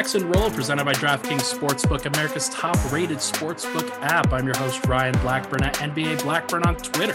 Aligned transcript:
And 0.00 0.34
Roll, 0.34 0.50
presented 0.50 0.86
by 0.86 0.94
DraftKings 0.94 1.54
Sportsbook, 1.54 2.06
America's 2.06 2.48
top-rated 2.48 3.18
sportsbook 3.18 3.90
app. 4.00 4.32
I'm 4.32 4.46
your 4.46 4.56
host 4.56 4.86
Ryan 4.86 5.12
Blackburn 5.20 5.62
at 5.62 5.74
NBA 5.74 6.22
Blackburn 6.22 6.62
on 6.62 6.74
Twitter. 6.76 7.14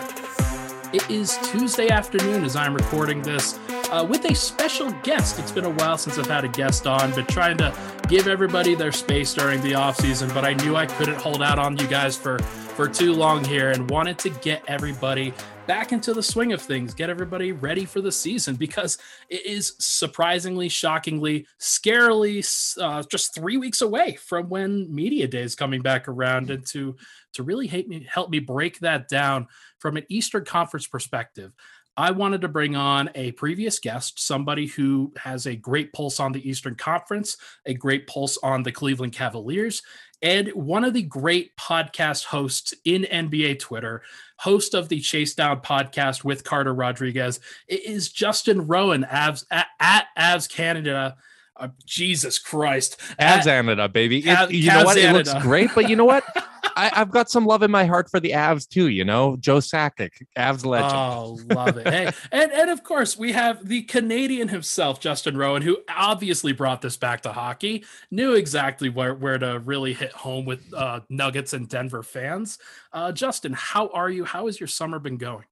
It 0.93 1.09
is 1.09 1.35
Tuesday 1.49 1.89
afternoon 1.89 2.43
as 2.45 2.55
I'm 2.55 2.75
recording 2.75 3.23
this 3.23 3.57
uh, 3.91 4.05
with 4.07 4.23
a 4.25 4.35
special 4.35 4.91
guest. 5.01 5.39
It's 5.39 5.51
been 5.51 5.65
a 5.65 5.69
while 5.71 5.97
since 5.97 6.19
I've 6.19 6.27
had 6.27 6.45
a 6.45 6.47
guest 6.47 6.85
on, 6.85 7.11
but 7.15 7.27
trying 7.27 7.57
to 7.57 7.75
give 8.07 8.27
everybody 8.27 8.75
their 8.75 8.91
space 8.91 9.33
during 9.33 9.61
the 9.61 9.73
off 9.73 9.97
season. 9.97 10.29
But 10.29 10.45
I 10.45 10.53
knew 10.53 10.75
I 10.75 10.85
couldn't 10.85 11.17
hold 11.17 11.41
out 11.41 11.57
on 11.57 11.75
you 11.77 11.87
guys 11.87 12.15
for 12.15 12.39
for 12.75 12.89
too 12.89 13.13
long 13.13 13.43
here, 13.43 13.71
and 13.71 13.89
wanted 13.89 14.19
to 14.19 14.29
get 14.29 14.61
everybody 14.67 15.33
back 15.65 15.93
into 15.93 16.13
the 16.13 16.21
swing 16.21 16.51
of 16.51 16.61
things, 16.61 16.93
get 16.93 17.09
everybody 17.09 17.53
ready 17.53 17.85
for 17.85 18.01
the 18.01 18.11
season 18.11 18.55
because 18.55 18.97
it 19.29 19.45
is 19.45 19.75
surprisingly, 19.79 20.67
shockingly, 20.67 21.47
scarily 21.59 22.45
uh, 22.81 23.01
just 23.09 23.33
three 23.33 23.57
weeks 23.57 23.81
away 23.81 24.15
from 24.15 24.49
when 24.49 24.93
media 24.93 25.27
day 25.27 25.41
is 25.41 25.55
coming 25.55 25.81
back 25.81 26.07
around. 26.07 26.49
And 26.49 26.65
to 26.67 26.95
to 27.33 27.43
really 27.43 27.67
me 27.87 28.05
help 28.09 28.29
me 28.29 28.39
break 28.39 28.79
that 28.79 29.07
down 29.07 29.47
from 29.79 29.95
an 29.95 30.03
Eastern 30.09 30.43
Conference 30.43 30.85
perspective. 30.85 31.53
I 31.97 32.11
wanted 32.11 32.41
to 32.41 32.49
bring 32.49 32.75
on 32.75 33.09
a 33.15 33.31
previous 33.33 33.79
guest, 33.79 34.19
somebody 34.19 34.67
who 34.67 35.13
has 35.15 35.45
a 35.45 35.55
great 35.55 35.93
pulse 35.93 36.19
on 36.19 36.33
the 36.33 36.47
Eastern 36.47 36.75
Conference, 36.75 37.37
a 37.65 37.73
great 37.73 38.05
pulse 38.05 38.37
on 38.43 38.63
the 38.63 38.71
Cleveland 38.71 39.13
Cavaliers, 39.13 39.81
and 40.21 40.49
one 40.49 40.83
of 40.83 40.93
the 40.93 41.01
great 41.01 41.55
podcast 41.57 42.25
hosts 42.25 42.73
in 42.83 43.03
NBA 43.03 43.59
Twitter, 43.59 44.01
host 44.37 44.73
of 44.73 44.89
the 44.89 44.99
Chase 44.99 45.33
Down 45.33 45.61
podcast 45.61 46.23
with 46.23 46.43
Carter 46.43 46.73
Rodriguez. 46.73 47.39
Is 47.67 48.09
Justin 48.09 48.67
Rowan, 48.67 49.03
Avs, 49.03 49.45
at, 49.51 49.67
at 49.79 50.07
Avs 50.17 50.49
Canada. 50.49 51.17
Uh, 51.57 51.69
Jesus 51.85 52.37
Christ. 52.37 52.99
Avs 53.17 53.43
Canada, 53.43 53.87
baby. 53.87 54.21
It, 54.25 54.51
you 54.51 54.67
know 54.71 54.83
what? 54.83 54.97
It 54.97 55.13
looks 55.13 55.33
great, 55.35 55.69
but 55.73 55.89
you 55.89 55.95
know 55.95 56.05
what? 56.05 56.25
I, 56.75 56.87
have 56.89 57.11
got 57.11 57.29
some 57.29 57.45
love 57.45 57.63
in 57.63 57.71
my 57.71 57.85
heart 57.85 58.09
for 58.09 58.19
the 58.19 58.31
Avs 58.31 58.67
too. 58.67 58.87
You 58.89 59.05
know, 59.05 59.37
Joe 59.37 59.57
Sakic, 59.57 60.11
Avs 60.37 60.65
legend. 60.65 60.93
Oh, 60.93 61.39
love 61.53 61.77
it! 61.77 61.87
hey, 61.87 62.11
and 62.31 62.51
and 62.51 62.69
of 62.69 62.83
course 62.83 63.17
we 63.17 63.31
have 63.31 63.67
the 63.67 63.83
Canadian 63.83 64.47
himself, 64.47 64.99
Justin 64.99 65.37
Rowan, 65.37 65.61
who 65.61 65.77
obviously 65.89 66.51
brought 66.51 66.81
this 66.81 66.97
back 66.97 67.21
to 67.21 67.31
hockey. 67.31 67.85
Knew 68.11 68.33
exactly 68.33 68.89
where 68.89 69.13
where 69.13 69.37
to 69.37 69.59
really 69.59 69.93
hit 69.93 70.11
home 70.11 70.45
with 70.45 70.73
uh, 70.73 71.01
Nuggets 71.09 71.53
and 71.53 71.67
Denver 71.67 72.03
fans. 72.03 72.59
Uh, 72.91 73.11
Justin, 73.11 73.53
how 73.53 73.87
are 73.89 74.09
you? 74.09 74.25
How 74.25 74.47
has 74.47 74.59
your 74.59 74.67
summer 74.67 74.99
been 74.99 75.17
going? 75.17 75.45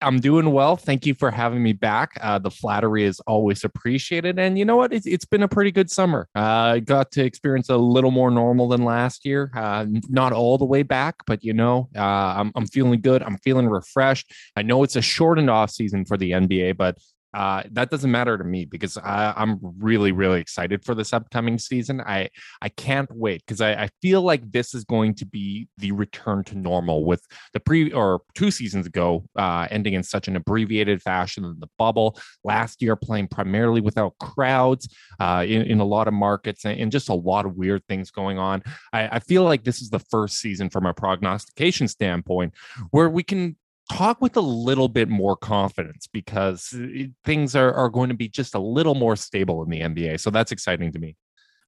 I'm 0.00 0.20
doing 0.20 0.52
well. 0.52 0.76
Thank 0.76 1.06
you 1.06 1.14
for 1.14 1.30
having 1.30 1.62
me 1.62 1.72
back. 1.72 2.12
Uh, 2.20 2.38
the 2.38 2.50
flattery 2.50 3.04
is 3.04 3.20
always 3.20 3.64
appreciated. 3.64 4.38
And 4.38 4.58
you 4.58 4.64
know 4.64 4.76
what? 4.76 4.92
It's, 4.92 5.06
it's 5.06 5.24
been 5.24 5.42
a 5.42 5.48
pretty 5.48 5.72
good 5.72 5.90
summer. 5.90 6.28
Uh, 6.36 6.40
I 6.74 6.80
got 6.80 7.10
to 7.12 7.24
experience 7.24 7.68
a 7.70 7.76
little 7.76 8.10
more 8.10 8.30
normal 8.30 8.68
than 8.68 8.84
last 8.84 9.24
year. 9.24 9.50
Uh, 9.54 9.86
not 10.08 10.32
all 10.32 10.58
the 10.58 10.64
way 10.64 10.82
back, 10.82 11.16
but 11.26 11.42
you 11.42 11.52
know, 11.52 11.88
uh, 11.96 12.00
I'm, 12.00 12.52
I'm 12.54 12.66
feeling 12.66 13.00
good. 13.00 13.22
I'm 13.22 13.38
feeling 13.38 13.66
refreshed. 13.66 14.32
I 14.56 14.62
know 14.62 14.82
it's 14.82 14.96
a 14.96 15.02
shortened 15.02 15.50
off 15.50 15.70
season 15.70 16.04
for 16.04 16.16
the 16.16 16.32
NBA, 16.32 16.76
but 16.76 16.98
uh, 17.34 17.64
that 17.72 17.90
doesn't 17.90 18.12
matter 18.12 18.38
to 18.38 18.44
me 18.44 18.64
because 18.64 18.96
I, 18.96 19.34
am 19.36 19.58
really, 19.78 20.12
really 20.12 20.40
excited 20.40 20.84
for 20.84 20.94
this 20.94 21.12
upcoming 21.12 21.58
season. 21.58 22.00
I 22.00 22.30
I 22.62 22.68
can't 22.68 23.10
wait 23.12 23.42
because 23.44 23.60
I, 23.60 23.72
I, 23.72 23.88
feel 24.00 24.22
like 24.22 24.52
this 24.52 24.72
is 24.72 24.84
going 24.84 25.14
to 25.16 25.26
be 25.26 25.66
the 25.78 25.90
return 25.90 26.44
to 26.44 26.56
normal 26.56 27.04
with 27.04 27.26
the 27.52 27.58
pre 27.58 27.90
or 27.90 28.20
two 28.34 28.52
seasons 28.52 28.86
ago 28.86 29.24
uh, 29.36 29.66
ending 29.72 29.94
in 29.94 30.04
such 30.04 30.28
an 30.28 30.36
abbreviated 30.36 31.02
fashion 31.02 31.44
in 31.44 31.58
the 31.58 31.68
bubble. 31.76 32.16
Last 32.44 32.80
year 32.80 32.94
playing 32.94 33.28
primarily 33.28 33.80
without 33.80 34.16
crowds 34.20 34.88
uh, 35.18 35.44
in, 35.46 35.62
in 35.62 35.80
a 35.80 35.84
lot 35.84 36.06
of 36.06 36.14
markets 36.14 36.64
and, 36.64 36.78
and, 36.78 36.92
just 36.92 37.08
a 37.08 37.14
lot 37.14 37.46
of 37.46 37.56
weird 37.56 37.82
things 37.88 38.12
going 38.12 38.38
on. 38.38 38.62
I, 38.92 39.16
I 39.16 39.18
feel 39.18 39.42
like 39.42 39.64
this 39.64 39.82
is 39.82 39.90
the 39.90 39.98
first 39.98 40.36
season 40.36 40.70
from 40.70 40.86
a 40.86 40.94
prognostication 40.94 41.88
standpoint 41.88 42.54
where 42.92 43.10
we 43.10 43.24
can 43.24 43.56
talk 43.92 44.20
with 44.20 44.36
a 44.36 44.40
little 44.40 44.88
bit 44.88 45.08
more 45.08 45.36
confidence 45.36 46.06
because 46.06 46.72
uh, 46.74 47.04
things 47.24 47.54
are, 47.54 47.72
are 47.72 47.88
going 47.88 48.08
to 48.08 48.14
be 48.14 48.28
just 48.28 48.54
a 48.54 48.58
little 48.58 48.94
more 48.94 49.16
stable 49.16 49.62
in 49.62 49.70
the 49.70 49.80
NBA. 49.80 50.20
So 50.20 50.30
that's 50.30 50.52
exciting 50.52 50.92
to 50.92 50.98
me. 50.98 51.16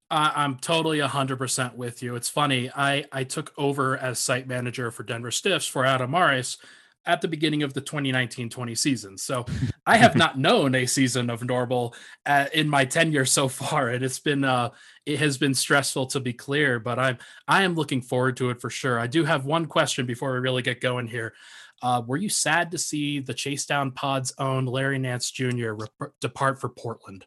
I'm 0.08 0.56
totally 0.58 0.98
100% 1.00 1.74
with 1.74 2.00
you. 2.02 2.14
It's 2.14 2.28
funny. 2.28 2.70
I, 2.74 3.06
I 3.10 3.24
took 3.24 3.52
over 3.58 3.96
as 3.96 4.20
site 4.20 4.46
manager 4.46 4.92
for 4.92 5.02
Denver 5.02 5.32
Stiffs 5.32 5.66
for 5.66 5.84
Adam 5.84 6.12
Mares 6.12 6.58
at 7.06 7.20
the 7.20 7.28
beginning 7.28 7.62
of 7.62 7.72
the 7.72 7.80
2019-20 7.80 8.76
season. 8.76 9.18
So 9.18 9.46
I 9.84 9.96
have 9.96 10.14
not 10.16 10.38
known 10.38 10.74
a 10.74 10.86
season 10.86 11.28
of 11.28 11.42
normal 11.44 11.94
uh, 12.24 12.46
in 12.52 12.68
my 12.68 12.84
tenure 12.84 13.24
so 13.24 13.48
far, 13.48 13.88
and 13.88 14.04
it's 14.04 14.18
been 14.18 14.44
uh, 14.44 14.70
it 15.06 15.18
has 15.18 15.38
been 15.38 15.54
stressful 15.54 16.06
to 16.08 16.20
be 16.20 16.32
clear. 16.32 16.78
But 16.78 16.98
I'm 16.98 17.18
I 17.48 17.62
am 17.62 17.74
looking 17.74 18.02
forward 18.02 18.36
to 18.38 18.50
it 18.50 18.60
for 18.60 18.70
sure. 18.70 18.98
I 18.98 19.06
do 19.06 19.24
have 19.24 19.44
one 19.44 19.66
question 19.66 20.06
before 20.06 20.32
we 20.32 20.38
really 20.38 20.62
get 20.62 20.80
going 20.80 21.06
here. 21.06 21.34
Uh, 21.82 22.02
were 22.06 22.16
you 22.16 22.28
sad 22.28 22.70
to 22.70 22.78
see 22.78 23.20
the 23.20 23.34
Chase 23.34 23.66
Down 23.66 23.90
Pod's 23.90 24.32
own 24.38 24.66
Larry 24.66 24.98
Nance 24.98 25.30
Jr. 25.30 25.74
Depart 26.20 26.60
for 26.60 26.68
Portland? 26.68 27.26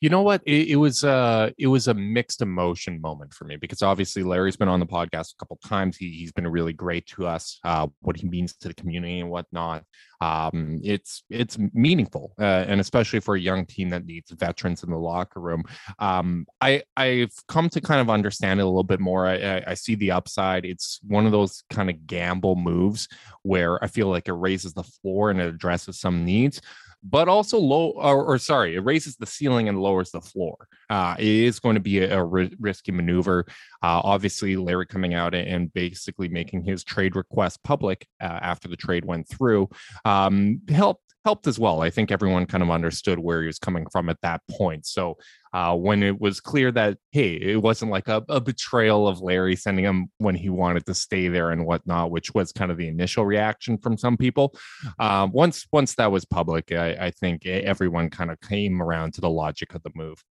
You 0.00 0.10
know 0.10 0.22
what? 0.22 0.42
It, 0.44 0.68
it, 0.68 0.76
was 0.76 1.04
uh 1.04 1.50
it 1.58 1.68
was 1.68 1.88
a 1.88 1.94
mixed 1.94 2.42
emotion 2.42 3.00
moment 3.00 3.32
for 3.32 3.44
me 3.44 3.56
because 3.56 3.82
obviously 3.82 4.22
Larry's 4.22 4.56
been 4.56 4.68
on 4.68 4.80
the 4.80 4.86
podcast 4.86 5.32
a 5.32 5.36
couple 5.38 5.58
times. 5.64 5.96
He 5.96 6.10
he's 6.10 6.32
been 6.32 6.46
really 6.46 6.72
great 6.72 7.06
to 7.08 7.26
us. 7.26 7.58
Uh, 7.64 7.88
what 8.00 8.16
he 8.16 8.28
means 8.28 8.54
to 8.56 8.68
the 8.68 8.74
community 8.74 9.20
and 9.20 9.30
whatnot. 9.30 9.84
Um, 10.20 10.80
it's 10.82 11.24
it's 11.28 11.58
meaningful, 11.72 12.32
uh, 12.38 12.64
and 12.68 12.80
especially 12.80 13.20
for 13.20 13.34
a 13.34 13.40
young 13.40 13.66
team 13.66 13.90
that 13.90 14.06
needs 14.06 14.30
veterans 14.30 14.82
in 14.82 14.90
the 14.90 14.96
locker 14.96 15.40
room. 15.40 15.64
Um, 15.98 16.46
I 16.60 16.82
I've 16.96 17.34
come 17.48 17.68
to 17.70 17.80
kind 17.80 18.00
of 18.00 18.10
understand 18.10 18.60
it 18.60 18.64
a 18.64 18.66
little 18.66 18.82
bit 18.84 19.00
more. 19.00 19.26
I, 19.26 19.62
I 19.66 19.74
see 19.74 19.94
the 19.94 20.12
upside. 20.12 20.64
It's 20.64 21.00
one 21.06 21.26
of 21.26 21.32
those 21.32 21.64
kind 21.70 21.90
of 21.90 22.06
gamble 22.06 22.56
moves 22.56 23.08
where 23.42 23.82
I 23.82 23.88
feel 23.88 24.08
like 24.08 24.28
it 24.28 24.32
raises 24.32 24.72
the 24.72 24.82
floor 24.82 25.30
and 25.30 25.40
it 25.40 25.48
addresses 25.48 26.00
some 26.00 26.24
needs 26.24 26.60
but 27.08 27.28
also 27.28 27.58
low 27.58 27.90
or, 27.90 28.24
or, 28.24 28.38
sorry 28.38 28.74
it 28.74 28.80
raises 28.80 29.16
the 29.16 29.26
ceiling 29.26 29.68
and 29.68 29.80
lowers 29.80 30.10
the 30.10 30.20
floor. 30.20 30.68
Uh, 30.90 31.14
it 31.18 31.26
is 31.26 31.60
going 31.60 31.74
to 31.74 31.80
be 31.80 31.98
a, 31.98 32.22
risky 32.22 32.92
maneuver. 32.92 33.44
Uh, 33.82 34.00
obviously 34.02 34.56
larry 34.56 34.86
coming 34.86 35.14
out 35.14 35.34
and 35.34 35.72
basically 35.72 36.28
making 36.28 36.64
his 36.64 36.82
trade 36.82 37.14
request 37.16 37.62
public 37.62 38.06
uh, 38.20 38.24
after 38.24 38.68
the 38.68 38.76
trade 38.76 39.04
went 39.04 39.28
through 39.28 39.68
um, 40.04 40.60
helped 40.68 41.05
helped 41.26 41.48
as 41.48 41.58
well. 41.58 41.82
I 41.82 41.90
think 41.90 42.12
everyone 42.12 42.46
kind 42.46 42.62
of 42.62 42.70
understood 42.70 43.18
where 43.18 43.40
he 43.40 43.48
was 43.48 43.58
coming 43.58 43.84
from 43.90 44.08
at 44.08 44.20
that 44.22 44.42
point. 44.48 44.86
So 44.86 45.16
uh, 45.52 45.74
when 45.74 46.04
it 46.04 46.20
was 46.20 46.38
clear 46.38 46.70
that 46.70 46.98
hey, 47.10 47.34
it 47.34 47.60
wasn't 47.60 47.90
like 47.90 48.06
a, 48.06 48.22
a, 48.28 48.40
betrayal 48.40 49.08
of 49.08 49.20
Larry 49.20 49.56
sending 49.56 49.84
him 49.84 50.08
when 50.18 50.36
he 50.36 50.50
wanted 50.50 50.86
to 50.86 50.94
stay 50.94 51.26
there 51.26 51.50
and 51.50 51.66
whatnot, 51.66 52.12
which 52.12 52.32
was 52.32 52.52
kind 52.52 52.70
of 52.70 52.76
the 52.76 52.86
initial 52.86 53.26
reaction 53.26 53.76
from 53.76 53.98
some 53.98 54.16
people. 54.16 54.56
Um, 55.00 55.32
once 55.32 55.66
once 55.72 55.96
that 55.96 56.12
was 56.12 56.24
public, 56.24 56.70
I, 56.70 57.06
I 57.06 57.10
think 57.10 57.44
everyone 57.44 58.08
kind 58.08 58.30
of 58.30 58.40
came 58.40 58.80
around 58.80 59.14
to 59.14 59.20
the 59.20 59.30
logic 59.30 59.74
of 59.74 59.82
the 59.82 59.90
move 59.96 60.22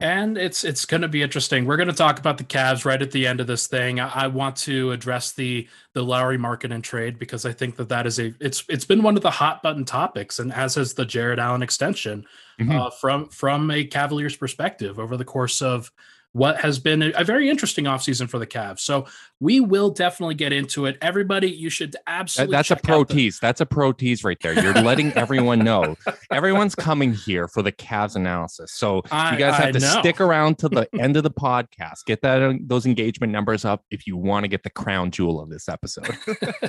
and 0.00 0.38
it's 0.38 0.62
it's 0.62 0.84
going 0.84 1.00
to 1.00 1.08
be 1.08 1.22
interesting. 1.22 1.64
We're 1.64 1.76
going 1.76 1.88
to 1.88 1.94
talk 1.94 2.20
about 2.20 2.38
the 2.38 2.44
Cavs 2.44 2.84
right 2.84 3.02
at 3.02 3.10
the 3.10 3.26
end 3.26 3.40
of 3.40 3.48
this 3.48 3.66
thing. 3.66 3.98
I, 3.98 4.24
I, 4.24 4.26
want 4.28 4.56
to 4.58 4.92
address 4.92 5.32
the 5.32 5.66
the 5.92 6.02
Lauri 6.02 6.38
Markkanen 6.38 6.82
trade 6.82 7.18
because 7.18 7.44
I 7.44 7.52
think 7.52 7.74
that 7.76 7.88
that 7.88 8.06
is 8.06 8.20
a 8.20 8.32
it's 8.38 8.64
it's 8.68 8.84
been 8.84 9.02
one 9.02 9.16
of 9.16 9.22
the 9.22 9.30
hot 9.30 9.60
button 9.60 9.84
topics, 9.84 10.38
and 10.38 10.52
as 10.52 10.76
has 10.76 10.94
the 10.94 11.04
Jarrett 11.04 11.40
Allen 11.40 11.62
extension 11.62 12.24
mm-hmm. 12.60 12.70
uh, 12.70 12.90
from 12.90 13.28
from 13.28 13.72
a 13.72 13.84
Cavaliers 13.84 14.36
perspective 14.36 15.00
over 15.00 15.16
the 15.16 15.24
course 15.24 15.60
of 15.60 15.90
what 16.32 16.60
has 16.60 16.78
been 16.78 17.02
a, 17.16 17.24
very 17.24 17.48
interesting 17.48 17.86
offseason 17.86 18.28
for 18.28 18.38
the 18.38 18.46
Cavs. 18.46 18.80
So 18.80 19.06
we 19.40 19.60
will 19.60 19.90
definitely 19.90 20.34
get 20.34 20.52
into 20.52 20.86
it. 20.86 20.98
Everybody, 21.00 21.50
you 21.50 21.70
should 21.70 21.96
absolutely. 22.06 22.54
That's 22.54 22.70
a 22.70 22.76
pro 22.76 23.02
tease. 23.04 23.38
The- 23.40 23.46
That's 23.46 23.60
a 23.60 23.66
pro 23.66 23.92
tease 23.92 24.22
right 24.24 24.36
there. 24.42 24.52
You're 24.52 24.74
letting 24.74 25.12
everyone 25.14 25.60
know. 25.60 25.96
Everyone's 26.30 26.74
coming 26.74 27.14
here 27.14 27.48
for 27.48 27.62
the 27.62 27.72
Cavs 27.72 28.14
analysis. 28.14 28.72
So 28.72 29.02
I, 29.10 29.32
you 29.32 29.38
guys 29.38 29.56
have 29.56 29.68
I 29.68 29.72
to 29.72 29.78
know. 29.80 30.00
stick 30.00 30.20
around 30.20 30.58
to 30.58 30.68
the 30.68 30.88
end 31.00 31.16
of 31.16 31.22
the 31.22 31.30
podcast. 31.48 32.04
Get 32.06 32.20
that 32.22 32.42
uh, 32.42 32.54
those 32.60 32.84
engagement 32.86 33.32
numbers 33.32 33.64
up 33.64 33.84
if 33.90 34.06
you 34.06 34.16
want 34.16 34.44
to 34.44 34.48
get 34.48 34.62
the 34.62 34.70
crown 34.70 35.10
jewel 35.10 35.40
of 35.40 35.48
this 35.50 35.68
episode. 35.68 36.14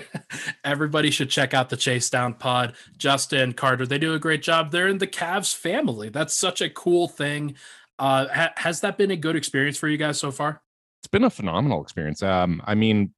Everybody 0.63 1.11
should 1.11 1.29
check 1.29 1.53
out 1.53 1.69
the 1.69 1.77
Chase 1.77 2.09
Down 2.09 2.33
Pod. 2.33 2.73
Justin 2.97 3.53
Carter, 3.53 3.85
they 3.85 3.97
do 3.97 4.13
a 4.13 4.19
great 4.19 4.41
job. 4.41 4.71
They're 4.71 4.87
in 4.87 4.99
the 4.99 5.07
Cavs 5.07 5.55
family. 5.55 6.09
That's 6.09 6.33
such 6.33 6.61
a 6.61 6.69
cool 6.69 7.07
thing. 7.07 7.55
Uh, 7.99 8.27
ha- 8.33 8.53
has 8.55 8.81
that 8.81 8.97
been 8.97 9.11
a 9.11 9.15
good 9.15 9.35
experience 9.35 9.77
for 9.77 9.87
you 9.87 9.97
guys 9.97 10.19
so 10.19 10.31
far? 10.31 10.61
It's 11.01 11.07
been 11.07 11.23
a 11.23 11.29
phenomenal 11.29 11.81
experience. 11.81 12.23
Um, 12.23 12.61
I 12.65 12.75
mean, 12.75 13.13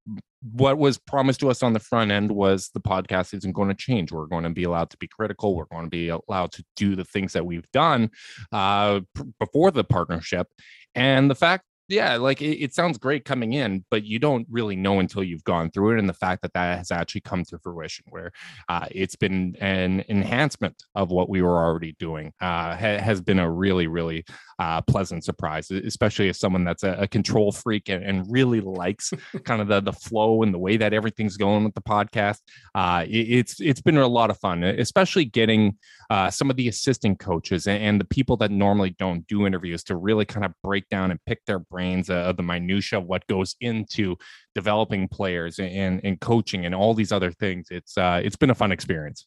what 0.54 0.78
was 0.78 0.98
promised 0.98 1.40
to 1.42 1.50
us 1.50 1.62
on 1.62 1.74
the 1.74 1.80
front 1.80 2.12
end 2.12 2.32
was 2.32 2.70
the 2.74 2.82
podcast 2.82 3.34
isn't 3.34 3.54
going 3.54 3.70
to 3.70 3.76
change. 3.76 4.12
We're 4.12 4.26
going 4.26 4.44
to 4.44 4.50
be 4.50 4.64
allowed 4.64 4.90
to 4.92 4.98
be 4.98 5.08
critical. 5.08 5.56
We're 5.56 5.66
going 5.66 5.86
to 5.86 5.90
be 5.90 6.10
allowed 6.10 6.52
to 6.54 6.64
do 6.76 6.96
the 6.96 7.06
things 7.06 7.34
that 7.34 7.46
we've 7.46 7.70
done 7.72 8.10
uh, 8.52 9.02
before 9.40 9.72
the 9.72 9.84
partnership. 9.84 10.48
And 10.96 11.30
the 11.30 11.36
fact 11.36 11.66
yeah, 11.92 12.16
like 12.16 12.42
it, 12.42 12.58
it, 12.64 12.74
sounds 12.74 12.98
great 12.98 13.26
coming 13.26 13.54
in, 13.54 13.84
but 13.92 14.04
you 14.04 14.18
don't 14.18 14.48
really 14.50 14.76
know 14.76 15.00
until 15.00 15.24
you've 15.24 15.44
gone 15.44 15.70
through 15.70 15.96
it. 15.96 16.00
And 16.00 16.08
the 16.08 16.14
fact 16.14 16.42
that 16.42 16.54
that 16.54 16.78
has 16.78 16.92
actually 16.92 17.22
come 17.22 17.44
to 17.46 17.60
fruition, 17.60 18.06
where 18.10 18.32
uh, 18.70 18.88
it's 18.92 19.16
been 19.16 19.56
an 19.60 20.04
enhancement 20.10 20.84
of 20.96 21.12
what 21.12 21.30
we 21.30 21.42
were 21.42 21.58
already 21.58 21.96
doing, 22.00 22.34
uh, 22.42 22.76
ha- 22.76 22.98
has 22.98 23.22
been 23.22 23.40
a 23.40 23.52
really, 23.52 23.88
really 23.88 24.24
uh, 24.60 24.82
pleasant 24.82 25.24
surprise, 25.24 25.70
especially 25.72 26.30
as 26.30 26.40
someone 26.40 26.64
that's 26.64 26.84
a, 26.84 26.94
a 27.00 27.08
control 27.08 27.52
freak 27.52 27.90
and, 27.90 28.04
and, 28.04 28.26
really 28.30 28.62
likes 28.62 29.12
kind 29.44 29.62
of 29.62 29.68
the 29.68 29.82
the 29.82 29.92
flow 29.92 30.44
and 30.44 30.54
the 30.54 30.60
way 30.60 30.78
that 30.78 30.94
everything's 30.94 31.36
going 31.36 31.64
with 31.64 31.74
the 31.74 31.82
podcast. 31.82 32.40
Uh, 32.76 33.04
it, 33.08 33.40
it's 33.40 33.60
it's 33.60 33.82
been 33.82 33.98
a 33.98 34.08
lot 34.08 34.30
of 34.30 34.38
fun, 34.38 34.64
especially 34.64 35.26
getting 35.26 35.78
uh, 36.12 36.30
some 36.30 36.50
of 36.50 36.58
the 36.58 36.68
assistant 36.68 37.20
coaches 37.20 37.68
and, 37.68 37.82
and 37.82 38.00
the 38.00 38.06
people 38.06 38.38
that 38.38 38.52
normally 38.52 38.92
don't 39.00 39.26
do 39.28 39.48
interviews 39.48 39.84
to 39.84 39.96
really 39.96 40.26
kind 40.26 40.46
of 40.46 40.54
break 40.64 40.88
down 40.90 41.10
and 41.10 41.20
pick 41.26 41.44
their 41.46 41.60
brain 41.60 41.81
uh, 42.10 42.30
of 42.30 42.38
the 42.38 42.44
minutia 42.44 43.00
of 43.00 43.06
what 43.06 43.26
goes 43.28 43.56
into 43.62 44.16
developing 44.56 45.08
players 45.08 45.60
and, 45.60 46.02
and 46.04 46.20
coaching 46.20 46.66
and 46.66 46.76
all 46.76 46.94
these 46.94 47.12
other 47.12 47.32
things. 47.32 47.68
It's 47.72 47.98
uh, 47.98 48.22
it's 48.24 48.36
been 48.36 48.50
a 48.50 48.56
fun 48.56 48.72
experience. 48.72 49.26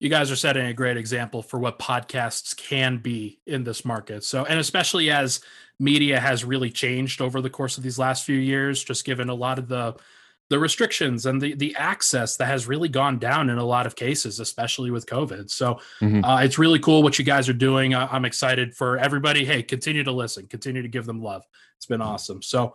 You 0.00 0.08
guys 0.08 0.30
are 0.30 0.36
setting 0.36 0.66
a 0.66 0.72
great 0.72 0.96
example 0.96 1.42
for 1.42 1.58
what 1.58 1.78
podcasts 1.80 2.56
can 2.56 2.98
be 2.98 3.40
in 3.46 3.64
this 3.64 3.84
market. 3.84 4.22
So, 4.22 4.44
and 4.44 4.60
especially 4.60 5.10
as 5.10 5.40
media 5.80 6.20
has 6.20 6.44
really 6.44 6.70
changed 6.70 7.20
over 7.20 7.40
the 7.40 7.50
course 7.50 7.76
of 7.76 7.82
these 7.82 7.98
last 7.98 8.24
few 8.24 8.36
years, 8.38 8.82
just 8.84 9.04
given 9.04 9.28
a 9.28 9.34
lot 9.34 9.58
of 9.58 9.68
the 9.68 9.96
the 10.50 10.58
restrictions 10.58 11.26
and 11.26 11.40
the 11.40 11.54
the 11.54 11.74
access 11.76 12.36
that 12.36 12.46
has 12.46 12.66
really 12.66 12.88
gone 12.88 13.18
down 13.18 13.50
in 13.50 13.58
a 13.58 13.64
lot 13.64 13.86
of 13.86 13.96
cases, 13.96 14.40
especially 14.40 14.90
with 14.90 15.06
COVID. 15.06 15.50
So 15.50 15.80
mm-hmm. 16.00 16.24
uh, 16.24 16.40
it's 16.42 16.58
really 16.58 16.78
cool 16.78 17.02
what 17.02 17.18
you 17.18 17.24
guys 17.24 17.48
are 17.48 17.54
doing. 17.54 17.94
I, 17.94 18.14
am 18.16 18.24
excited 18.24 18.74
for 18.74 18.96
everybody. 18.98 19.44
Hey, 19.44 19.62
continue 19.62 20.04
to 20.04 20.12
listen, 20.12 20.46
continue 20.46 20.82
to 20.82 20.88
give 20.88 21.06
them 21.06 21.22
love. 21.22 21.44
It's 21.76 21.86
been 21.86 22.00
awesome. 22.00 22.42
So, 22.42 22.74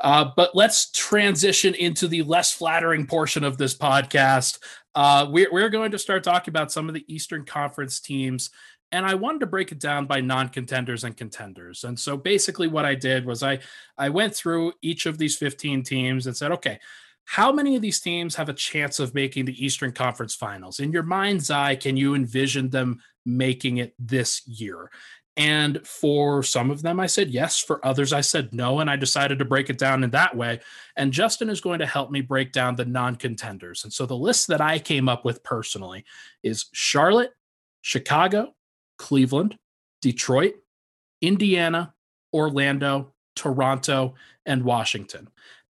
uh, 0.00 0.30
but 0.36 0.54
let's 0.54 0.90
transition 0.90 1.74
into 1.74 2.08
the 2.08 2.22
less 2.22 2.52
flattering 2.52 3.06
portion 3.06 3.42
of 3.42 3.56
this 3.56 3.74
podcast. 3.74 4.58
Uh, 4.94 5.26
we're, 5.28 5.50
we're 5.50 5.70
going 5.70 5.90
to 5.90 5.98
start 5.98 6.22
talking 6.22 6.52
about 6.52 6.70
some 6.70 6.88
of 6.88 6.94
the 6.94 7.04
Eastern 7.12 7.44
Conference 7.44 8.00
teams 8.00 8.50
and 8.94 9.04
I 9.04 9.14
wanted 9.14 9.40
to 9.40 9.46
break 9.46 9.72
it 9.72 9.80
down 9.80 10.06
by 10.06 10.20
non-contenders 10.20 11.02
and 11.02 11.16
contenders. 11.16 11.82
And 11.82 11.98
so 11.98 12.16
basically 12.16 12.68
what 12.68 12.84
I 12.84 12.94
did 12.94 13.26
was 13.26 13.42
I 13.42 13.58
I 13.98 14.08
went 14.08 14.36
through 14.36 14.74
each 14.82 15.06
of 15.06 15.18
these 15.18 15.36
15 15.36 15.82
teams 15.82 16.28
and 16.28 16.36
said, 16.36 16.52
okay, 16.52 16.78
how 17.24 17.52
many 17.52 17.76
of 17.76 17.82
these 17.82 18.00
teams 18.00 18.34
have 18.36 18.48
a 18.48 18.54
chance 18.54 19.00
of 19.00 19.14
making 19.14 19.46
the 19.46 19.64
Eastern 19.64 19.92
Conference 19.92 20.34
Finals? 20.34 20.80
In 20.80 20.92
your 20.92 21.02
mind's 21.02 21.50
eye, 21.50 21.76
can 21.76 21.96
you 21.96 22.14
envision 22.14 22.70
them 22.70 23.00
making 23.24 23.78
it 23.78 23.94
this 23.98 24.46
year? 24.46 24.90
And 25.36 25.84
for 25.84 26.44
some 26.44 26.70
of 26.70 26.82
them, 26.82 27.00
I 27.00 27.06
said 27.06 27.30
yes. 27.30 27.58
For 27.58 27.84
others, 27.84 28.12
I 28.12 28.20
said 28.20 28.54
no. 28.54 28.78
And 28.78 28.88
I 28.88 28.96
decided 28.96 29.38
to 29.40 29.44
break 29.44 29.68
it 29.68 29.78
down 29.78 30.04
in 30.04 30.10
that 30.10 30.36
way. 30.36 30.60
And 30.96 31.12
Justin 31.12 31.50
is 31.50 31.60
going 31.60 31.80
to 31.80 31.86
help 31.86 32.10
me 32.10 32.20
break 32.20 32.52
down 32.52 32.76
the 32.76 32.84
non 32.84 33.16
contenders. 33.16 33.82
And 33.82 33.92
so 33.92 34.06
the 34.06 34.16
list 34.16 34.46
that 34.48 34.60
I 34.60 34.78
came 34.78 35.08
up 35.08 35.24
with 35.24 35.42
personally 35.42 36.04
is 36.44 36.66
Charlotte, 36.72 37.32
Chicago, 37.82 38.54
Cleveland, 38.98 39.58
Detroit, 40.00 40.54
Indiana, 41.20 41.94
Orlando, 42.32 43.12
Toronto, 43.34 44.14
and 44.46 44.62
Washington. 44.62 45.28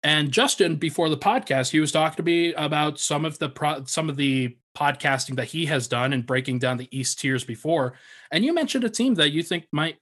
And 0.03 0.31
Justin, 0.31 0.77
before 0.77 1.09
the 1.09 1.17
podcast, 1.17 1.71
he 1.71 1.79
was 1.79 1.91
talking 1.91 2.17
to 2.17 2.23
me 2.23 2.53
about 2.53 2.99
some 2.99 3.25
of 3.25 3.39
the 3.39 3.49
pro- 3.49 3.83
some 3.85 4.09
of 4.09 4.15
the 4.15 4.57
podcasting 4.77 5.35
that 5.35 5.45
he 5.45 5.65
has 5.65 5.87
done 5.87 6.13
and 6.13 6.25
breaking 6.25 6.59
down 6.59 6.77
the 6.77 6.87
East 6.97 7.19
tiers 7.19 7.43
before. 7.43 7.93
And 8.31 8.45
you 8.45 8.53
mentioned 8.53 8.83
a 8.83 8.89
team 8.89 9.15
that 9.15 9.31
you 9.31 9.43
think 9.43 9.65
might 9.71 9.97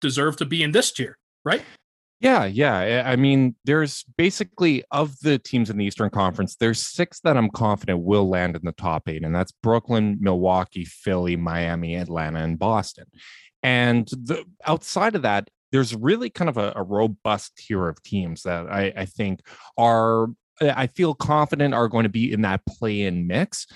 deserve 0.00 0.36
to 0.36 0.46
be 0.46 0.62
in 0.62 0.72
this 0.72 0.90
tier, 0.90 1.18
right? 1.44 1.62
Yeah, 2.20 2.44
yeah. 2.44 3.02
I 3.04 3.16
mean, 3.16 3.56
there's 3.64 4.04
basically 4.16 4.84
of 4.92 5.18
the 5.20 5.38
teams 5.38 5.70
in 5.70 5.76
the 5.76 5.84
Eastern 5.84 6.08
Conference, 6.08 6.54
there's 6.54 6.80
six 6.80 7.18
that 7.20 7.36
I'm 7.36 7.50
confident 7.50 8.00
will 8.00 8.28
land 8.28 8.54
in 8.54 8.62
the 8.64 8.72
top 8.72 9.08
eight, 9.08 9.24
and 9.24 9.34
that's 9.34 9.50
Brooklyn, 9.50 10.18
Milwaukee, 10.20 10.84
Philly, 10.84 11.34
Miami, 11.34 11.96
Atlanta, 11.96 12.38
and 12.38 12.58
Boston. 12.58 13.06
And 13.64 14.06
the 14.06 14.44
outside 14.64 15.16
of 15.16 15.22
that, 15.22 15.50
there's 15.72 15.96
really 15.96 16.30
kind 16.30 16.48
of 16.48 16.58
a, 16.58 16.72
a 16.76 16.82
robust 16.82 17.56
tier 17.56 17.88
of 17.88 18.02
teams 18.02 18.42
that 18.42 18.66
I, 18.66 18.92
I 18.96 19.04
think 19.06 19.40
are 19.76 20.28
I 20.60 20.86
feel 20.86 21.14
confident 21.14 21.74
are 21.74 21.88
going 21.88 22.04
to 22.04 22.08
be 22.08 22.32
in 22.32 22.42
that 22.42 22.64
play 22.66 23.02
in 23.02 23.26
mix. 23.26 23.66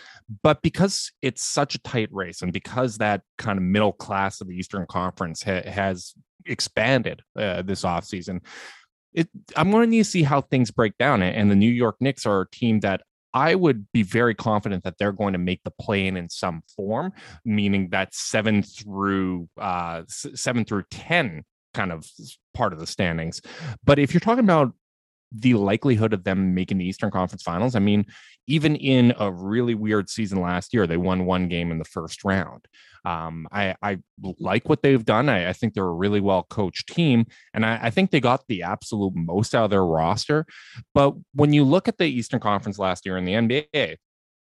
But 0.43 0.63
because 0.63 1.11
it's 1.23 1.43
such 1.43 1.75
a 1.75 1.81
tight 1.81 2.09
race 2.13 2.43
and 2.43 2.53
because 2.53 2.99
that 2.99 3.23
kind 3.39 3.59
of 3.59 3.65
middle 3.65 3.93
class 3.93 4.41
of 4.41 4.49
the 4.49 4.55
Eastern 4.55 4.87
Conference 4.87 5.43
ha- 5.43 5.69
has 5.69 6.15
expanded 6.45 7.23
uh, 7.37 7.63
this 7.63 7.83
offseason, 7.83 8.41
it, 9.13 9.29
I'm 9.57 9.71
going 9.71 9.85
to 9.85 9.91
need 9.91 10.05
to 10.05 10.11
see 10.11 10.23
how 10.23 10.43
things 10.43 10.71
break 10.71 10.97
down. 10.99 11.23
And 11.23 11.51
the 11.51 11.57
New 11.57 11.73
York 11.73 11.97
Knicks 12.01 12.27
are 12.27 12.43
a 12.43 12.51
team 12.51 12.81
that 12.81 13.03
I 13.33 13.55
would 13.55 13.91
be 13.93 14.03
very 14.03 14.35
confident 14.35 14.85
that 14.85 14.97
they're 14.99 15.13
going 15.13 15.33
to 15.33 15.39
make 15.39 15.63
the 15.65 15.71
play 15.71 16.07
in 16.07 16.17
in 16.17 16.29
some 16.29 16.63
form, 16.75 17.13
meaning 17.45 17.89
that 17.91 18.15
seven 18.15 18.63
through 18.63 19.49
uh, 19.59 20.03
seven 20.07 20.65
through 20.65 20.85
10 20.91 21.45
kind 21.77 21.93
of 21.93 22.11
part 22.55 22.73
of 22.73 22.81
the 22.81 22.87
standings. 22.87 23.41
But 23.85 23.99
if 23.99 24.13
you're 24.13 24.21
talking 24.21 24.45
about 24.45 24.73
the 25.33 25.55
likelihood 25.55 26.13
of 26.13 26.25
them 26.25 26.55
making 26.55 26.79
the 26.79 26.87
Eastern 26.87 27.11
Conference 27.11 27.43
Finals, 27.43 27.75
I 27.75 27.81
mean, 27.81 28.07
even 28.47 28.77
in 28.77 29.13
a 29.19 29.31
really 29.31 29.75
weird 29.75 30.09
season 30.09 30.41
last 30.41 30.73
year, 30.73 30.87
they 30.87 30.97
won 30.97 31.27
one 31.27 31.49
game 31.49 31.71
in 31.71 31.79
the 31.79 31.85
first 31.85 32.25
round. 32.25 32.67
Um, 33.05 33.47
I, 33.53 33.77
I, 33.83 33.99
like 34.41 34.69
what 34.69 34.83
they've 34.83 35.05
done. 35.05 35.29
I, 35.29 35.51
I, 35.51 35.53
think 35.53 35.75
they're 35.75 35.85
a 35.85 35.93
really 35.93 36.21
well 36.21 36.45
coached 36.51 36.89
team, 36.89 37.27
and 37.55 37.65
I, 37.65 37.79
I, 37.83 37.91
think 37.91 38.11
they 38.11 38.19
got 38.19 38.43
the 38.49 38.65
absolute 38.65 39.15
most 39.15 39.55
out 39.55 39.67
of 39.67 39.71
their 39.71 39.85
roster. 39.85 40.45
But 40.93 41.15
when 41.33 41.53
you 41.53 41.63
look 41.63 41.87
at 41.87 41.99
the 41.99 42.07
Eastern 42.07 42.41
Conference 42.41 42.81
last 42.81 43.07
year 43.07 43.17
in 43.17 43.25
the 43.25 43.35
NBA, 43.35 43.97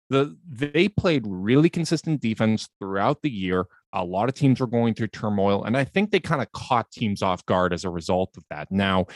the 0.09 0.37
they 0.49 0.87
played 0.87 1.23
really 1.25 1.69
consistent 1.69 2.21
defense 2.21 2.69
throughout 2.79 3.21
the 3.21 3.29
year. 3.29 3.65
A 3.93 4.03
lot 4.03 4.29
of 4.29 4.35
teams 4.35 4.59
were 4.59 4.67
going 4.67 4.93
through 4.93 5.07
turmoil, 5.07 5.63
and 5.63 5.75
I 5.77 5.83
think 5.83 6.11
they 6.11 6.19
kind 6.19 6.41
of 6.41 6.51
caught 6.51 6.91
teams 6.91 7.21
off 7.21 7.45
guard 7.45 7.73
as 7.73 7.83
a 7.85 7.89
result 7.89 8.35
of 8.37 8.43
that. 8.49 8.71
Now, 8.71 9.07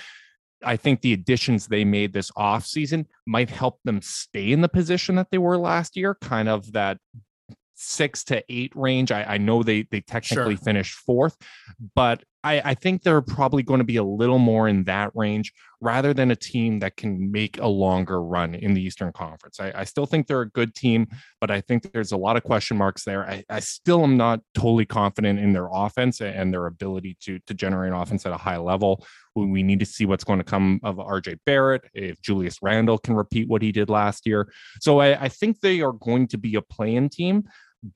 I 0.64 0.78
think 0.78 1.02
the 1.02 1.14
additions 1.14 1.68
they 1.68 1.86
made 1.86 2.14
this 2.14 2.32
offseason 2.32 3.06
might 3.26 3.50
help 3.50 3.80
them 3.84 4.02
stay 4.02 4.52
in 4.52 4.62
the 4.62 4.70
position 4.70 5.16
that 5.16 5.28
they 5.32 5.38
were 5.38 5.58
last 5.58 5.98
year, 5.98 6.16
kind 6.22 6.50
of 6.50 6.72
that 6.74 6.98
six 7.74 8.24
to 8.26 8.44
eight 8.50 8.72
range. 8.76 9.12
I, 9.12 9.24
I 9.24 9.38
know 9.38 9.64
they 9.64 9.88
they 9.92 10.02
technically 10.02 10.56
sure. 10.56 10.64
finished 10.64 10.96
fourth, 10.96 11.36
but 11.96 12.24
I, 12.44 12.62
I 12.66 12.74
think 12.74 13.04
they're 13.04 13.22
probably 13.22 13.62
going 13.62 13.80
to 13.80 13.86
be 13.86 13.98
a 13.98 14.04
little 14.04 14.40
more 14.40 14.68
in 14.68 14.84
that 14.86 15.12
range 15.14 15.54
rather 15.80 16.14
than 16.14 16.32
a 16.32 16.36
team 16.36 16.80
that 16.80 16.98
can 16.98 17.32
make 17.32 17.60
a 17.60 17.68
longer 17.68 18.22
run 18.22 18.56
in 18.56 18.74
the 18.74 18.82
Eastern 18.82 19.12
Conference. 19.12 19.60
I, 19.60 19.72
I 19.76 19.84
still 19.84 20.06
think 20.06 20.28
they're 20.28 20.42
a 20.42 20.50
good 20.50 20.74
team, 20.74 21.08
but 21.40 21.52
I 21.52 21.62
think 21.62 21.92
there's 21.92 22.12
a 22.12 22.18
lot 22.18 22.38
of 22.38 22.44
question 22.44 22.78
marks 22.78 23.04
there. 23.04 23.28
I, 23.28 23.44
I 23.50 23.60
still 23.60 24.04
am 24.04 24.18
not 24.18 24.42
totally 24.56 24.86
confident 24.86 25.40
in 25.40 25.54
their 25.54 25.68
offense 25.72 26.22
and 26.22 26.54
their 26.54 26.66
ability 26.66 27.18
to 27.22 27.40
to 27.48 27.54
generate 27.54 27.94
offense 27.94 28.26
at 28.26 28.34
a 28.34 28.38
high 28.38 28.58
level. 28.58 29.06
We 29.36 29.64
need 29.64 29.80
to 29.80 29.86
see 29.86 30.06
what's 30.06 30.24
going 30.24 30.40
to 30.40 30.46
come 30.46 30.80
of 30.84 30.98
RJ 30.98 31.40
Barrett, 31.46 31.84
if 31.94 32.22
Julius 32.22 32.58
Randle 32.62 32.98
can 32.98 33.16
repeat 33.16 33.48
what 33.48 33.62
he 33.62 33.72
did 33.72 33.90
last 33.90 34.26
year. 34.26 34.52
So 34.82 35.00
I, 35.00 35.24
I 35.24 35.30
think 35.30 35.62
they 35.62 35.82
are 35.82 35.94
going 35.94 36.28
to 36.28 36.38
be 36.38 36.56
a 36.56 36.62
play-in 36.62 37.10
team, 37.10 37.44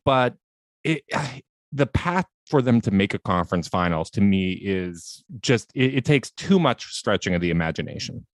but 0.05 0.35
it, 0.83 1.03
the 1.73 1.87
path 1.87 2.25
for 2.45 2.61
them 2.61 2.79
to 2.81 2.91
make 2.91 3.13
a 3.13 3.19
conference 3.19 3.67
finals 3.67 4.09
to 4.11 4.21
me 4.21 4.53
is 4.53 5.23
just 5.41 5.71
it, 5.73 5.95
it, 5.95 6.05
takes 6.05 6.29
too 6.31 6.59
much 6.59 6.93
stretching 6.93 7.33
of 7.33 7.41
the 7.41 7.49
imagination. 7.49 8.25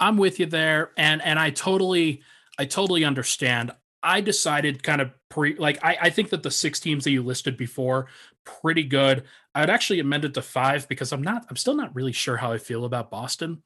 I'm 0.00 0.16
with 0.16 0.40
you 0.40 0.46
there 0.46 0.92
and 0.96 1.22
and 1.22 1.38
i 1.38 1.50
totally 1.50 2.22
i 2.58 2.64
totally 2.64 3.04
understand. 3.04 3.72
I 4.02 4.20
decided 4.20 4.82
kind 4.82 5.00
of 5.00 5.10
pre 5.28 5.56
like 5.56 5.82
i 5.84 5.96
i 6.02 6.10
think 6.10 6.30
that 6.30 6.42
the 6.42 6.50
six 6.50 6.80
teams 6.80 7.04
that 7.04 7.10
you 7.10 7.22
listed 7.22 7.56
before 7.56 8.06
pretty 8.44 8.84
good. 8.84 9.24
I'd 9.54 9.70
actually 9.70 10.00
amend 10.00 10.24
it 10.24 10.34
to 10.34 10.42
five 10.42 10.88
because 10.88 11.12
i'm 11.12 11.22
not 11.22 11.46
i'm 11.50 11.56
still 11.56 11.74
not 11.74 11.94
really 11.94 12.12
sure 12.12 12.36
how 12.36 12.52
i 12.52 12.58
feel 12.58 12.84
about 12.84 13.10
boston 13.10 13.62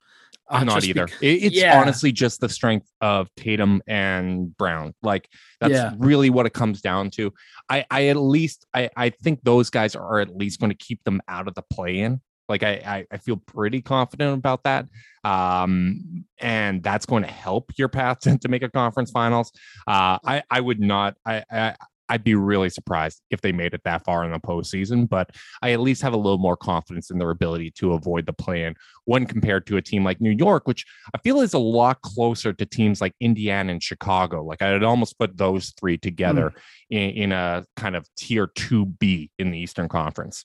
I'm 0.50 0.66
not 0.66 0.84
either. 0.84 1.08
It's 1.20 1.54
yeah. 1.54 1.80
honestly 1.80 2.10
just 2.10 2.40
the 2.40 2.48
strength 2.48 2.88
of 3.00 3.28
Tatum 3.36 3.82
and 3.86 4.56
Brown. 4.56 4.94
Like 5.00 5.28
that's 5.60 5.72
yeah. 5.72 5.92
really 5.98 6.28
what 6.28 6.44
it 6.44 6.52
comes 6.52 6.80
down 6.80 7.10
to. 7.10 7.32
I, 7.68 7.84
I 7.90 8.06
at 8.08 8.16
least 8.16 8.66
I, 8.74 8.90
I 8.96 9.10
think 9.10 9.40
those 9.44 9.70
guys 9.70 9.94
are 9.94 10.18
at 10.18 10.36
least 10.36 10.58
going 10.58 10.70
to 10.70 10.76
keep 10.76 11.04
them 11.04 11.22
out 11.28 11.46
of 11.46 11.54
the 11.54 11.62
play 11.62 12.00
in. 12.00 12.20
Like 12.48 12.64
I, 12.64 12.72
I, 12.84 13.06
I 13.12 13.16
feel 13.18 13.36
pretty 13.36 13.80
confident 13.80 14.34
about 14.34 14.64
that. 14.64 14.86
Um, 15.22 16.24
and 16.40 16.82
that's 16.82 17.06
going 17.06 17.22
to 17.22 17.30
help 17.30 17.70
your 17.76 17.88
path 17.88 18.18
to, 18.20 18.36
to 18.40 18.48
make 18.48 18.64
a 18.64 18.68
conference 18.68 19.12
finals. 19.12 19.52
Uh, 19.86 20.18
I, 20.24 20.42
I 20.50 20.60
would 20.60 20.80
not, 20.80 21.14
I, 21.24 21.44
I, 21.50 21.76
I'd 22.10 22.24
be 22.24 22.34
really 22.34 22.68
surprised 22.68 23.22
if 23.30 23.40
they 23.40 23.52
made 23.52 23.72
it 23.72 23.82
that 23.84 24.04
far 24.04 24.24
in 24.24 24.32
the 24.32 24.40
postseason, 24.40 25.08
but 25.08 25.30
I 25.62 25.70
at 25.70 25.80
least 25.80 26.02
have 26.02 26.12
a 26.12 26.18
little 26.18 26.38
more 26.38 26.56
confidence 26.56 27.10
in 27.10 27.18
their 27.18 27.30
ability 27.30 27.70
to 27.76 27.92
avoid 27.92 28.26
the 28.26 28.32
play-in 28.32 28.74
when 29.04 29.26
compared 29.26 29.66
to 29.68 29.76
a 29.76 29.82
team 29.82 30.04
like 30.04 30.20
New 30.20 30.34
York, 30.36 30.66
which 30.66 30.84
I 31.14 31.18
feel 31.18 31.40
is 31.40 31.54
a 31.54 31.58
lot 31.58 32.02
closer 32.02 32.52
to 32.52 32.66
teams 32.66 33.00
like 33.00 33.14
Indiana 33.20 33.72
and 33.72 33.82
Chicago. 33.82 34.44
Like 34.44 34.60
I'd 34.60 34.82
almost 34.82 35.18
put 35.18 35.36
those 35.36 35.72
three 35.78 35.96
together 35.96 36.52
mm. 36.92 36.96
in, 36.96 37.10
in 37.10 37.32
a 37.32 37.64
kind 37.76 37.94
of 37.94 38.06
tier 38.16 38.48
2B 38.48 39.30
in 39.38 39.52
the 39.52 39.58
Eastern 39.58 39.88
Conference. 39.88 40.44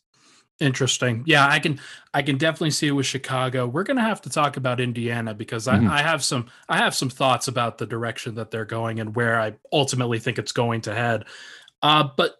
Interesting. 0.60 1.24
Yeah, 1.26 1.48
I 1.48 1.60
can 1.60 1.82
I 2.14 2.22
can 2.22 2.38
definitely 2.38 2.72
see 2.72 2.88
it 2.88 2.92
with 2.92 3.06
Chicago. 3.06 3.68
We're 3.68 3.84
gonna 3.84 4.02
have 4.02 4.22
to 4.22 4.30
talk 4.30 4.56
about 4.56 4.80
Indiana 4.80 5.34
because 5.34 5.68
I, 5.68 5.76
mm-hmm. 5.76 5.90
I 5.90 6.02
have 6.02 6.24
some 6.24 6.48
I 6.70 6.78
have 6.78 6.96
some 6.96 7.10
thoughts 7.10 7.50
about 7.50 7.78
the 7.78 7.86
direction 7.86 8.36
that 8.36 8.52
they're 8.52 8.64
going 8.64 9.02
and 9.02 9.14
where 9.16 9.40
I 9.40 9.56
ultimately 9.74 10.20
think 10.20 10.40
it's 10.40 10.54
going 10.54 10.82
to 10.82 10.96
head. 10.96 11.26
Uh, 11.82 12.08
but 12.16 12.36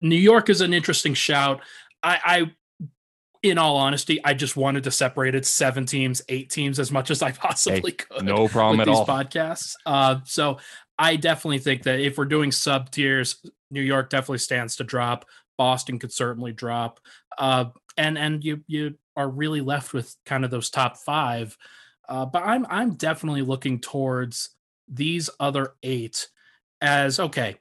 New 0.00 0.16
York 0.16 0.48
is 0.48 0.62
an 0.62 0.72
interesting 0.72 1.12
shout. 1.12 1.60
I, 2.02 2.18
I 2.24 2.88
in 3.42 3.58
all 3.58 3.76
honesty, 3.76 4.24
I 4.24 4.34
just 4.34 4.56
wanted 4.56 4.84
to 4.84 4.90
separate 4.90 5.34
it 5.34 5.44
seven 5.44 5.84
teams, 5.84 6.22
eight 6.28 6.48
teams 6.48 6.78
as 6.78 6.92
much 6.92 7.10
as 7.10 7.22
I 7.22 7.32
possibly 7.32 7.90
hey, 7.90 8.06
could. 8.08 8.24
No 8.24 8.48
problem 8.48 8.80
at 8.80 8.86
these 8.86 8.96
all. 8.96 9.06
Podcasts. 9.06 9.74
Uh, 9.84 10.20
so 10.24 10.58
I 10.98 11.16
definitely 11.16 11.58
think 11.58 11.82
that 11.82 12.00
if 12.00 12.16
we're 12.16 12.24
doing 12.24 12.52
sub 12.52 12.90
tiers, 12.90 13.36
New 13.70 13.80
York 13.80 14.10
definitely 14.10 14.38
stands 14.38 14.76
to 14.76 14.84
drop. 14.84 15.24
Boston 15.62 16.00
could 16.00 16.12
certainly 16.12 16.52
drop. 16.52 16.98
Uh, 17.38 17.66
and 17.96 18.18
and 18.18 18.42
you 18.42 18.64
you 18.66 18.96
are 19.14 19.28
really 19.28 19.60
left 19.60 19.92
with 19.92 20.16
kind 20.26 20.44
of 20.44 20.50
those 20.50 20.70
top 20.70 20.96
five. 20.96 21.56
Uh, 22.08 22.26
but 22.26 22.42
I'm 22.42 22.66
I'm 22.68 22.94
definitely 22.94 23.42
looking 23.42 23.78
towards 23.78 24.56
these 24.88 25.30
other 25.38 25.74
eight 25.84 26.26
as 26.80 27.20
okay. 27.20 27.58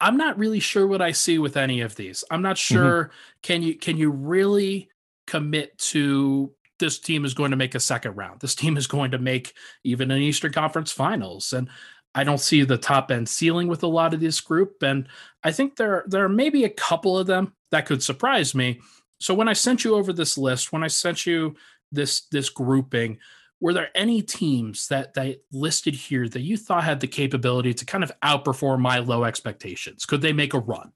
I'm 0.00 0.16
not 0.16 0.38
really 0.38 0.60
sure 0.60 0.86
what 0.86 1.02
I 1.02 1.10
see 1.10 1.40
with 1.40 1.56
any 1.56 1.80
of 1.80 1.96
these. 1.96 2.22
I'm 2.30 2.42
not 2.42 2.54
mm-hmm. 2.54 2.74
sure. 2.74 3.04
Mm-hmm. 3.04 3.12
Can 3.42 3.62
you 3.62 3.74
can 3.76 3.96
you 3.96 4.10
really 4.10 4.88
commit 5.26 5.76
to 5.78 6.52
this 6.78 7.00
team 7.00 7.24
is 7.24 7.34
going 7.34 7.50
to 7.50 7.56
make 7.56 7.74
a 7.74 7.80
second 7.80 8.14
round? 8.14 8.40
This 8.40 8.54
team 8.54 8.76
is 8.76 8.86
going 8.86 9.10
to 9.10 9.18
make 9.18 9.52
even 9.82 10.12
an 10.12 10.22
Eastern 10.22 10.52
Conference 10.52 10.92
Finals, 10.92 11.52
and 11.52 11.68
I 12.14 12.24
don't 12.24 12.40
see 12.40 12.62
the 12.62 12.78
top 12.78 13.10
end 13.10 13.28
ceiling 13.28 13.68
with 13.68 13.82
a 13.82 13.88
lot 13.88 14.14
of 14.14 14.20
this 14.20 14.40
group. 14.40 14.82
And 14.82 15.08
I 15.42 15.52
think 15.52 15.76
there 15.76 16.04
there 16.06 16.24
are 16.24 16.28
maybe 16.28 16.64
a 16.64 16.70
couple 16.70 17.18
of 17.18 17.26
them 17.26 17.54
that 17.70 17.86
could 17.86 18.02
surprise 18.02 18.54
me. 18.54 18.80
So 19.20 19.34
when 19.34 19.48
I 19.48 19.52
sent 19.52 19.84
you 19.84 19.94
over 19.96 20.12
this 20.12 20.38
list, 20.38 20.72
when 20.72 20.84
I 20.84 20.88
sent 20.88 21.26
you 21.26 21.56
this 21.90 22.22
this 22.30 22.48
grouping, 22.48 23.18
were 23.60 23.72
there 23.72 23.90
any 23.94 24.22
teams 24.22 24.88
that 24.88 25.14
that 25.14 25.40
listed 25.52 25.94
here 25.94 26.28
that 26.28 26.42
you 26.42 26.56
thought 26.56 26.84
had 26.84 27.00
the 27.00 27.06
capability 27.06 27.74
to 27.74 27.84
kind 27.84 28.04
of 28.04 28.12
outperform 28.20 28.80
my 28.80 28.98
low 28.98 29.24
expectations? 29.24 30.04
Could 30.04 30.20
they 30.20 30.32
make 30.32 30.54
a 30.54 30.58
run? 30.58 30.92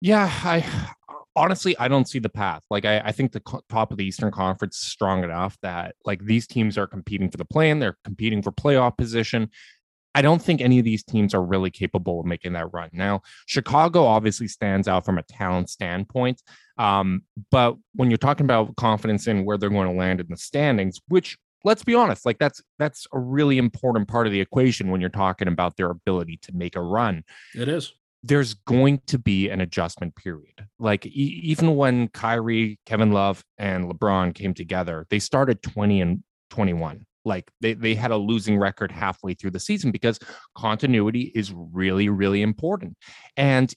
Yeah, 0.00 0.30
I 0.44 0.64
honestly 1.34 1.76
I 1.78 1.88
don't 1.88 2.08
see 2.08 2.18
the 2.18 2.28
path. 2.28 2.62
Like 2.70 2.84
I, 2.84 3.00
I 3.00 3.12
think 3.12 3.32
the 3.32 3.40
co- 3.40 3.62
top 3.68 3.92
of 3.92 3.98
the 3.98 4.04
Eastern 4.04 4.30
Conference 4.30 4.76
is 4.76 4.82
strong 4.82 5.24
enough 5.24 5.56
that 5.62 5.94
like 6.04 6.24
these 6.24 6.46
teams 6.46 6.76
are 6.76 6.86
competing 6.86 7.30
for 7.30 7.36
the 7.36 7.44
play-in, 7.44 7.78
they're 7.78 7.98
competing 8.04 8.42
for 8.42 8.52
playoff 8.52 8.96
position. 8.96 9.50
I 10.16 10.22
don't 10.22 10.40
think 10.40 10.62
any 10.62 10.78
of 10.78 10.84
these 10.86 11.04
teams 11.04 11.34
are 11.34 11.42
really 11.42 11.70
capable 11.70 12.20
of 12.20 12.26
making 12.26 12.54
that 12.54 12.72
run. 12.72 12.88
Now, 12.94 13.20
Chicago 13.44 14.06
obviously 14.06 14.48
stands 14.48 14.88
out 14.88 15.04
from 15.04 15.18
a 15.18 15.22
talent 15.22 15.68
standpoint. 15.68 16.40
Um, 16.78 17.24
but 17.50 17.76
when 17.94 18.10
you're 18.10 18.16
talking 18.16 18.46
about 18.46 18.74
confidence 18.76 19.26
in 19.26 19.44
where 19.44 19.58
they're 19.58 19.68
going 19.68 19.88
to 19.88 19.94
land 19.94 20.20
in 20.20 20.26
the 20.30 20.38
standings, 20.38 21.02
which 21.08 21.36
let's 21.64 21.84
be 21.84 21.94
honest, 21.94 22.24
like 22.24 22.38
that's 22.38 22.62
that's 22.78 23.06
a 23.12 23.18
really 23.18 23.58
important 23.58 24.08
part 24.08 24.26
of 24.26 24.32
the 24.32 24.40
equation 24.40 24.90
when 24.90 25.02
you're 25.02 25.10
talking 25.10 25.48
about 25.48 25.76
their 25.76 25.90
ability 25.90 26.38
to 26.44 26.52
make 26.54 26.76
a 26.76 26.82
run. 26.82 27.22
It 27.54 27.68
is. 27.68 27.92
There's 28.22 28.54
going 28.54 29.02
to 29.08 29.18
be 29.18 29.50
an 29.50 29.60
adjustment 29.60 30.16
period. 30.16 30.66
Like 30.78 31.04
e- 31.04 31.40
even 31.44 31.76
when 31.76 32.08
Kyrie, 32.08 32.78
Kevin 32.86 33.12
Love, 33.12 33.44
and 33.58 33.84
LeBron 33.84 34.34
came 34.34 34.54
together, 34.54 35.06
they 35.10 35.18
started 35.18 35.62
20 35.62 36.00
and 36.00 36.22
21 36.48 37.04
like 37.26 37.50
they, 37.60 37.74
they 37.74 37.94
had 37.94 38.10
a 38.10 38.16
losing 38.16 38.58
record 38.58 38.90
halfway 38.90 39.34
through 39.34 39.50
the 39.50 39.60
season 39.60 39.90
because 39.90 40.18
continuity 40.54 41.32
is 41.34 41.52
really 41.52 42.08
really 42.08 42.42
important. 42.42 42.96
And 43.36 43.74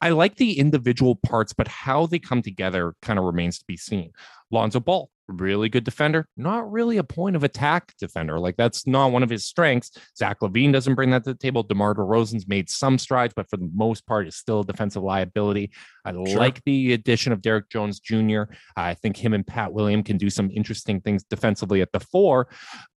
i 0.00 0.10
like 0.10 0.36
the 0.36 0.60
individual 0.60 1.16
parts 1.16 1.52
but 1.52 1.66
how 1.66 2.06
they 2.06 2.20
come 2.20 2.40
together 2.40 2.94
kind 3.02 3.18
of 3.18 3.24
remains 3.24 3.58
to 3.58 3.64
be 3.66 3.76
seen. 3.76 4.12
Lonzo 4.50 4.80
ball 4.80 5.10
really 5.28 5.68
good 5.68 5.84
defender, 5.84 6.26
not 6.36 6.70
really 6.70 6.96
a 6.96 7.04
point 7.04 7.36
of 7.36 7.44
attack 7.44 7.92
defender. 7.98 8.38
Like 8.38 8.56
that's 8.56 8.86
not 8.86 9.12
one 9.12 9.22
of 9.22 9.30
his 9.30 9.44
strengths. 9.44 9.90
Zach 10.16 10.40
LaVine 10.40 10.72
doesn't 10.72 10.94
bring 10.94 11.10
that 11.10 11.24
to 11.24 11.32
the 11.32 11.38
table. 11.38 11.62
DeMar 11.62 11.94
DeRozan's 11.94 12.48
made 12.48 12.70
some 12.70 12.98
strides, 12.98 13.34
but 13.34 13.48
for 13.48 13.56
the 13.56 13.70
most 13.74 14.06
part, 14.06 14.26
is 14.26 14.36
still 14.36 14.60
a 14.60 14.64
defensive 14.64 15.02
liability. 15.02 15.70
I 16.04 16.12
sure. 16.12 16.38
like 16.38 16.62
the 16.64 16.94
addition 16.94 17.32
of 17.32 17.42
Derrick 17.42 17.68
Jones 17.68 18.00
Jr. 18.00 18.44
I 18.76 18.94
think 18.94 19.16
him 19.16 19.34
and 19.34 19.46
Pat 19.46 19.72
William 19.72 20.02
can 20.02 20.16
do 20.16 20.30
some 20.30 20.50
interesting 20.50 21.00
things 21.00 21.22
defensively 21.24 21.82
at 21.82 21.92
the 21.92 22.00
four, 22.00 22.48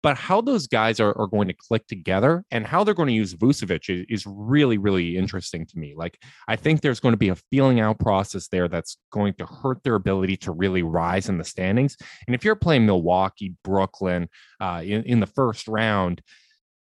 but 0.02 0.16
how 0.16 0.40
those 0.40 0.66
guys 0.66 0.98
are, 1.00 1.16
are 1.18 1.26
going 1.26 1.48
to 1.48 1.54
click 1.54 1.86
together 1.86 2.44
and 2.50 2.66
how 2.66 2.84
they're 2.84 2.94
going 2.94 3.08
to 3.08 3.12
use 3.12 3.34
Vucevic 3.34 3.90
is, 3.90 4.06
is 4.08 4.26
really, 4.26 4.78
really 4.78 5.16
interesting 5.16 5.66
to 5.66 5.78
me. 5.78 5.94
Like, 5.96 6.18
I 6.48 6.56
think 6.56 6.80
there's 6.80 7.00
going 7.00 7.12
to 7.12 7.18
be 7.18 7.28
a 7.28 7.36
feeling 7.50 7.80
out 7.80 7.98
process 7.98 8.48
there 8.48 8.68
that's 8.68 8.96
going 9.10 9.34
to 9.34 9.46
hurt 9.46 9.82
their 9.82 9.94
ability 9.94 10.38
to 10.38 10.52
really 10.52 10.82
rise 10.82 11.28
in 11.28 11.38
the 11.38 11.44
standings. 11.44 11.96
And 12.26 12.34
if 12.34 12.44
you're 12.44 12.56
playing 12.56 12.86
Milwaukee, 12.86 13.54
Brooklyn 13.64 14.28
uh, 14.60 14.82
in, 14.84 15.04
in 15.04 15.20
the 15.20 15.26
first 15.26 15.68
round, 15.68 16.22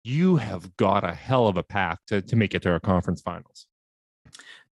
you 0.02 0.36
have 0.36 0.76
got 0.76 1.04
a 1.04 1.14
hell 1.14 1.46
of 1.46 1.56
a 1.56 1.62
path 1.62 1.98
to, 2.08 2.20
to 2.22 2.36
make 2.36 2.54
it 2.54 2.62
to 2.62 2.74
a 2.74 2.80
conference 2.80 3.22
finals 3.22 3.66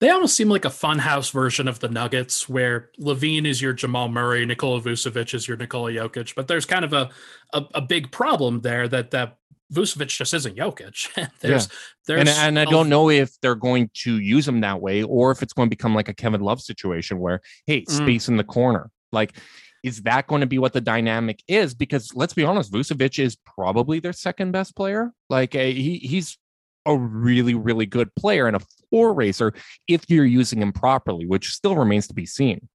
they 0.00 0.08
almost 0.08 0.34
seem 0.34 0.48
like 0.48 0.64
a 0.64 0.70
funhouse 0.70 1.30
version 1.30 1.68
of 1.68 1.78
the 1.78 1.88
Nuggets, 1.88 2.48
where 2.48 2.90
LaVine 2.98 3.44
is 3.44 3.60
your 3.60 3.74
Jamal 3.74 4.08
Murray, 4.08 4.44
Nikola 4.46 4.80
Vucevic 4.80 5.34
is 5.34 5.46
your 5.46 5.58
Nikola 5.58 5.92
Jokic. 5.92 6.34
But 6.34 6.48
there's 6.48 6.64
kind 6.64 6.84
of 6.84 6.92
a 6.92 7.10
a, 7.52 7.64
a 7.74 7.80
big 7.82 8.10
problem 8.10 8.62
there 8.62 8.88
that 8.88 9.10
that 9.10 9.36
Vucevic 9.72 10.08
just 10.08 10.32
isn't 10.32 10.56
Jokic. 10.56 11.08
there's 11.40 11.66
yeah. 11.66 11.76
there's 12.06 12.20
and, 12.20 12.28
and 12.28 12.58
I 12.58 12.64
don't 12.64 12.88
know 12.88 13.10
if 13.10 13.38
they're 13.40 13.54
going 13.54 13.90
to 14.02 14.18
use 14.18 14.48
him 14.48 14.62
that 14.62 14.80
way 14.80 15.02
or 15.02 15.30
if 15.30 15.42
it's 15.42 15.52
going 15.52 15.68
to 15.68 15.70
become 15.70 15.94
like 15.94 16.08
a 16.08 16.14
Kevin 16.14 16.40
Love 16.40 16.62
situation 16.62 17.18
where 17.18 17.42
hey, 17.66 17.82
mm. 17.82 17.90
space 17.90 18.24
mm. 18.24 18.30
in 18.30 18.36
the 18.38 18.44
corner. 18.44 18.90
Like 19.12 19.36
is 19.82 20.02
that 20.02 20.26
going 20.26 20.40
to 20.40 20.46
be 20.46 20.58
what 20.58 20.72
the 20.72 20.80
dynamic 20.80 21.42
is? 21.48 21.74
Because 21.74 22.14
let's 22.14 22.34
be 22.34 22.44
honest, 22.44 22.72
Vucevic 22.72 23.18
is 23.18 23.36
probably 23.36 24.00
their 24.00 24.12
second 24.12 24.52
best 24.52 24.76
player. 24.76 25.12
Like 25.28 25.54
a, 25.54 25.72
he 25.72 25.98
he's 25.98 26.38
a 26.86 26.96
really, 26.96 27.54
really 27.54 27.86
good 27.86 28.14
player 28.14 28.46
and 28.46 28.56
a 28.56 28.60
floor 28.60 29.12
raiser 29.12 29.52
if 29.86 30.08
you're 30.08 30.24
using 30.24 30.62
him 30.62 30.72
properly, 30.72 31.26
which 31.26 31.50
still 31.50 31.76
remains 31.76 32.08
to 32.08 32.14
be 32.14 32.26
seen. 32.26 32.68